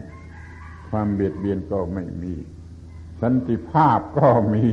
[0.90, 2.34] ความเบียดเบียนก็ไม่มี
[3.22, 4.64] สันติภาพก็มี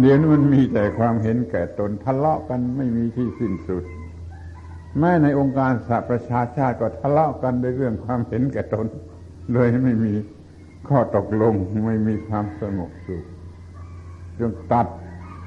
[0.00, 3.84] เดี๋ยวนี้มันมีแต่ความเห็นแก่ตนทะเลาะกันไม่มีที่สิ้นสุด
[4.98, 8.86] แม้ในองค์การสหประชาชาติก็ทะเลาะกันด้วยเรื่องความเห็นแก่ตน
[9.52, 10.12] โดยไม่มี
[10.88, 11.54] ข้อตกลง
[11.86, 13.24] ไม่มีความสงบสุข
[14.38, 14.86] จงตัด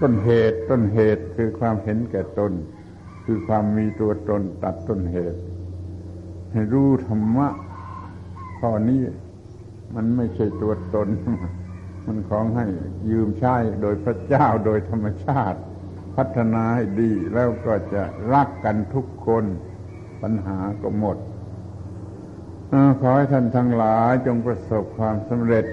[0.02, 2.52] ต้นเหตุต้นเหตุคือความเห็นแก่ตน
[3.26, 5.40] คือความมีตัวตนตัดต้นเหตุ
[6.52, 7.48] ให้รู้ธรรมะ
[8.60, 9.02] ข้อนี้
[9.96, 11.08] มันไม่ใช่ตัวตน
[12.06, 12.66] มันของให้
[13.10, 15.60] ยืมใช้โดยพระเจ้าโดยธรรมชาติ
[16.16, 18.04] พัฒนาให้ดีแล้วก็จะ
[18.34, 19.44] รักกันทุกคน
[20.22, 21.18] ปัญหาก็หมด
[23.02, 25.66] ขอให้ท่านทั้งหลายจงประสบความสำเร็จ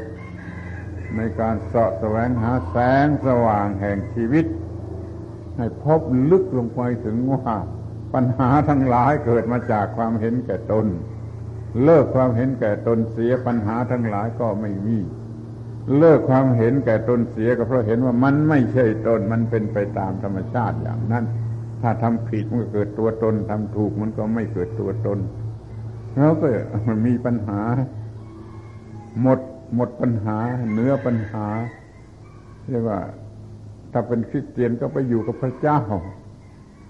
[1.16, 4.46] ในการเสาะแสวงหาแสงสว่างแห่งชีวิต
[5.56, 7.56] ให้พบลึกลงไปถึงว่า
[8.14, 10.86] ปัญหาทั้งหลายเกิดมาจากความเห็นแก่ตน
[11.84, 14.98] เลิกความเห็นแก่ตนเสียปัญหาทั้งหลายก็ไม่มี
[15.98, 21.24] เลิกความเห็นแก่ตนเสียก็เพราะเห็นว่ามันไม่ใช่ตนมันเป็นไปตามธรรมชาติอย่างนั้น
[21.82, 25.18] ถ้าทำผิดมันก็เกิดตัวตนทำถูกมันก็ไม่เกิดตัวตน
[26.14, 26.48] แล้วก็
[26.88, 27.60] มันมีปัญหา
[29.22, 29.38] หมด
[29.74, 30.38] หมดปัญหา
[30.70, 31.46] เหนือปัญหา
[32.68, 33.00] เรียกว่า
[33.92, 35.80] ถ้าเป็นคริสเตียนก็ไปอยู่กับพระเจ้า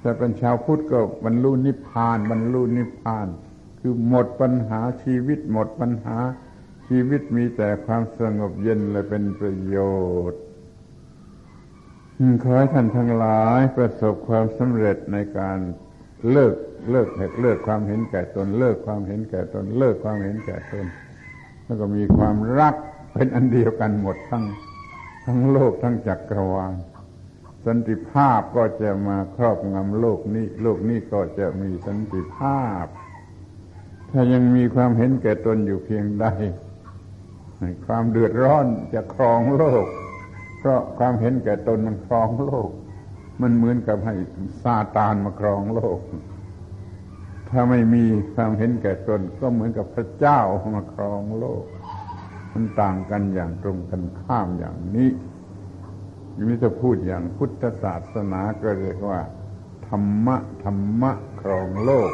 [0.03, 3.27] ถ้าเป็นชาวพุทธก็บรรลุนิพพานบรรลุนิพพาน
[3.81, 6.19] คือหมดปัญหาชีวิตหมดปัญหา
[6.89, 9.77] ชีวิตมีแต่ความสงบเย็นและเป็นประโย
[10.31, 10.41] ชน์
[12.43, 15.59] ขอให้ท่านทั้งหลายประสบความสำเร็จในการ
[16.31, 16.55] เลิก
[16.91, 17.09] เลิก
[17.41, 20.87] เลิกความเห็นแก่ตน เลิกความเห็นแก่ตน เลิกความเห็นแก่ตน
[21.73, 22.74] แล้วก็มีความรัก
[23.12, 24.44] เป็นอันเดียวกันหมดทั้ง
[25.24, 26.74] ทั้งโลกทั้งจักรวาล
[27.66, 32.86] สันติภาพก็จะมาครอบงำโลกนี้ โลกนี้ก็จะมีสันติภาพ
[34.11, 36.27] ถ้ายังมีความเห็นแก่ตนอยู่เพียงใด
[37.86, 39.86] ความเดือดร้อนจะครองโลก
[40.59, 42.69] เพราะความเห็นแก่ตนมันครองโลก
[43.40, 44.15] มันเหมือนกับให้
[44.62, 45.99] ซาตานมาครองโลก
[47.53, 48.05] ถ้าไม่มี
[48.35, 50.41] ความเห็นแก่ตนก็เหมือนกับพระเจ้า
[50.77, 51.65] มาครองโลก
[52.53, 55.11] มันต่างกันอย่างตรงกันข้ามอย่างนี้
[56.49, 59.20] นี่จะพูดอย่างพุทธศาสนาก็เรียกว่า
[59.89, 62.12] ธรรมะ ธรรมะครองโลก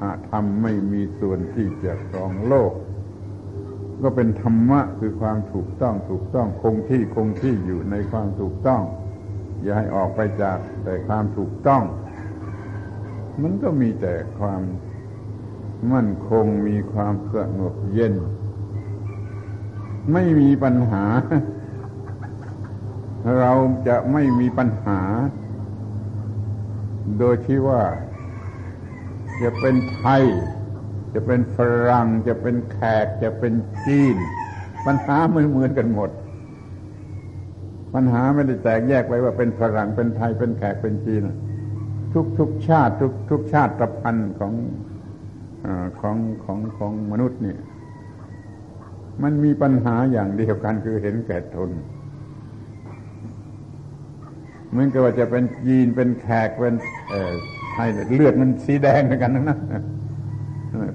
[0.00, 2.72] อาธรรมไม่มีส่วนที่จะครองโลก
[4.02, 8.82] ก็เป็นธรรมะคือความถูกต้องถูกต้องคงที่คงที่อยู่ในความถูกต้อง
[9.62, 11.82] อย่าให้ออกไปจากแต่ความถูกต้อง
[13.42, 14.62] มันก็มีแต่ความ
[15.92, 18.14] มั่นคงมีความสงบเย็น
[20.12, 21.04] ไม่มีปัญหา
[23.38, 23.52] เรา
[23.88, 25.00] จะไม่มีปัญหา
[27.18, 27.82] โดยที่ว่า
[29.42, 30.24] จะเป็นไทย
[31.14, 31.58] จะเป็นฝ
[31.90, 33.52] รั่ง จะเป็นแขก จะเป็น
[33.86, 34.16] จีน
[34.86, 36.10] ปัญหาไม่เหมือนกันหมด
[37.94, 41.22] ปัญหาไม่ได้แตกแยกไปว่าเป็นฝรั่งเป็นไทยเป็นแขกเป็นจีน
[42.16, 44.52] ทุกทุกชาติ ทุกทุกชาติตะพันธ์ของ
[45.64, 45.66] อ
[46.00, 47.56] ของของของมนุษย์นี่
[49.22, 51.70] มันมีปัญหาอย่างเดียวกันคือเห็นแก่ตน
[54.70, 56.74] เหมือนกับว่าจะเป็นยีนเป็นแขกเป็น
[57.74, 59.58] ให้เลือดมันสีแดงเหมือนกันนะ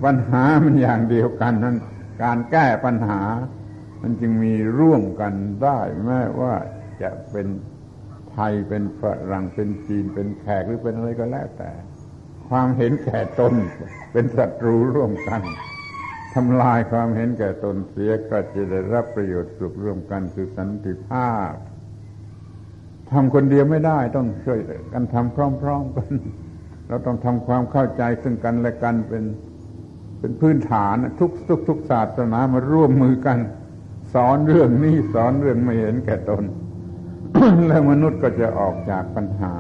[0.06, 1.78] ปัญหามันอย่างเดียวกันนั้น
[2.24, 3.22] การแก้ปัญหา
[4.02, 5.34] มันจึงมีร่วมกัน
[5.64, 6.54] ได้แม้ว่า
[7.02, 7.48] จะเป็น
[8.34, 11.72] ไทยเป็นฝรั่งเป็นจีนเป็นแขกหรือเป็นอะไรก็แล้วแต่
[12.50, 13.54] ความเห็นแก่ตน
[14.12, 15.42] เป็นศัตรูร่วมกัน
[16.36, 21.52] ทำลายความเห็นแก่ตนเสียก็จะได้รับประโยชน์สุขร่วมกันคือสันติภาพ
[23.12, 24.60] ทำคนเดียวไม่ได้ต้องช่วย
[24.94, 25.38] กันทำพ
[25.68, 26.12] ร้อม ๆกัน
[26.88, 29.24] เราต้องทำความเข้าใจซึ่งกันและกันเป็น
[30.20, 33.38] เป็นพื้นฐานทุกทุกทุกศาสนามาร่วมมือกัน
[34.14, 36.44] สอนเรื่องนี้สอนเรื่องไม่เห็นแก่ตน
[37.68, 39.54] แล้วมนุษย์ก็จะออกจากปัญหา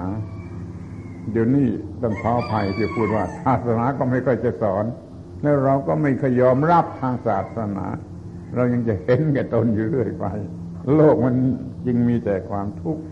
[1.31, 1.67] เดี๋ยวนี้
[2.01, 4.85] ต้องขออภัยที่พูดว่าศาสนาก็ไม่ค่อยจะสอน
[5.41, 7.85] แล้วเราก็ไม่เคยยอมรับทางศาสนา
[8.55, 10.25] เรายังจะเห็นแก่ตนอยู่เรื่อยไป
[10.95, 11.35] โลกมัน
[11.85, 13.03] จึงมีแต่ความทุกข์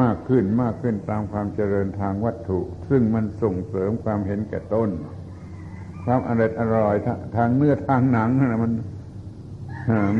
[0.00, 4.88] มากขึ้นมากขึ้นตามความเจริญทางวัตถุ ซึ่งมันส่งเสริมความเห็นแก่ตน
[6.04, 6.96] ความอร่อยอร่อย
[7.36, 8.72] ทางเนื้อทางหนังนะมัน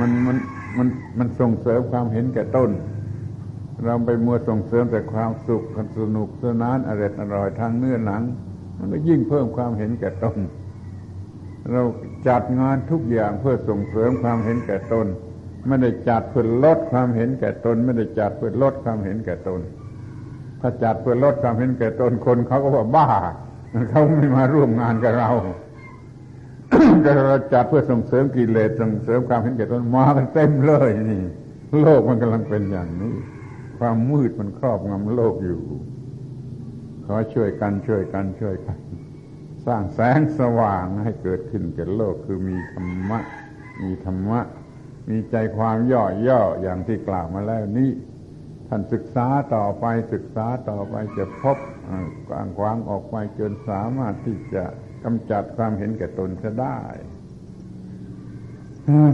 [0.01, 0.37] มันมัน
[0.79, 2.71] มันมันส่งเสริมความเห็นแก่ต้น
[3.85, 8.23] เราไปมัวส่งเสริมแต่ความสุขกันสนุกสนานอร่อยอร่อยทางเนื้อหนัง
[8.79, 10.39] มันก็ยิ่งเพิ่มความเห็นแก่ตน
[11.73, 11.83] เรา
[12.29, 15.07] จัดงานทุกอย่างเพื่อส่งเสริมความเห็นแก่ตน
[15.69, 19.61] ไม่ได้จัดเพื่อลดความเห็นแก่ตน ไม่ได้จัดเพื่อลดความเห็นแก่ตน
[20.61, 23.09] ถ้าจัดเพื่อลดความเห็นแก่ตนคนเขาก็ว่าบ้า
[23.91, 25.31] เขาไม่มาร่วมงานกับเรา
[27.03, 31.23] แต่เราจัดเพื่อส่งเสริมกิเลสส่งเสริมความเห็นแก่ตนมากันเต็มเลยนี่
[31.83, 33.15] โลกมันกำลังเป็นอย่างนี้
[33.79, 35.63] ความมืดมันครอบงำโลกอยู่
[37.07, 38.79] ขอช่วยกันช่วยกันช่วยกัน
[39.67, 43.19] สร้างแสงสว่างให้เกิดขึ้นแก่โลกคือมีธรรมะ
[43.83, 44.41] มีธรรมะ
[45.09, 47.91] มีใจความย่อย่ออย่างที่กล่าวมาแล้วนี้
[48.69, 51.59] ท่านศึกษาต่อไปศึกษาต่อไปจะพบ
[52.29, 54.65] กว้างขวางออกไปจนสามารถที่จะ
[55.05, 56.79] กำจัดความเห็นแก่ตนจะได้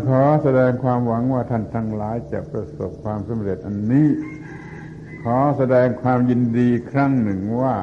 [0.09, 4.09] ขอแสดงความหวังว่าท่านทั้งหลายจะประสบความสำเร็จอันนี้
[5.27, 7.77] ขอแสดงความยินดีครั้งหนึ่งว่า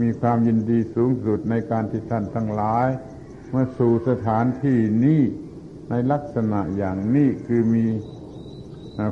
[0.00, 2.88] มีความยินดีสูงสุดในการที่ท่านทั้งหลาย
[3.50, 5.20] เมื่อสู่สถานที่นี้
[5.90, 7.86] ในลักษณะอย่างนี้คือมี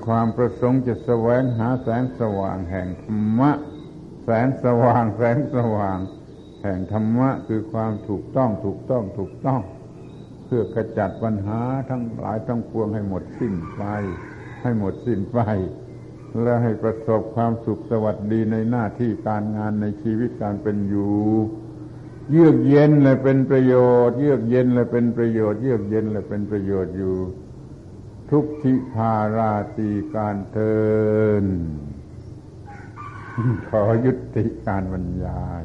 [0.06, 3.50] ความประสงค์จะแสวงหาแสงสว่างแห่งธรรมะ
[4.24, 5.98] แสงสว่าง แสงสว่าง
[6.62, 9.60] แห่งธรรมะ คือความถูกต้องถูกต้องถูกต้อง
[10.44, 11.60] เพื่อกระจัดปัญหา
[11.90, 13.82] ทั้งหลายทั้งปวงให้หมดสิ้นไป
[14.62, 15.38] ให้หมดสิ้นไป
[16.42, 21.16] และให้ประสบความสุขสวัสดีในหน้าที่การงานในชีวิตการเป็นอยู่
[22.30, 23.74] เยือกเย็นเลยเป็นประโย
[24.08, 27.16] ชน์ เยือกเย็นเลยเป็นประโยชน์ เยือกเย็นเลยเป็นประโยชน์อยู่
[28.30, 30.76] ทุกทิพาราตีการเทิ
[31.42, 31.44] น
[33.68, 35.64] ขอยุติการบรรยาย